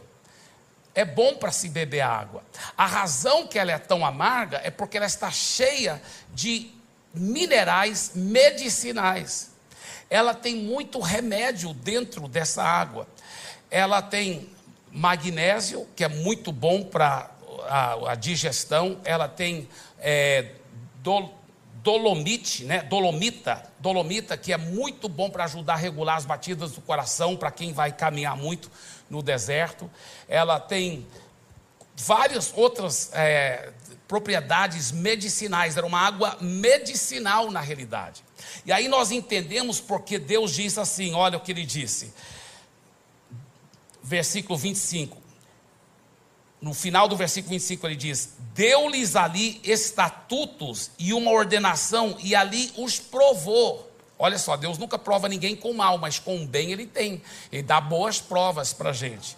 é 0.99 1.05
bom 1.05 1.36
para 1.36 1.53
se 1.53 1.68
beber 1.68 2.01
água. 2.01 2.43
A 2.76 2.84
razão 2.84 3.47
que 3.47 3.57
ela 3.57 3.70
é 3.70 3.78
tão 3.78 4.05
amarga 4.05 4.61
é 4.64 4.70
porque 4.70 4.97
ela 4.97 5.07
está 5.07 5.30
cheia 5.30 6.03
de 6.34 6.72
minerais 7.14 8.12
medicinais. 8.16 9.53
Ela 10.11 10.34
tem 10.34 10.57
muito 10.57 10.99
remédio 10.99 11.72
dentro 11.72 12.26
dessa 12.26 12.64
água. 12.64 13.07
Ela 13.70 14.03
tem 14.03 14.51
magnésio, 14.91 15.86
que 15.95 16.03
é 16.03 16.09
muito 16.09 16.51
bom 16.51 16.82
para 16.82 17.30
a, 17.68 18.11
a, 18.11 18.14
digestão. 18.16 19.01
Ela 19.05 19.28
tem 19.28 19.68
é, 20.01 20.53
dolomite, 21.89 22.64
né? 22.64 22.82
Dolomita, 22.82 23.62
dolomita, 23.78 24.36
que 24.36 24.53
é 24.53 24.59
muito 24.59 25.09
bom 25.09 25.30
para 25.30 25.45
ajudar 25.45 25.72
a 25.72 25.76
regular 25.76 26.18
as 26.18 26.26
batidas 26.26 26.72
do 26.72 26.82
coração 26.82 27.34
para 27.34 27.51
quem 27.51 27.72
vai 27.72 27.91
caminhar 27.91 28.36
muito 28.36 28.70
no 29.09 29.22
deserto. 29.22 29.91
Ela 30.28 30.61
tem 30.61 31.07
várias 31.97 32.53
outras 32.55 33.11
é, 33.14 33.72
propriedades 34.07 34.93
medicinais. 34.93 35.78
Era 35.78 35.86
uma 35.86 35.99
água 35.99 36.36
medicinal 36.43 37.51
na 37.51 37.62
realidade. 37.62 38.22
E 38.66 38.70
aí 38.70 38.86
nós 38.86 39.11
entendemos 39.11 39.80
porque 39.80 40.18
Deus 40.18 40.55
disse 40.55 40.78
assim: 40.78 41.14
olha 41.14 41.39
o 41.39 41.41
que 41.41 41.53
ele 41.53 41.64
disse. 41.64 42.12
Versículo 44.03 44.59
25 44.59 45.18
no 46.61 46.75
final 46.75 47.07
do 47.07 47.17
versículo 47.17 47.51
25 47.51 47.87
ele 47.87 47.97
diz: 47.97 48.31
Deu-lhes 48.55 49.15
ali 49.17 49.61
estatutos 49.63 50.91
e 50.99 51.13
uma 51.13 51.31
ordenação, 51.31 52.17
e 52.21 52.35
ali 52.35 52.73
os 52.77 52.99
provou. 52.99 53.89
Olha 54.19 54.39
só, 54.39 54.57
Deus 54.57 54.79
nunca 54.79 54.99
prova 54.99 55.29
ninguém 55.29 55.55
com 55.55 55.73
mal, 55.73 55.97
mas 55.97 56.19
com 56.19 56.45
bem 56.45 56.73
ele 56.73 56.87
tem. 56.87 57.23
Ele 57.53 57.63
dá 57.63 57.81
boas 57.81 58.21
provas 58.21 58.73
para 58.73 58.91
a 58.91 58.93
gente. 58.93 59.37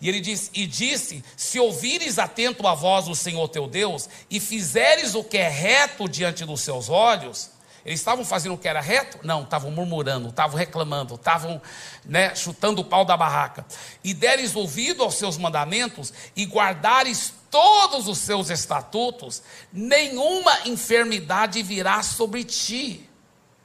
E 0.00 0.08
ele 0.08 0.20
diz: 0.20 0.50
E 0.52 0.66
disse: 0.66 1.22
Se 1.36 1.58
ouvires 1.60 2.18
atento 2.18 2.66
a 2.66 2.74
voz 2.74 3.06
do 3.06 3.14
Senhor 3.14 3.48
teu 3.48 3.68
Deus, 3.68 4.08
e 4.28 4.40
fizeres 4.40 5.14
o 5.14 5.22
que 5.22 5.38
é 5.38 5.48
reto 5.48 6.08
diante 6.08 6.44
dos 6.44 6.60
seus 6.60 6.88
olhos, 6.88 7.50
eles 7.86 8.00
estavam 8.00 8.24
fazendo 8.24 8.54
o 8.54 8.58
que 8.58 8.66
era 8.66 8.80
reto? 8.80 9.20
Não, 9.22 9.44
estavam 9.44 9.70
murmurando, 9.70 10.30
estavam 10.30 10.58
reclamando, 10.58 11.14
estavam 11.14 11.62
né, 12.04 12.34
chutando 12.34 12.80
o 12.80 12.84
pau 12.84 13.04
da 13.04 13.16
barraca. 13.16 13.64
E 14.02 14.12
deres 14.12 14.56
ouvido 14.56 15.04
aos 15.04 15.14
seus 15.14 15.38
mandamentos 15.38 16.12
e 16.34 16.44
guardares 16.44 17.32
todos 17.48 18.08
os 18.08 18.18
seus 18.18 18.50
estatutos, 18.50 19.40
nenhuma 19.72 20.66
enfermidade 20.66 21.62
virá 21.62 22.02
sobre 22.02 22.42
ti. 22.42 23.08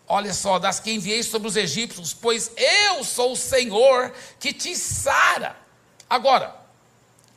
Olha 0.07 0.35
só, 0.35 0.59
das 0.59 0.79
que 0.79 0.91
enviei 0.91 1.23
sobre 1.23 1.47
os 1.47 1.55
egípcios, 1.55 2.13
pois 2.13 2.51
eu 2.55 3.03
sou 3.03 3.31
o 3.31 3.35
Senhor 3.35 4.13
que 4.39 4.53
te 4.53 4.75
sara. 4.75 5.55
Agora, 6.07 6.55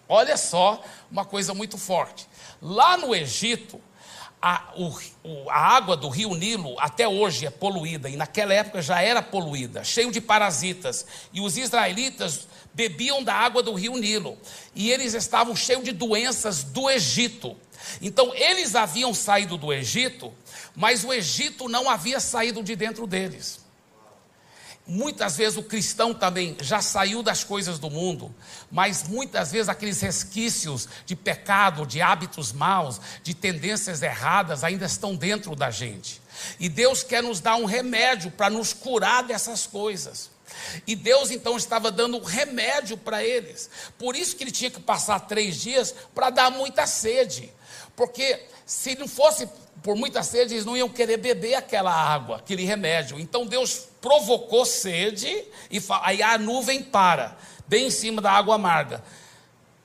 olha 0.07 0.37
só 0.37 0.85
uma 1.11 1.25
coisa 1.25 1.55
muito 1.55 1.79
forte. 1.79 2.29
Lá 2.61 2.99
no 2.99 3.15
Egito, 3.15 3.81
a, 4.47 4.75
o, 4.77 5.51
a 5.51 5.59
água 5.75 5.97
do 5.97 6.11
rio 6.11 6.35
Nilo 6.35 6.79
até 6.79 7.09
hoje 7.09 7.47
é 7.47 7.51
poluída, 7.51 8.11
e 8.11 8.17
naquela 8.17 8.53
época 8.53 8.83
já 8.83 9.01
era 9.01 9.23
poluída, 9.23 9.83
cheio 9.83 10.13
de 10.13 10.21
parasitas. 10.21 11.07
E 11.33 11.41
os 11.41 11.57
israelitas 11.57 12.47
bebiam 12.75 13.25
da 13.25 13.33
água 13.33 13.63
do 13.63 13.73
rio 13.73 13.97
Nilo, 13.97 14.37
e 14.75 14.91
eles 14.91 15.15
estavam 15.15 15.57
cheios 15.57 15.83
de 15.83 15.93
doenças 15.93 16.63
do 16.63 16.91
Egito. 16.91 17.57
Então 18.03 18.35
eles 18.35 18.75
haviam 18.75 19.15
saído 19.15 19.57
do 19.57 19.73
Egito, 19.73 20.31
mas 20.77 21.05
o 21.05 21.13
Egito 21.13 21.67
não 21.67 21.89
havia 21.89 22.21
saído 22.21 22.63
de 22.63 22.77
dentro 22.77 23.07
deles. 23.07 23.64
Muitas 24.87 25.39
vezes 25.39 25.57
o 25.57 25.63
cristão 25.63 26.13
também 26.13 26.57
já 26.61 26.83
saiu 26.83 27.23
das 27.23 27.43
coisas 27.43 27.79
do 27.79 27.89
mundo, 27.89 28.35
mas 28.71 29.03
muitas 29.05 29.51
vezes 29.51 29.71
aqueles 29.71 29.99
resquícios 30.03 30.87
de 31.07 31.17
pecado, 31.17 31.87
de 31.87 32.03
hábitos 32.03 32.53
maus, 32.53 33.01
de 33.23 33.33
tendências 33.33 34.03
erradas 34.03 34.63
ainda 34.63 34.85
estão 34.85 35.17
dentro 35.17 35.57
da 35.57 35.71
gente. 35.71 36.21
E 36.61 36.69
Deus 36.69 37.03
quer 37.03 37.23
nos 37.23 37.41
dar 37.41 37.57
um 37.57 37.65
remédio 37.65 38.31
para 38.31 38.51
nos 38.51 38.75
curar 38.75 39.23
dessas 39.23 39.67
coisas. 39.67 40.31
E 40.87 40.95
Deus 40.95 41.31
então 41.31 41.57
estava 41.57 41.91
dando 41.91 42.19
um 42.19 42.23
remédio 42.23 42.99
para 42.99 43.25
eles. 43.25 43.71
Por 43.99 44.15
isso 44.15 44.37
que 44.37 44.45
ele 44.45 44.51
tinha 44.51 44.71
que 44.71 44.81
passar 44.81 45.21
três 45.21 45.57
dias 45.57 45.95
para 46.15 46.29
dar 46.29 46.51
muita 46.51 46.87
sede. 46.87 47.51
Porque 47.97 48.41
se 48.67 48.97
não 48.97 49.07
fosse 49.07 49.49
por 49.83 49.97
muita 49.97 50.23
sede, 50.23 50.55
eles 50.55 50.65
não 50.65 50.77
iam 50.77 50.89
querer 50.89 51.19
beber 51.19 51.55
aquela 51.55 51.93
água, 51.93 52.37
aquele 52.37 52.65
remédio. 52.65 53.21
Então 53.21 53.47
Deus 53.47 53.87
provocou 54.01 54.65
sede 54.65 55.29
e 55.71 55.83
aí 56.03 56.23
a 56.23 56.39
nuvem 56.39 56.83
para, 56.83 57.37
bem 57.67 57.87
em 57.87 57.91
cima 57.91 58.23
da 58.23 58.33
água 58.33 58.55
amarga. 58.55 59.03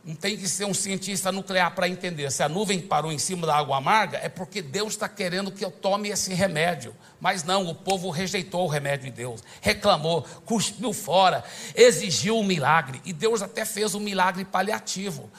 Não 0.04 0.16
tem 0.16 0.38
que 0.38 0.48
ser 0.48 0.66
um 0.66 0.74
cientista 0.74 1.32
nuclear 1.32 1.76
para 1.76 1.90
entender. 1.90 2.32
Se 2.32 2.42
a 2.42 2.48
nuvem 2.48 2.80
parou 2.80 3.12
em 3.12 3.20
cima 3.20 3.46
da 3.46 3.56
água 3.58 3.78
amarga, 3.78 4.18
é 4.18 4.30
porque 4.30 4.62
Deus 4.62 4.94
está 4.94 5.10
querendo 5.10 5.52
que 5.52 5.64
eu 5.64 5.70
tome 5.70 6.10
esse 6.10 6.34
remédio. 6.34 6.96
Mas 7.20 7.44
não, 7.44 7.68
o 7.68 7.76
povo 7.76 8.10
rejeitou 8.10 8.64
o 8.66 8.68
remédio 8.68 9.06
de 9.06 9.12
Deus, 9.12 9.44
reclamou, 9.62 10.26
cuspiu 10.46 10.94
fora, 10.94 11.44
exigiu 11.76 12.38
um 12.38 12.44
milagre. 12.44 13.02
E 13.04 13.12
Deus 13.12 13.42
até 13.42 13.66
fez 13.66 13.94
um 13.94 14.00
milagre 14.00 14.46
paliativo. 14.46 15.30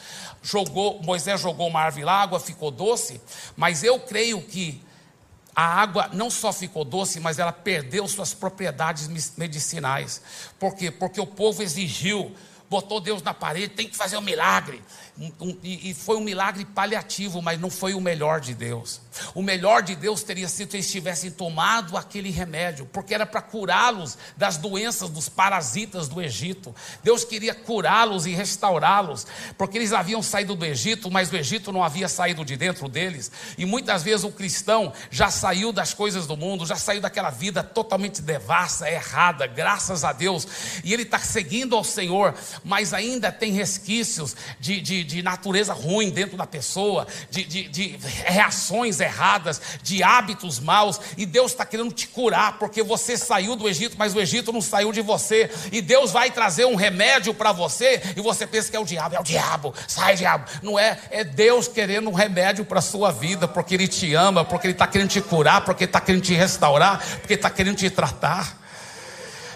Jogou, 0.42 1.02
Moisés 1.02 1.40
jogou 1.40 1.68
uma 1.68 1.80
árvore 1.80 2.04
lá, 2.04 2.14
a 2.14 2.22
água 2.22 2.38
ficou 2.38 2.70
doce, 2.70 3.20
mas 3.56 3.82
eu 3.82 3.98
creio 3.98 4.42
que 4.42 4.82
a 5.56 5.64
água 5.64 6.10
não 6.12 6.30
só 6.30 6.52
ficou 6.52 6.84
doce, 6.84 7.18
mas 7.18 7.38
ela 7.38 7.52
perdeu 7.52 8.06
suas 8.06 8.34
propriedades 8.34 9.08
medicinais. 9.36 10.22
Por 10.58 10.74
quê? 10.74 10.90
Porque 10.90 11.20
o 11.20 11.26
povo 11.26 11.62
exigiu 11.62 12.34
botou 12.70 13.00
Deus 13.00 13.20
na 13.20 13.34
parede, 13.34 13.74
tem 13.74 13.88
que 13.88 13.96
fazer 13.96 14.16
um 14.16 14.20
milagre. 14.20 14.80
e, 15.60 15.92
foi 15.92 16.16
um 16.16 16.20
milagre 16.20 16.64
paliativo, 16.64 17.42
mas 17.42 17.60
não 17.60 17.68
foi 17.68 17.94
o 17.94 18.00
melhor 18.00 18.40
de 18.40 18.54
Deus. 18.54 19.00
O 19.34 19.42
melhor 19.42 19.82
de 19.82 19.94
Deus 19.94 20.22
teria 20.22 20.48
sido 20.48 20.70
se 20.70 20.76
eles 20.76 20.90
tivessem 20.90 21.30
tomado 21.30 21.96
aquele 21.96 22.30
remédio, 22.30 22.86
porque 22.86 23.14
era 23.14 23.26
para 23.26 23.42
curá-los 23.42 24.16
das 24.36 24.56
doenças 24.56 25.08
dos 25.08 25.28
parasitas 25.28 26.08
do 26.08 26.20
Egito. 26.20 26.74
Deus 27.02 27.24
queria 27.24 27.54
curá-los 27.54 28.26
e 28.26 28.34
restaurá-los, 28.34 29.26
porque 29.56 29.78
eles 29.78 29.92
haviam 29.92 30.22
saído 30.22 30.54
do 30.54 30.64
Egito, 30.64 31.10
mas 31.10 31.30
o 31.30 31.36
Egito 31.36 31.72
não 31.72 31.82
havia 31.82 32.08
saído 32.08 32.44
de 32.44 32.56
dentro 32.56 32.88
deles. 32.88 33.30
E 33.58 33.64
muitas 33.64 34.02
vezes 34.02 34.24
o 34.24 34.32
cristão 34.32 34.92
já 35.10 35.30
saiu 35.30 35.72
das 35.72 35.92
coisas 35.92 36.26
do 36.26 36.36
mundo, 36.36 36.66
já 36.66 36.76
saiu 36.76 37.00
daquela 37.00 37.30
vida 37.30 37.62
totalmente 37.62 38.22
devassa, 38.22 38.90
errada, 38.90 39.46
graças 39.46 40.04
a 40.04 40.12
Deus, 40.12 40.46
e 40.84 40.92
ele 40.92 41.02
está 41.02 41.18
seguindo 41.18 41.74
ao 41.76 41.84
Senhor, 41.84 42.34
mas 42.64 42.92
ainda 42.92 43.32
tem 43.32 43.52
resquícios 43.52 44.36
de, 44.58 44.80
de, 44.80 45.04
de 45.04 45.22
natureza 45.22 45.72
ruim 45.72 46.10
dentro 46.10 46.36
da 46.36 46.46
pessoa, 46.46 47.06
de, 47.30 47.44
de, 47.44 47.68
de 47.68 47.98
reações 48.24 48.99
erradas, 49.00 49.60
de 49.82 50.02
hábitos 50.02 50.58
maus, 50.58 51.00
e 51.16 51.26
Deus 51.26 51.52
está 51.52 51.64
querendo 51.64 51.92
te 51.92 52.06
curar, 52.08 52.58
porque 52.58 52.82
você 52.82 53.16
saiu 53.16 53.56
do 53.56 53.68
Egito, 53.68 53.96
mas 53.98 54.14
o 54.14 54.20
Egito 54.20 54.52
não 54.52 54.60
saiu 54.60 54.92
de 54.92 55.00
você, 55.00 55.50
e 55.72 55.80
Deus 55.80 56.10
vai 56.10 56.30
trazer 56.30 56.64
um 56.66 56.74
remédio 56.74 57.32
para 57.34 57.52
você, 57.52 58.02
e 58.16 58.20
você 58.20 58.46
pensa 58.46 58.70
que 58.70 58.76
é 58.76 58.80
o 58.80 58.84
diabo, 58.84 59.16
é 59.16 59.20
o 59.20 59.24
diabo, 59.24 59.74
sai 59.88 60.16
diabo, 60.16 60.44
não 60.62 60.78
é, 60.78 60.98
é 61.10 61.24
Deus 61.24 61.68
querendo 61.68 62.08
um 62.10 62.14
remédio 62.14 62.64
para 62.64 62.78
a 62.78 62.82
sua 62.82 63.10
vida, 63.10 63.48
porque 63.48 63.74
Ele 63.74 63.88
te 63.88 64.14
ama, 64.14 64.44
porque 64.44 64.66
Ele 64.66 64.74
está 64.74 64.86
querendo 64.86 65.10
te 65.10 65.20
curar, 65.20 65.64
porque 65.64 65.84
Ele 65.84 65.88
está 65.88 66.00
querendo 66.00 66.22
te 66.22 66.34
restaurar, 66.34 66.98
porque 67.18 67.34
Ele 67.34 67.38
está 67.38 67.50
querendo 67.50 67.76
te 67.76 67.90
tratar. 67.90 68.60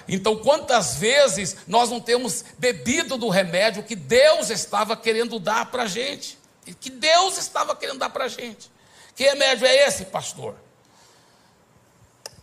Então, 0.07 0.37
quantas 0.37 0.97
vezes 0.97 1.57
nós 1.67 1.91
não 1.91 2.01
temos 2.01 2.45
bebido 2.59 3.17
do 3.17 3.29
remédio 3.29 3.83
que 3.83 3.97
Deus 3.97 4.51
estava 4.51 4.97
querendo 4.97 5.39
dar 5.39 5.67
para 5.67 5.85
a 5.85 5.87
gente? 5.87 6.39
Que 6.81 6.91
Deus 6.91 7.39
estava 7.39 7.75
querendo 7.75 7.99
dar 7.99 8.11
para 8.11 8.25
a 8.25 8.29
gente. 8.29 8.71
Que 9.15 9.25
remédio 9.25 9.67
é 9.67 9.87
esse, 9.87 10.07
pastor? 10.07 10.57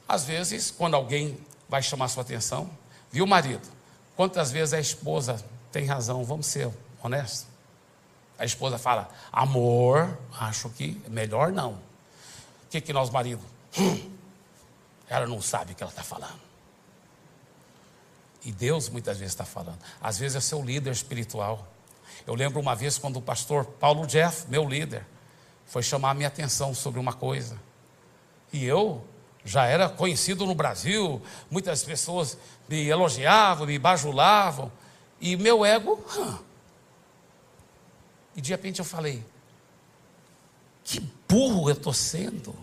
Às 0.07 0.26
vezes, 0.26 0.72
quando 0.72 0.95
alguém 0.95 1.38
vai 1.67 1.82
chamar 1.82 2.07
sua 2.07 2.24
atenção, 2.24 2.69
viu, 3.11 3.26
marido? 3.26 3.67
Quantas 4.15 4.51
vezes 4.51 4.74
a 4.74 4.80
esposa 4.80 5.43
tem 5.72 5.86
razão? 5.86 6.24
Vamos 6.24 6.47
ser 6.47 6.69
honestos. 7.01 7.47
A 8.38 8.45
esposa 8.45 8.78
fala, 8.78 9.09
amor, 9.32 10.17
acho 10.39 10.69
que 10.69 11.01
melhor 11.07 11.51
não. 11.51 11.74
O 11.74 12.69
que, 12.69 12.82
que 12.82 12.91
nós, 12.91 13.09
marido? 13.09 13.41
Hum, 13.78 14.11
ela 15.07 15.28
não 15.28 15.41
sabe 15.41 15.74
o 15.74 15.76
que 15.76 15.84
ela 15.84 15.91
está 15.91 16.03
falando. 16.03 16.39
E 18.43 18.51
Deus 18.51 18.89
muitas 18.89 19.17
vezes 19.17 19.34
está 19.34 19.45
falando. 19.45 19.80
Às 20.01 20.17
vezes 20.17 20.38
é 20.38 20.39
seu 20.41 20.61
líder 20.63 20.91
espiritual. 20.91 21.67
Eu 22.26 22.34
lembro 22.34 22.59
uma 22.59 22.76
vez 22.76 22.97
quando 22.97 23.17
o 23.17 23.22
pastor 23.22 23.65
Paulo 23.65 24.07
Jeff, 24.07 24.47
meu 24.49 24.67
líder, 24.67 25.05
foi 25.72 25.82
chamar 25.82 26.09
a 26.09 26.13
minha 26.13 26.28
atenção 26.28 26.76
sobre 26.76 26.99
uma 26.99 27.13
coisa. 27.13 27.57
E 28.51 28.65
eu 28.65 29.01
já 29.45 29.65
era 29.65 29.88
conhecido 29.88 30.45
no 30.45 30.53
Brasil, 30.53 31.22
muitas 31.49 31.82
pessoas 31.82 32.38
me 32.67 32.88
elogiavam, 32.88 33.65
me 33.65 33.80
bajulavam, 33.80 34.69
e 35.22 35.38
meu 35.38 35.63
ego. 35.63 36.03
E 38.36 38.41
de 38.41 38.51
repente 38.51 38.80
eu 38.80 38.86
falei: 38.86 39.24
que 40.84 40.99
burro 41.28 41.69
eu 41.69 41.74
estou 41.74 41.93
sendo. 41.93 42.53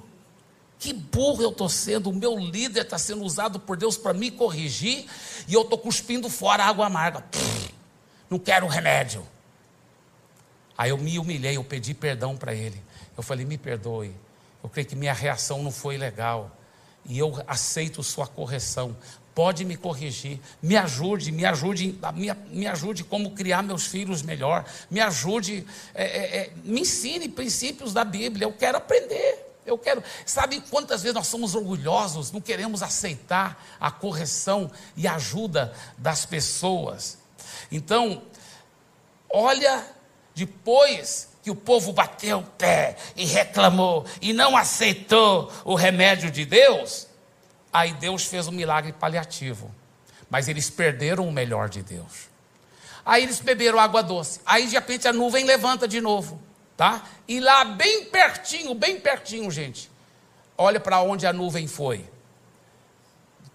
Que 0.78 0.92
burro 0.92 1.42
eu 1.42 1.50
estou 1.50 1.68
sendo, 1.68 2.10
o 2.10 2.14
meu 2.14 2.38
líder 2.38 2.82
está 2.82 2.98
sendo 2.98 3.24
usado 3.24 3.58
por 3.58 3.78
Deus 3.78 3.96
para 3.96 4.12
me 4.12 4.30
corrigir 4.30 5.06
e 5.48 5.54
eu 5.54 5.62
estou 5.62 5.78
cuspindo 5.78 6.28
fora 6.28 6.62
água 6.62 6.86
amarga. 6.86 7.22
Pff, 7.22 7.74
não 8.28 8.38
quero 8.38 8.66
remédio. 8.66 9.26
Aí 10.76 10.90
eu 10.90 10.98
me 10.98 11.18
humilhei, 11.18 11.56
eu 11.56 11.64
pedi 11.64 11.94
perdão 11.94 12.36
para 12.36 12.54
ele. 12.54 12.86
Eu 13.18 13.22
falei: 13.22 13.44
me 13.44 13.58
perdoe. 13.58 14.14
Eu 14.62 14.70
creio 14.70 14.86
que 14.86 14.94
minha 14.94 15.12
reação 15.12 15.62
não 15.62 15.72
foi 15.72 15.98
legal. 15.98 16.56
E 17.04 17.18
eu 17.18 17.42
aceito 17.46 18.02
sua 18.02 18.26
correção. 18.26 18.96
Pode 19.34 19.64
me 19.64 19.76
corrigir, 19.76 20.40
me 20.60 20.76
ajude, 20.76 21.30
me 21.30 21.44
ajude, 21.44 21.98
me, 22.14 22.32
me 22.50 22.66
ajude 22.66 23.04
como 23.04 23.32
criar 23.32 23.62
meus 23.62 23.86
filhos 23.86 24.20
melhor, 24.20 24.64
me 24.90 24.98
ajude, 25.00 25.64
é, 25.94 26.04
é, 26.04 26.36
é, 26.38 26.52
me 26.64 26.80
ensine 26.80 27.28
princípios 27.28 27.92
da 27.92 28.04
Bíblia. 28.04 28.46
Eu 28.46 28.52
quero 28.52 28.78
aprender. 28.78 29.46
Eu 29.64 29.78
quero, 29.78 30.02
sabe 30.24 30.60
quantas 30.70 31.02
vezes 31.02 31.14
nós 31.14 31.26
somos 31.26 31.54
orgulhosos, 31.54 32.32
não 32.32 32.40
queremos 32.40 32.82
aceitar 32.82 33.62
a 33.78 33.90
correção 33.90 34.70
e 34.96 35.06
ajuda 35.06 35.74
das 35.96 36.24
pessoas. 36.24 37.18
Então, 37.70 38.22
olha, 39.30 39.86
depois 40.34 41.28
que 41.48 41.50
o 41.50 41.56
povo 41.56 41.92
bateu 41.92 42.40
o 42.40 42.42
pé 42.42 42.96
e 43.16 43.24
reclamou 43.24 44.04
e 44.20 44.32
não 44.32 44.56
aceitou 44.56 45.50
o 45.64 45.74
remédio 45.74 46.30
de 46.30 46.44
Deus, 46.44 47.06
aí 47.72 47.92
Deus 47.94 48.24
fez 48.24 48.46
um 48.46 48.52
milagre 48.52 48.92
paliativo. 48.92 49.74
Mas 50.28 50.46
eles 50.46 50.68
perderam 50.68 51.26
o 51.26 51.32
melhor 51.32 51.70
de 51.70 51.82
Deus. 51.82 52.28
Aí 53.04 53.22
eles 53.22 53.40
beberam 53.40 53.78
água 53.78 54.02
doce. 54.02 54.40
Aí 54.44 54.66
de 54.66 54.74
repente 54.74 55.08
a 55.08 55.12
nuvem 55.12 55.44
levanta 55.44 55.88
de 55.88 56.00
novo 56.00 56.48
tá? 56.78 57.02
E 57.26 57.40
lá 57.40 57.64
bem 57.64 58.04
pertinho, 58.04 58.72
bem 58.72 59.00
pertinho, 59.00 59.50
gente. 59.50 59.90
Olha 60.56 60.78
para 60.78 61.02
onde 61.02 61.26
a 61.26 61.32
nuvem 61.32 61.66
foi. 61.66 62.08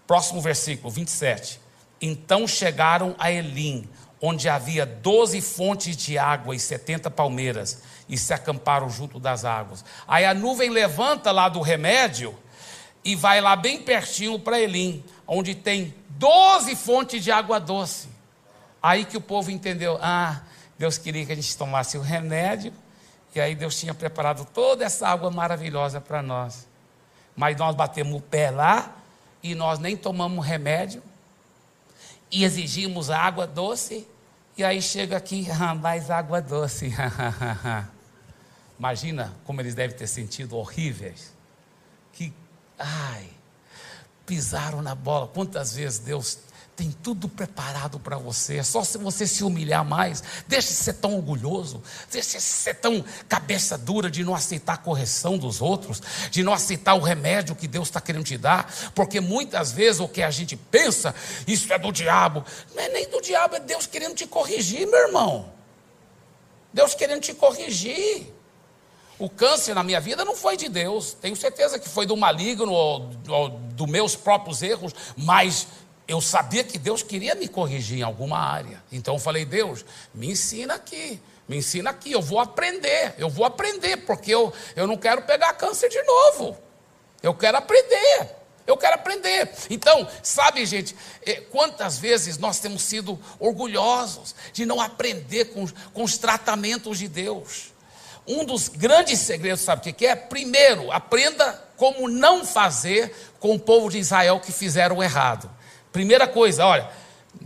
Próximo 0.06 0.42
versículo, 0.42 0.90
27. 0.90 1.58
Então 2.02 2.46
chegaram 2.46 3.16
a 3.18 3.32
Elim, 3.32 3.88
onde 4.26 4.48
havia 4.48 4.86
doze 4.86 5.42
fontes 5.42 5.94
de 5.94 6.16
água 6.16 6.56
e 6.56 6.58
setenta 6.58 7.10
palmeiras, 7.10 7.82
e 8.08 8.16
se 8.16 8.32
acamparam 8.32 8.88
junto 8.88 9.20
das 9.20 9.44
águas. 9.44 9.84
Aí 10.08 10.24
a 10.24 10.32
nuvem 10.32 10.70
levanta 10.70 11.30
lá 11.30 11.46
do 11.46 11.60
remédio 11.60 12.34
e 13.04 13.14
vai 13.14 13.42
lá 13.42 13.54
bem 13.54 13.82
pertinho 13.82 14.38
para 14.38 14.58
Elim, 14.58 15.04
onde 15.26 15.54
tem 15.54 15.94
doze 16.08 16.74
fontes 16.74 17.22
de 17.22 17.30
água 17.30 17.60
doce. 17.60 18.08
Aí 18.82 19.04
que 19.04 19.18
o 19.18 19.20
povo 19.20 19.50
entendeu: 19.50 19.98
ah, 20.00 20.40
Deus 20.78 20.96
queria 20.96 21.26
que 21.26 21.32
a 21.32 21.36
gente 21.36 21.54
tomasse 21.54 21.98
o 21.98 22.00
remédio 22.00 22.72
e 23.34 23.40
aí 23.40 23.54
Deus 23.54 23.78
tinha 23.78 23.92
preparado 23.92 24.46
toda 24.54 24.86
essa 24.86 25.06
água 25.06 25.30
maravilhosa 25.30 26.00
para 26.00 26.22
nós. 26.22 26.66
Mas 27.36 27.58
nós 27.58 27.74
batemos 27.74 28.14
o 28.14 28.22
pé 28.22 28.50
lá 28.50 28.90
e 29.42 29.54
nós 29.54 29.78
nem 29.78 29.98
tomamos 29.98 30.46
remédio 30.46 31.02
e 32.32 32.42
exigimos 32.42 33.10
água 33.10 33.46
doce. 33.46 34.08
E 34.56 34.62
aí 34.62 34.80
chega 34.80 35.16
aqui, 35.16 35.46
ah, 35.60 35.74
mais 35.74 36.10
água 36.10 36.40
doce. 36.40 36.92
Imagina 38.78 39.34
como 39.44 39.60
eles 39.60 39.74
devem 39.74 39.96
ter 39.96 40.06
sentido 40.06 40.56
horríveis. 40.56 41.32
Que, 42.12 42.32
ai, 42.78 43.28
pisaram 44.26 44.82
na 44.82 44.94
bola. 44.94 45.26
Quantas 45.26 45.74
vezes 45.74 45.98
Deus 45.98 46.38
tem 46.76 46.90
tudo 46.90 47.28
preparado 47.28 48.00
para 48.00 48.16
você. 48.16 48.56
É 48.58 48.62
só 48.62 48.82
se 48.82 48.98
você 48.98 49.26
se 49.26 49.44
humilhar 49.44 49.84
mais. 49.84 50.22
Deixe 50.46 50.68
de 50.68 50.74
ser 50.74 50.94
tão 50.94 51.14
orgulhoso. 51.14 51.82
Deixe 52.10 52.36
de 52.36 52.42
ser 52.42 52.74
tão 52.74 53.04
cabeça 53.28 53.78
dura 53.78 54.10
de 54.10 54.24
não 54.24 54.34
aceitar 54.34 54.74
a 54.74 54.78
correção 54.78 55.38
dos 55.38 55.62
outros. 55.62 56.02
De 56.30 56.42
não 56.42 56.52
aceitar 56.52 56.94
o 56.94 57.00
remédio 57.00 57.54
que 57.54 57.68
Deus 57.68 57.88
está 57.88 58.00
querendo 58.00 58.24
te 58.24 58.36
dar. 58.36 58.72
Porque 58.94 59.20
muitas 59.20 59.70
vezes 59.70 60.00
o 60.00 60.08
que 60.08 60.22
a 60.22 60.30
gente 60.30 60.56
pensa, 60.56 61.14
isso 61.46 61.72
é 61.72 61.78
do 61.78 61.92
diabo. 61.92 62.44
Não 62.74 62.82
é 62.82 62.88
nem 62.88 63.08
do 63.08 63.20
diabo, 63.20 63.56
é 63.56 63.60
Deus 63.60 63.86
querendo 63.86 64.14
te 64.14 64.26
corrigir, 64.26 64.86
meu 64.86 65.06
irmão. 65.06 65.52
Deus 66.72 66.94
querendo 66.94 67.20
te 67.20 67.32
corrigir. 67.32 68.34
O 69.16 69.30
câncer 69.30 69.74
na 69.74 69.84
minha 69.84 70.00
vida 70.00 70.24
não 70.24 70.34
foi 70.34 70.56
de 70.56 70.68
Deus. 70.68 71.12
Tenho 71.20 71.36
certeza 71.36 71.78
que 71.78 71.88
foi 71.88 72.04
do 72.04 72.16
maligno 72.16 72.72
ou, 72.72 73.10
ou 73.28 73.48
dos 73.48 73.86
meus 73.86 74.16
próprios 74.16 74.60
erros, 74.60 74.92
mas 75.16 75.68
eu 76.06 76.20
sabia 76.20 76.62
que 76.62 76.78
Deus 76.78 77.02
queria 77.02 77.34
me 77.34 77.48
corrigir 77.48 77.98
em 77.98 78.02
alguma 78.02 78.38
área. 78.38 78.82
Então 78.92 79.14
eu 79.14 79.20
falei, 79.20 79.44
Deus, 79.44 79.84
me 80.12 80.30
ensina 80.30 80.74
aqui, 80.74 81.20
me 81.48 81.56
ensina 81.56 81.90
aqui, 81.90 82.12
eu 82.12 82.22
vou 82.22 82.38
aprender, 82.38 83.14
eu 83.18 83.28
vou 83.28 83.44
aprender, 83.44 83.98
porque 83.98 84.34
eu, 84.34 84.52
eu 84.76 84.86
não 84.86 84.96
quero 84.96 85.22
pegar 85.22 85.52
câncer 85.54 85.88
de 85.88 86.02
novo. 86.02 86.56
Eu 87.22 87.34
quero 87.34 87.56
aprender. 87.56 88.28
Eu 88.66 88.76
quero 88.78 88.94
aprender. 88.94 89.50
Então, 89.68 90.08
sabe, 90.22 90.64
gente, 90.64 90.96
é, 91.24 91.34
quantas 91.34 91.98
vezes 91.98 92.38
nós 92.38 92.60
temos 92.60 92.82
sido 92.82 93.20
orgulhosos 93.38 94.34
de 94.52 94.64
não 94.64 94.80
aprender 94.80 95.46
com, 95.46 95.66
com 95.92 96.02
os 96.02 96.16
tratamentos 96.16 96.98
de 96.98 97.08
Deus. 97.08 97.74
Um 98.26 98.42
dos 98.42 98.68
grandes 98.68 99.18
segredos, 99.18 99.60
sabe 99.60 99.90
o 99.90 99.94
que 99.94 100.06
é? 100.06 100.16
Primeiro, 100.16 100.90
aprenda 100.90 101.62
como 101.76 102.08
não 102.08 102.44
fazer 102.44 103.14
com 103.38 103.54
o 103.54 103.58
povo 103.58 103.90
de 103.90 103.98
Israel 103.98 104.40
que 104.40 104.50
fizeram 104.50 105.02
errado. 105.02 105.50
Primeira 105.94 106.26
coisa, 106.26 106.66
olha, 106.66 106.90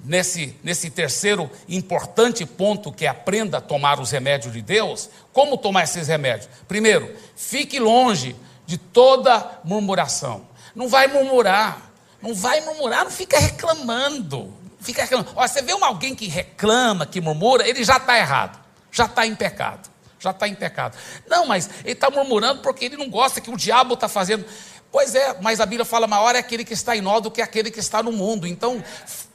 nesse, 0.02 0.56
nesse 0.64 0.88
terceiro 0.88 1.50
importante 1.68 2.46
ponto 2.46 2.90
que 2.90 3.04
é 3.04 3.08
aprenda 3.08 3.58
a 3.58 3.60
tomar 3.60 4.00
os 4.00 4.10
remédios 4.10 4.54
de 4.54 4.62
Deus, 4.62 5.10
como 5.34 5.58
tomar 5.58 5.82
esses 5.82 6.08
remédios? 6.08 6.48
Primeiro, 6.66 7.14
fique 7.36 7.78
longe 7.78 8.34
de 8.64 8.78
toda 8.78 9.60
murmuração. 9.62 10.48
Não 10.74 10.88
vai 10.88 11.08
murmurar, 11.08 11.90
não 12.22 12.34
vai 12.34 12.62
murmurar, 12.62 13.04
não 13.04 13.10
fica 13.10 13.38
reclamando. 13.38 14.50
Fica 14.80 15.02
reclamando. 15.02 15.30
Olha, 15.36 15.46
você 15.46 15.60
vê 15.60 15.72
alguém 15.72 16.14
que 16.14 16.26
reclama, 16.26 17.04
que 17.04 17.20
murmura, 17.20 17.68
ele 17.68 17.84
já 17.84 17.98
está 17.98 18.16
errado, 18.16 18.58
já 18.90 19.04
está 19.04 19.26
em 19.26 19.34
pecado. 19.34 19.90
Já 20.20 20.30
está 20.30 20.48
em 20.48 20.54
pecado. 20.54 20.96
Não, 21.28 21.46
mas 21.46 21.70
ele 21.84 21.92
está 21.92 22.10
murmurando 22.10 22.60
porque 22.60 22.86
ele 22.86 22.96
não 22.96 23.08
gosta 23.08 23.40
que 23.40 23.50
o 23.50 23.56
diabo 23.56 23.94
está 23.94 24.08
fazendo. 24.08 24.44
Pois 24.90 25.14
é, 25.14 25.38
mas 25.40 25.60
a 25.60 25.66
Bíblia 25.66 25.84
fala: 25.84 26.06
maior 26.06 26.34
é 26.34 26.38
aquele 26.38 26.64
que 26.64 26.72
está 26.72 26.96
em 26.96 27.00
nós 27.00 27.22
do 27.22 27.30
que 27.30 27.42
aquele 27.42 27.70
que 27.70 27.80
está 27.80 28.02
no 28.02 28.10
mundo. 28.10 28.46
Então, 28.46 28.82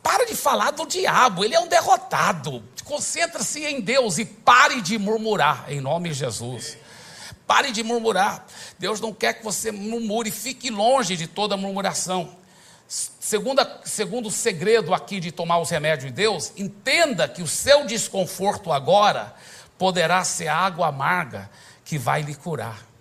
para 0.01 0.25
de 0.25 0.35
falar 0.35 0.71
do 0.71 0.85
diabo, 0.85 1.45
ele 1.45 1.55
é 1.55 1.59
um 1.59 1.67
derrotado. 1.67 2.63
Concentra-se 2.83 3.63
em 3.63 3.79
Deus 3.79 4.17
e 4.17 4.25
pare 4.25 4.81
de 4.81 4.97
murmurar, 4.97 5.65
em 5.69 5.79
nome 5.79 6.09
de 6.09 6.15
Jesus. 6.15 6.77
Pare 7.45 7.71
de 7.71 7.83
murmurar. 7.83 8.45
Deus 8.79 8.99
não 8.99 9.13
quer 9.13 9.33
que 9.33 9.43
você 9.43 9.71
murmure, 9.71 10.31
fique 10.31 10.69
longe 10.69 11.15
de 11.15 11.27
toda 11.27 11.55
murmuração. 11.55 12.35
Segundo 12.87 14.27
o 14.27 14.31
segredo 14.31 14.93
aqui 14.93 15.19
de 15.19 15.31
tomar 15.31 15.59
os 15.59 15.69
remédios 15.69 16.11
de 16.11 16.15
Deus, 16.15 16.51
entenda 16.57 17.27
que 17.27 17.41
o 17.41 17.47
seu 17.47 17.85
desconforto 17.85 18.71
agora 18.71 19.33
poderá 19.77 20.23
ser 20.23 20.47
água 20.47 20.87
amarga 20.87 21.49
que 21.85 21.97
vai 21.97 22.21
lhe 22.21 22.35
curar. 22.35 22.92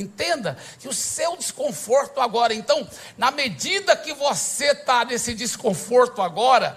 Entenda 0.00 0.56
que 0.78 0.88
o 0.88 0.94
seu 0.94 1.36
desconforto 1.36 2.20
agora, 2.20 2.54
então, 2.54 2.88
na 3.18 3.30
medida 3.30 3.96
que 3.96 4.14
você 4.14 4.72
está 4.72 5.04
nesse 5.04 5.34
desconforto 5.34 6.22
agora, 6.22 6.76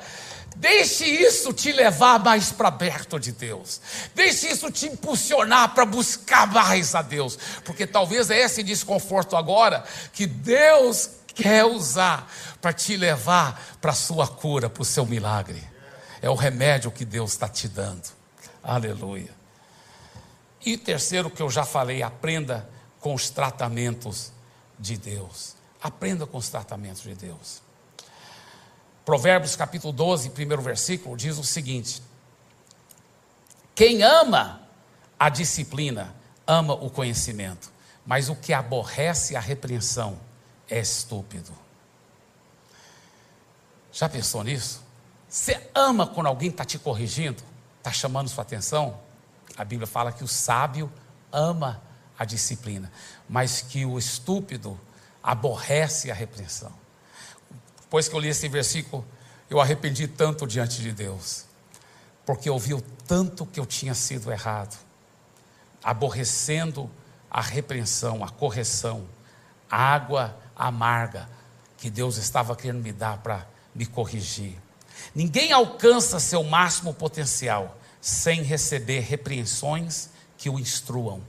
Deixe 0.55 1.03
isso 1.03 1.51
te 1.51 1.71
levar 1.71 2.19
mais 2.19 2.51
para 2.51 2.71
perto 2.71 3.19
de 3.19 3.31
Deus. 3.31 3.81
Deixe 4.13 4.47
isso 4.47 4.71
te 4.71 4.85
impulsionar 4.85 5.73
para 5.73 5.83
buscar 5.83 6.45
mais 6.45 6.93
a 6.93 7.01
Deus. 7.01 7.37
Porque 7.65 7.87
talvez 7.87 8.29
é 8.29 8.37
esse 8.37 8.61
desconforto 8.61 9.35
agora 9.35 9.83
que 10.13 10.27
Deus 10.27 11.09
quer 11.33 11.65
usar 11.65 12.31
para 12.61 12.71
te 12.71 12.95
levar 12.95 13.77
para 13.81 13.91
a 13.91 13.95
sua 13.95 14.27
cura, 14.27 14.69
para 14.69 14.83
o 14.83 14.85
seu 14.85 15.05
milagre. 15.05 15.61
É 16.21 16.29
o 16.29 16.35
remédio 16.35 16.91
que 16.91 17.03
Deus 17.03 17.31
está 17.31 17.49
te 17.49 17.67
dando. 17.67 18.07
Aleluia. 18.63 19.31
E 20.65 20.77
terceiro 20.77 21.29
que 21.29 21.41
eu 21.41 21.49
já 21.49 21.65
falei, 21.65 22.01
aprenda 22.01 22.69
com 23.03 23.13
os 23.13 23.29
tratamentos 23.29 24.31
de 24.79 24.97
Deus. 24.97 25.55
Aprenda 25.81 26.25
com 26.25 26.37
os 26.37 26.47
tratamentos 26.47 27.03
de 27.03 27.13
Deus. 27.13 27.61
Provérbios 29.03 29.57
capítulo 29.57 29.91
12, 29.91 30.29
primeiro 30.29 30.61
versículo, 30.61 31.17
diz 31.17 31.37
o 31.37 31.43
seguinte: 31.43 32.01
Quem 33.75 34.01
ama 34.01 34.61
a 35.19 35.27
disciplina, 35.27 36.15
ama 36.47 36.73
o 36.73 36.89
conhecimento, 36.89 37.69
mas 38.05 38.29
o 38.29 38.35
que 38.37 38.53
aborrece 38.53 39.35
a 39.35 39.41
repreensão 39.41 40.17
é 40.69 40.79
estúpido. 40.79 41.51
Já 43.91 44.07
pensou 44.07 44.45
nisso? 44.45 44.81
Você 45.27 45.69
ama 45.75 46.07
quando 46.07 46.27
alguém 46.27 46.49
está 46.49 46.63
te 46.63 46.79
corrigindo, 46.79 47.43
está 47.79 47.91
chamando 47.91 48.29
sua 48.29 48.43
atenção? 48.43 48.97
A 49.57 49.65
Bíblia 49.65 49.87
fala 49.87 50.13
que 50.13 50.23
o 50.23 50.27
sábio 50.27 50.89
ama 51.33 51.81
a 52.17 52.25
disciplina, 52.25 52.91
mas 53.27 53.61
que 53.61 53.85
o 53.85 53.97
estúpido 53.97 54.79
aborrece 55.21 56.11
a 56.11 56.13
repreensão. 56.13 56.71
Depois 57.81 58.07
que 58.07 58.15
eu 58.15 58.19
li 58.19 58.29
esse 58.29 58.47
versículo, 58.47 59.05
eu 59.49 59.59
arrependi 59.59 60.07
tanto 60.07 60.47
diante 60.47 60.81
de 60.81 60.91
Deus, 60.91 61.45
porque 62.25 62.49
eu 62.49 62.57
vi 62.57 62.73
o 62.73 62.81
tanto 62.81 63.45
que 63.45 63.59
eu 63.59 63.65
tinha 63.65 63.93
sido 63.93 64.31
errado, 64.31 64.77
aborrecendo 65.83 66.89
a 67.29 67.41
repreensão, 67.41 68.23
a 68.23 68.29
correção, 68.29 69.07
a 69.69 69.77
água 69.77 70.37
amarga 70.55 71.29
que 71.77 71.89
Deus 71.89 72.17
estava 72.17 72.55
querendo 72.55 72.81
me 72.81 72.93
dar 72.93 73.17
para 73.17 73.47
me 73.73 73.85
corrigir. 73.85 74.55
Ninguém 75.13 75.51
alcança 75.51 76.19
seu 76.19 76.43
máximo 76.43 76.93
potencial 76.93 77.77
sem 77.99 78.41
receber 78.41 78.99
repreensões 78.99 80.09
que 80.37 80.49
o 80.49 80.59
instruam. 80.59 81.21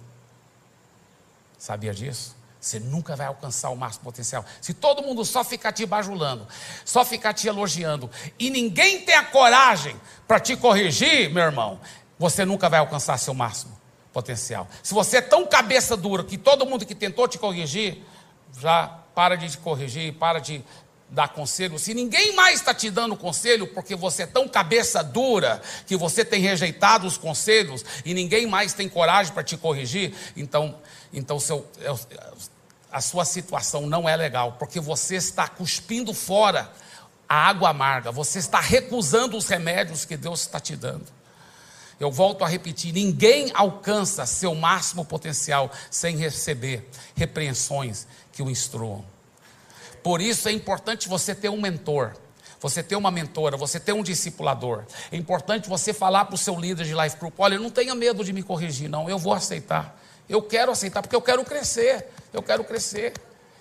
Sabia 1.64 1.94
disso? 1.94 2.36
Você 2.60 2.78
nunca 2.78 3.16
vai 3.16 3.26
alcançar 3.26 3.70
o 3.70 3.74
máximo 3.74 4.04
potencial. 4.04 4.44
Se 4.60 4.74
todo 4.74 5.02
mundo 5.02 5.24
só 5.24 5.42
ficar 5.42 5.72
te 5.72 5.86
bajulando, 5.86 6.46
só 6.84 7.06
ficar 7.06 7.32
te 7.32 7.48
elogiando, 7.48 8.10
e 8.38 8.50
ninguém 8.50 9.00
tem 9.00 9.14
a 9.14 9.24
coragem 9.24 9.98
para 10.28 10.38
te 10.38 10.58
corrigir, 10.58 11.30
meu 11.30 11.42
irmão, 11.42 11.80
você 12.18 12.44
nunca 12.44 12.68
vai 12.68 12.80
alcançar 12.80 13.16
seu 13.16 13.32
máximo 13.32 13.80
potencial. 14.12 14.68
Se 14.82 14.92
você 14.92 15.16
é 15.16 15.20
tão 15.22 15.46
cabeça 15.46 15.96
dura 15.96 16.22
que 16.22 16.36
todo 16.36 16.66
mundo 16.66 16.84
que 16.84 16.94
tentou 16.94 17.26
te 17.26 17.38
corrigir, 17.38 18.04
já 18.60 18.86
para 19.14 19.34
de 19.34 19.48
te 19.48 19.56
corrigir, 19.56 20.12
para 20.12 20.40
de 20.40 20.62
dar 21.08 21.28
conselho. 21.28 21.78
Se 21.78 21.94
ninguém 21.94 22.34
mais 22.34 22.56
está 22.56 22.74
te 22.74 22.90
dando 22.90 23.16
conselho, 23.16 23.66
porque 23.68 23.94
você 23.94 24.24
é 24.24 24.26
tão 24.26 24.48
cabeça 24.48 25.02
dura 25.02 25.62
que 25.86 25.96
você 25.96 26.24
tem 26.24 26.40
rejeitado 26.40 27.06
os 27.06 27.16
conselhos 27.16 27.84
e 28.04 28.12
ninguém 28.12 28.46
mais 28.46 28.74
tem 28.74 28.88
coragem 28.88 29.32
para 29.32 29.44
te 29.44 29.56
corrigir, 29.56 30.12
então, 30.36 30.78
então 31.14 31.38
seu, 31.40 31.66
é 31.80 31.90
a 32.94 33.00
sua 33.00 33.24
situação 33.24 33.88
não 33.88 34.08
é 34.08 34.14
legal, 34.14 34.52
porque 34.52 34.78
você 34.78 35.16
está 35.16 35.48
cuspindo 35.48 36.14
fora 36.14 36.70
a 37.28 37.48
água 37.48 37.70
amarga, 37.70 38.12
você 38.12 38.38
está 38.38 38.60
recusando 38.60 39.36
os 39.36 39.48
remédios 39.48 40.04
que 40.04 40.16
Deus 40.16 40.42
está 40.42 40.60
te 40.60 40.76
dando. 40.76 41.06
Eu 41.98 42.10
volto 42.10 42.44
a 42.44 42.48
repetir: 42.48 42.92
ninguém 42.92 43.50
alcança 43.52 44.24
seu 44.26 44.54
máximo 44.54 45.04
potencial 45.04 45.72
sem 45.90 46.16
receber 46.16 46.88
repreensões 47.16 48.06
que 48.32 48.42
o 48.42 48.48
instruam. 48.48 49.04
Por 50.00 50.20
isso 50.20 50.48
é 50.48 50.52
importante 50.52 51.08
você 51.08 51.34
ter 51.34 51.48
um 51.48 51.60
mentor, 51.60 52.14
você 52.60 52.80
ter 52.80 52.94
uma 52.94 53.10
mentora, 53.10 53.56
você 53.56 53.80
ter 53.80 53.92
um 53.92 54.04
discipulador. 54.04 54.84
É 55.10 55.16
importante 55.16 55.68
você 55.68 55.92
falar 55.92 56.26
para 56.26 56.36
o 56.36 56.38
seu 56.38 56.58
líder 56.60 56.84
de 56.84 56.94
life 56.94 57.16
group: 57.16 57.34
olha, 57.38 57.58
não 57.58 57.70
tenha 57.70 57.94
medo 57.94 58.22
de 58.22 58.32
me 58.32 58.44
corrigir, 58.44 58.88
não, 58.88 59.08
eu 59.08 59.18
vou 59.18 59.32
aceitar. 59.32 60.00
Eu 60.28 60.42
quero 60.42 60.72
aceitar 60.72 61.02
porque 61.02 61.16
eu 61.16 61.22
quero 61.22 61.44
crescer. 61.44 62.08
Eu 62.32 62.42
quero 62.42 62.64
crescer. 62.64 63.12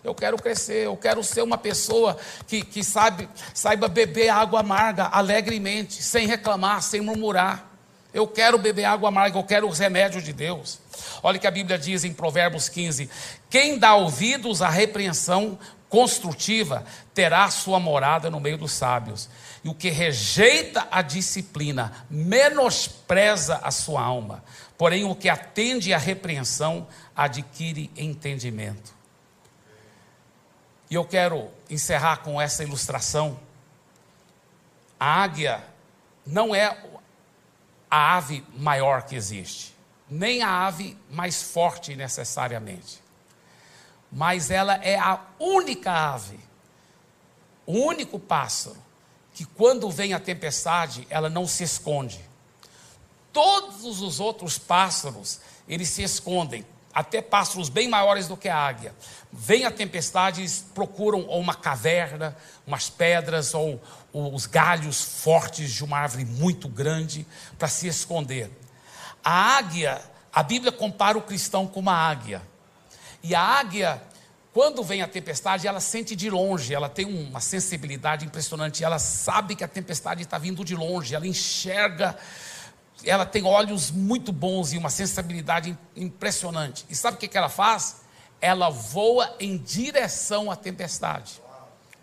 Eu 0.04 0.14
quero 0.14 0.38
crescer, 0.38 0.86
eu 0.86 0.98
quero 0.98 1.24
ser 1.24 1.42
uma 1.42 1.58
pessoa 1.58 2.18
que, 2.46 2.62
que 2.62 2.84
sabe, 2.84 3.30
saiba 3.54 3.88
beber 3.88 4.28
água 4.28 4.60
amarga 4.60 5.06
alegremente, 5.06 6.04
sem 6.04 6.28
reclamar, 6.28 6.84
sem 6.84 7.00
murmurar. 7.00 7.72
Eu 8.14 8.28
quero 8.28 8.58
beber 8.58 8.84
água 8.84 9.08
amarga, 9.08 9.40
eu 9.40 9.44
quero 9.44 9.68
os 9.68 9.80
remédios 9.80 10.24
de 10.24 10.34
Deus. 10.34 10.78
Olha 11.24 11.40
que 11.40 11.48
a 11.48 11.52
Bíblia 11.52 11.78
diz 11.78 12.04
em 12.04 12.14
Provérbios 12.14 12.68
15: 12.68 13.10
Quem 13.50 13.80
dá 13.80 13.96
ouvidos 13.96 14.62
à 14.62 14.70
repreensão 14.70 15.58
construtiva 15.88 16.84
terá 17.14 17.50
sua 17.50 17.80
morada 17.80 18.30
no 18.30 18.40
meio 18.40 18.58
dos 18.58 18.74
sábios, 18.74 19.30
e 19.64 19.70
o 19.70 19.74
que 19.74 19.90
rejeita 19.90 20.88
a 20.92 21.02
disciplina 21.02 22.06
menospreza 22.10 23.60
a 23.64 23.72
sua 23.72 24.02
alma. 24.02 24.44
Porém, 24.78 25.04
o 25.04 25.16
que 25.16 25.30
atende 25.30 25.94
à 25.94 25.98
repreensão 25.98 26.88
adquire 27.16 27.92
entendimento. 27.96 28.94
E 30.90 30.96
eu 30.96 31.06
quero 31.06 31.50
encerrar 31.70 32.18
com 32.18 32.40
essa 32.42 32.64
ilustração. 32.64 33.40
A 35.00 35.24
águia 35.24 35.64
não 36.26 36.54
é 36.54 36.78
a 37.90 38.18
ave 38.18 38.44
maior 38.56 39.04
que 39.04 39.16
existe, 39.16 39.76
nem 40.10 40.42
a 40.42 40.66
ave 40.66 40.98
mais 41.10 41.44
forte 41.44 41.96
necessariamente, 41.96 43.02
mas 44.12 44.50
ela 44.50 44.76
é 44.84 44.98
a 44.98 45.20
única 45.40 45.92
ave, 45.92 46.40
o 47.66 47.74
único 47.74 48.20
pássaro 48.20 48.78
que 49.34 49.46
quando 49.46 49.90
vem 49.90 50.14
a 50.14 50.20
tempestade, 50.20 51.08
ela 51.10 51.30
não 51.30 51.48
se 51.48 51.64
esconde 51.64 52.24
Todos 53.34 54.00
os 54.00 54.20
outros 54.20 54.60
pássaros, 54.60 55.40
eles 55.68 55.90
se 55.90 56.04
escondem, 56.04 56.64
até 56.94 57.20
pássaros 57.20 57.68
bem 57.68 57.90
maiores 57.90 58.28
do 58.28 58.38
que 58.38 58.48
a 58.48 58.56
águia. 58.56 58.94
Vem 59.32 59.66
a 59.66 59.72
tempestade, 59.72 60.42
eles 60.42 60.64
procuram 60.76 61.22
uma 61.22 61.56
caverna, 61.56 62.38
umas 62.68 62.92
pedras 62.92 63.56
ou, 63.56 63.82
ou 64.14 64.36
os 64.36 64.46
galhos 64.46 65.02
fortes 65.02 65.74
de 65.74 65.84
uma 65.84 65.98
árvore 65.98 66.24
muito 66.24 66.70
grande 66.70 67.26
para 67.58 67.68
se 67.68 67.88
esconder. 67.88 68.52
A 69.24 69.58
águia, 69.58 70.00
a 70.32 70.44
Bíblia 70.44 70.72
compara 70.72 71.18
o 71.18 71.22
cristão 71.22 71.66
com 71.66 71.80
uma 71.80 71.96
águia. 71.96 72.44
E 73.24 73.34
a 73.34 73.42
águia, 73.42 74.00
quando 74.54 74.84
vem 74.84 75.02
a 75.02 75.08
tempestade, 75.08 75.68
ela 75.68 75.80
sente 75.80 76.16
de 76.16 76.30
longe, 76.30 76.76
ela 76.76 76.90
tem 76.90 77.06
uma 77.06 77.40
sensibilidade 77.40 78.26
impressionante, 78.26 78.84
ela 78.84 79.00
sabe 79.00 79.56
que 79.56 79.64
a 79.64 79.68
tempestade 79.68 80.22
está 80.22 80.38
vindo 80.38 80.64
de 80.64 80.76
longe, 80.76 81.16
ela 81.16 81.26
enxerga 81.26 82.16
ela 83.04 83.26
tem 83.26 83.44
olhos 83.44 83.92
muito 83.92 84.32
bons 84.32 84.74
e 84.74 84.78
uma 84.78 84.90
sensibilidade 84.90 85.78
impressionante. 85.96 86.86
E 86.90 86.96
sabe 86.96 87.18
o 87.18 87.20
que, 87.20 87.28
que 87.28 87.38
ela 87.38 87.50
faz? 87.50 88.02
Ela 88.40 88.70
voa 88.70 89.36
em 89.40 89.58
direção 89.58 90.52
à 90.52 90.56
tempestade. 90.56 91.42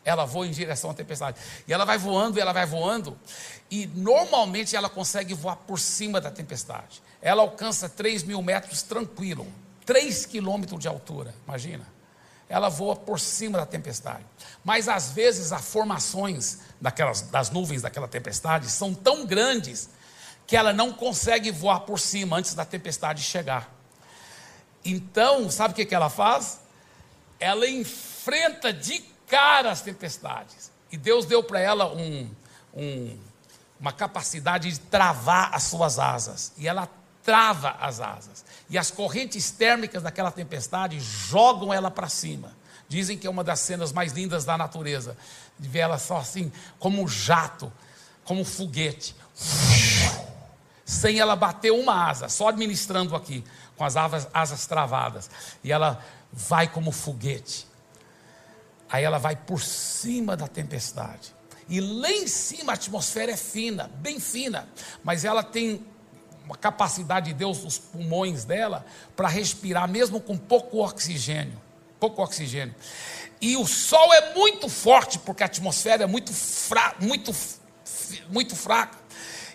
Ela 0.04 0.24
voa 0.24 0.46
em 0.46 0.50
direção 0.50 0.90
à 0.90 0.94
tempestade. 0.94 1.38
E 1.68 1.72
ela 1.72 1.84
vai 1.84 1.98
voando, 1.98 2.38
e 2.38 2.40
ela 2.40 2.52
vai 2.52 2.66
voando, 2.66 3.18
e 3.70 3.86
normalmente 3.86 4.74
ela 4.74 4.88
consegue 4.88 5.34
voar 5.34 5.56
por 5.56 5.78
cima 5.78 6.20
da 6.20 6.30
tempestade. 6.30 7.02
Ela 7.20 7.42
alcança 7.42 7.88
3 7.88 8.22
mil 8.22 8.42
metros 8.42 8.82
tranquilo, 8.82 9.46
3 9.84 10.26
quilômetros 10.26 10.80
de 10.80 10.88
altura, 10.88 11.34
imagina. 11.46 11.86
Ela 12.48 12.68
voa 12.68 12.96
por 12.96 13.20
cima 13.20 13.58
da 13.58 13.66
tempestade. 13.66 14.24
Mas 14.64 14.88
às 14.88 15.10
vezes 15.10 15.52
as 15.52 15.64
formações 15.64 16.60
daquelas, 16.80 17.20
das 17.22 17.50
nuvens 17.50 17.82
daquela 17.82 18.08
tempestade 18.08 18.68
são 18.70 18.92
tão 18.92 19.24
grandes 19.24 19.88
que 20.50 20.56
ela 20.56 20.72
não 20.72 20.92
consegue 20.92 21.52
voar 21.52 21.78
por 21.82 22.00
cima 22.00 22.36
antes 22.36 22.54
da 22.54 22.64
tempestade 22.64 23.22
chegar. 23.22 23.72
Então, 24.84 25.48
sabe 25.48 25.70
o 25.70 25.76
que, 25.76 25.86
que 25.86 25.94
ela 25.94 26.10
faz? 26.10 26.58
Ela 27.38 27.68
enfrenta 27.68 28.72
de 28.72 28.98
cara 29.28 29.70
as 29.70 29.80
tempestades. 29.80 30.72
E 30.90 30.96
Deus 30.96 31.24
deu 31.24 31.40
para 31.40 31.60
ela 31.60 31.94
um, 31.94 32.28
um, 32.74 33.16
uma 33.78 33.92
capacidade 33.92 34.72
de 34.72 34.80
travar 34.80 35.54
as 35.54 35.62
suas 35.62 36.00
asas. 36.00 36.52
E 36.58 36.66
ela 36.66 36.88
trava 37.22 37.76
as 37.80 38.00
asas. 38.00 38.44
E 38.68 38.76
as 38.76 38.90
correntes 38.90 39.52
térmicas 39.52 40.02
daquela 40.02 40.32
tempestade 40.32 40.98
jogam 40.98 41.72
ela 41.72 41.92
para 41.92 42.08
cima. 42.08 42.52
Dizem 42.88 43.16
que 43.16 43.24
é 43.24 43.30
uma 43.30 43.44
das 43.44 43.60
cenas 43.60 43.92
mais 43.92 44.14
lindas 44.14 44.44
da 44.44 44.58
natureza. 44.58 45.16
De 45.56 45.68
ver 45.68 45.78
ela 45.78 45.96
só 45.96 46.16
assim, 46.16 46.50
como 46.76 47.00
um 47.00 47.06
jato, 47.06 47.72
como 48.24 48.40
um 48.40 48.44
foguete 48.44 49.14
sem 50.90 51.20
ela 51.20 51.36
bater 51.36 51.70
uma 51.70 52.08
asa, 52.08 52.28
só 52.28 52.48
administrando 52.48 53.14
aqui, 53.14 53.44
com 53.76 53.84
as 53.84 53.96
asas, 53.96 54.28
asas 54.34 54.66
travadas. 54.66 55.30
E 55.62 55.70
ela 55.70 56.04
vai 56.32 56.66
como 56.66 56.90
foguete. 56.90 57.64
Aí 58.90 59.04
ela 59.04 59.16
vai 59.16 59.36
por 59.36 59.62
cima 59.62 60.36
da 60.36 60.48
tempestade. 60.48 61.32
E 61.68 61.80
lá 61.80 62.10
em 62.10 62.26
cima 62.26 62.72
a 62.72 62.74
atmosfera 62.74 63.30
é 63.30 63.36
fina, 63.36 63.88
bem 63.98 64.18
fina, 64.18 64.68
mas 65.04 65.24
ela 65.24 65.44
tem 65.44 65.86
uma 66.44 66.56
capacidade 66.56 67.26
de 67.26 67.34
Deus 67.34 67.62
nos 67.62 67.78
pulmões 67.78 68.44
dela 68.44 68.84
para 69.14 69.28
respirar, 69.28 69.88
mesmo 69.88 70.20
com 70.20 70.36
pouco 70.36 70.78
oxigênio. 70.78 71.60
Pouco 72.00 72.20
oxigênio. 72.20 72.74
E 73.40 73.56
o 73.56 73.64
sol 73.64 74.12
é 74.12 74.34
muito 74.34 74.68
forte, 74.68 75.20
porque 75.20 75.44
a 75.44 75.46
atmosfera 75.46 76.02
é 76.02 76.06
muito, 76.08 76.32
fra 76.32 76.96
muito, 76.98 77.32
muito 78.28 78.56
fraca 78.56 78.99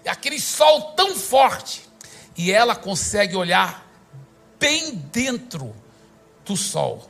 aquele 0.07 0.39
sol 0.39 0.93
tão 0.93 1.15
forte, 1.15 1.87
e 2.37 2.51
ela 2.51 2.75
consegue 2.75 3.35
olhar 3.35 3.89
bem 4.59 4.95
dentro 5.11 5.75
do 6.45 6.55
sol. 6.55 7.09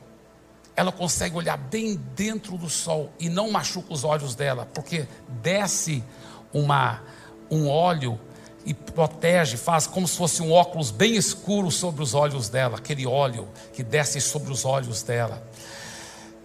Ela 0.74 0.92
consegue 0.92 1.36
olhar 1.36 1.56
bem 1.56 1.96
dentro 2.14 2.56
do 2.58 2.68
sol 2.68 3.10
e 3.18 3.28
não 3.28 3.50
machuca 3.50 3.92
os 3.92 4.04
olhos 4.04 4.34
dela, 4.34 4.68
porque 4.74 5.06
desce 5.42 6.04
uma, 6.52 7.02
um 7.50 7.68
óleo 7.68 8.20
e 8.64 8.74
protege, 8.74 9.56
faz 9.56 9.86
como 9.86 10.06
se 10.06 10.16
fosse 10.16 10.42
um 10.42 10.52
óculos 10.52 10.90
bem 10.90 11.14
escuro 11.14 11.70
sobre 11.70 12.02
os 12.02 12.14
olhos 12.14 12.48
dela, 12.48 12.78
aquele 12.78 13.06
óleo 13.06 13.48
que 13.72 13.82
desce 13.82 14.20
sobre 14.20 14.52
os 14.52 14.64
olhos 14.64 15.02
dela. 15.02 15.42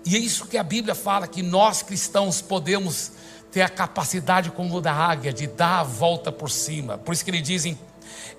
E 0.05 0.15
é 0.15 0.19
isso 0.19 0.47
que 0.47 0.57
a 0.57 0.63
Bíblia 0.63 0.95
fala 0.95 1.27
que 1.27 1.41
nós 1.41 1.81
cristãos 1.81 2.41
podemos 2.41 3.11
ter 3.51 3.61
a 3.61 3.69
capacidade 3.69 4.49
como 4.51 4.79
da 4.79 4.93
águia 4.93 5.33
de 5.33 5.45
dar 5.45 5.81
a 5.81 5.83
volta 5.83 6.31
por 6.31 6.49
cima. 6.49 6.97
Por 6.97 7.13
isso 7.13 7.23
que 7.23 7.31
ele 7.31 7.41
diz 7.41 7.65
em, 7.65 7.77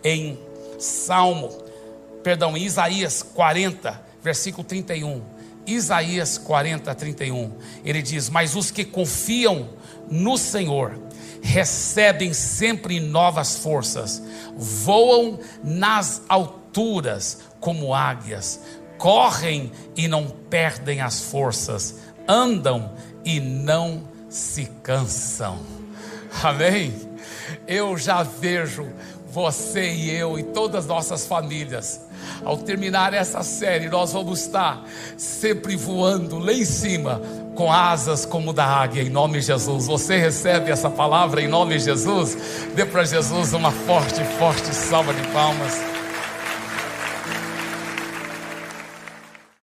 em 0.03 0.39
Salmo, 0.79 1.51
perdão, 2.23 2.57
em 2.57 2.65
Isaías 2.65 3.23
40, 3.23 4.01
versículo 4.23 4.65
31, 4.65 5.23
Isaías 5.67 6.39
40, 6.39 6.95
31. 6.95 7.53
Ele 7.85 8.03
diz: 8.03 8.29
Mas 8.29 8.57
os 8.57 8.71
que 8.71 8.85
confiam 8.85 9.71
no 10.11 10.37
Senhor 10.37 10.99
recebem 11.43 12.33
sempre 12.33 13.01
novas 13.01 13.57
forças, 13.57 14.23
voam 14.57 15.39
nas 15.63 16.23
alturas 16.29 17.41
como 17.61 17.95
águias, 17.95 18.61
correm 18.99 19.71
e 19.97 20.09
não 20.09 20.27
perdem 20.27 21.01
as 21.01 21.21
forças, 21.21 21.97
andam 22.27 22.93
e 23.25 23.41
não 23.41 24.12
se 24.33 24.65
cansam. 24.83 25.59
Amém? 26.43 26.95
Eu 27.69 27.99
já 27.99 28.23
vejo 28.23 28.89
você 29.31 29.93
e 29.93 30.11
eu 30.11 30.39
e 30.39 30.43
todas 30.43 30.85
as 30.85 30.87
nossas 30.87 31.27
famílias. 31.27 32.01
Ao 32.45 32.57
terminar 32.57 33.13
essa 33.13 33.43
série, 33.43 33.89
nós 33.89 34.13
vamos 34.13 34.41
estar 34.41 34.85
sempre 35.19 35.77
voando 35.77 36.39
lá 36.39 36.53
em 36.53 36.65
cima, 36.65 37.21
com 37.55 37.71
asas 37.71 38.25
como 38.25 38.53
da 38.53 38.65
águia, 38.65 39.03
em 39.03 39.11
nome 39.11 39.39
de 39.39 39.47
Jesus. 39.47 39.87
Você 39.87 40.17
recebe 40.17 40.71
essa 40.71 40.89
palavra 40.89 41.43
em 41.43 41.49
nome 41.49 41.77
de 41.77 41.85
Jesus? 41.85 42.37
Dê 42.75 42.87
para 42.87 43.05
Jesus 43.05 43.53
uma 43.53 43.71
forte, 43.71 44.25
forte 44.39 44.75
salva 44.75 45.13
de 45.13 45.27
palmas. 45.29 45.92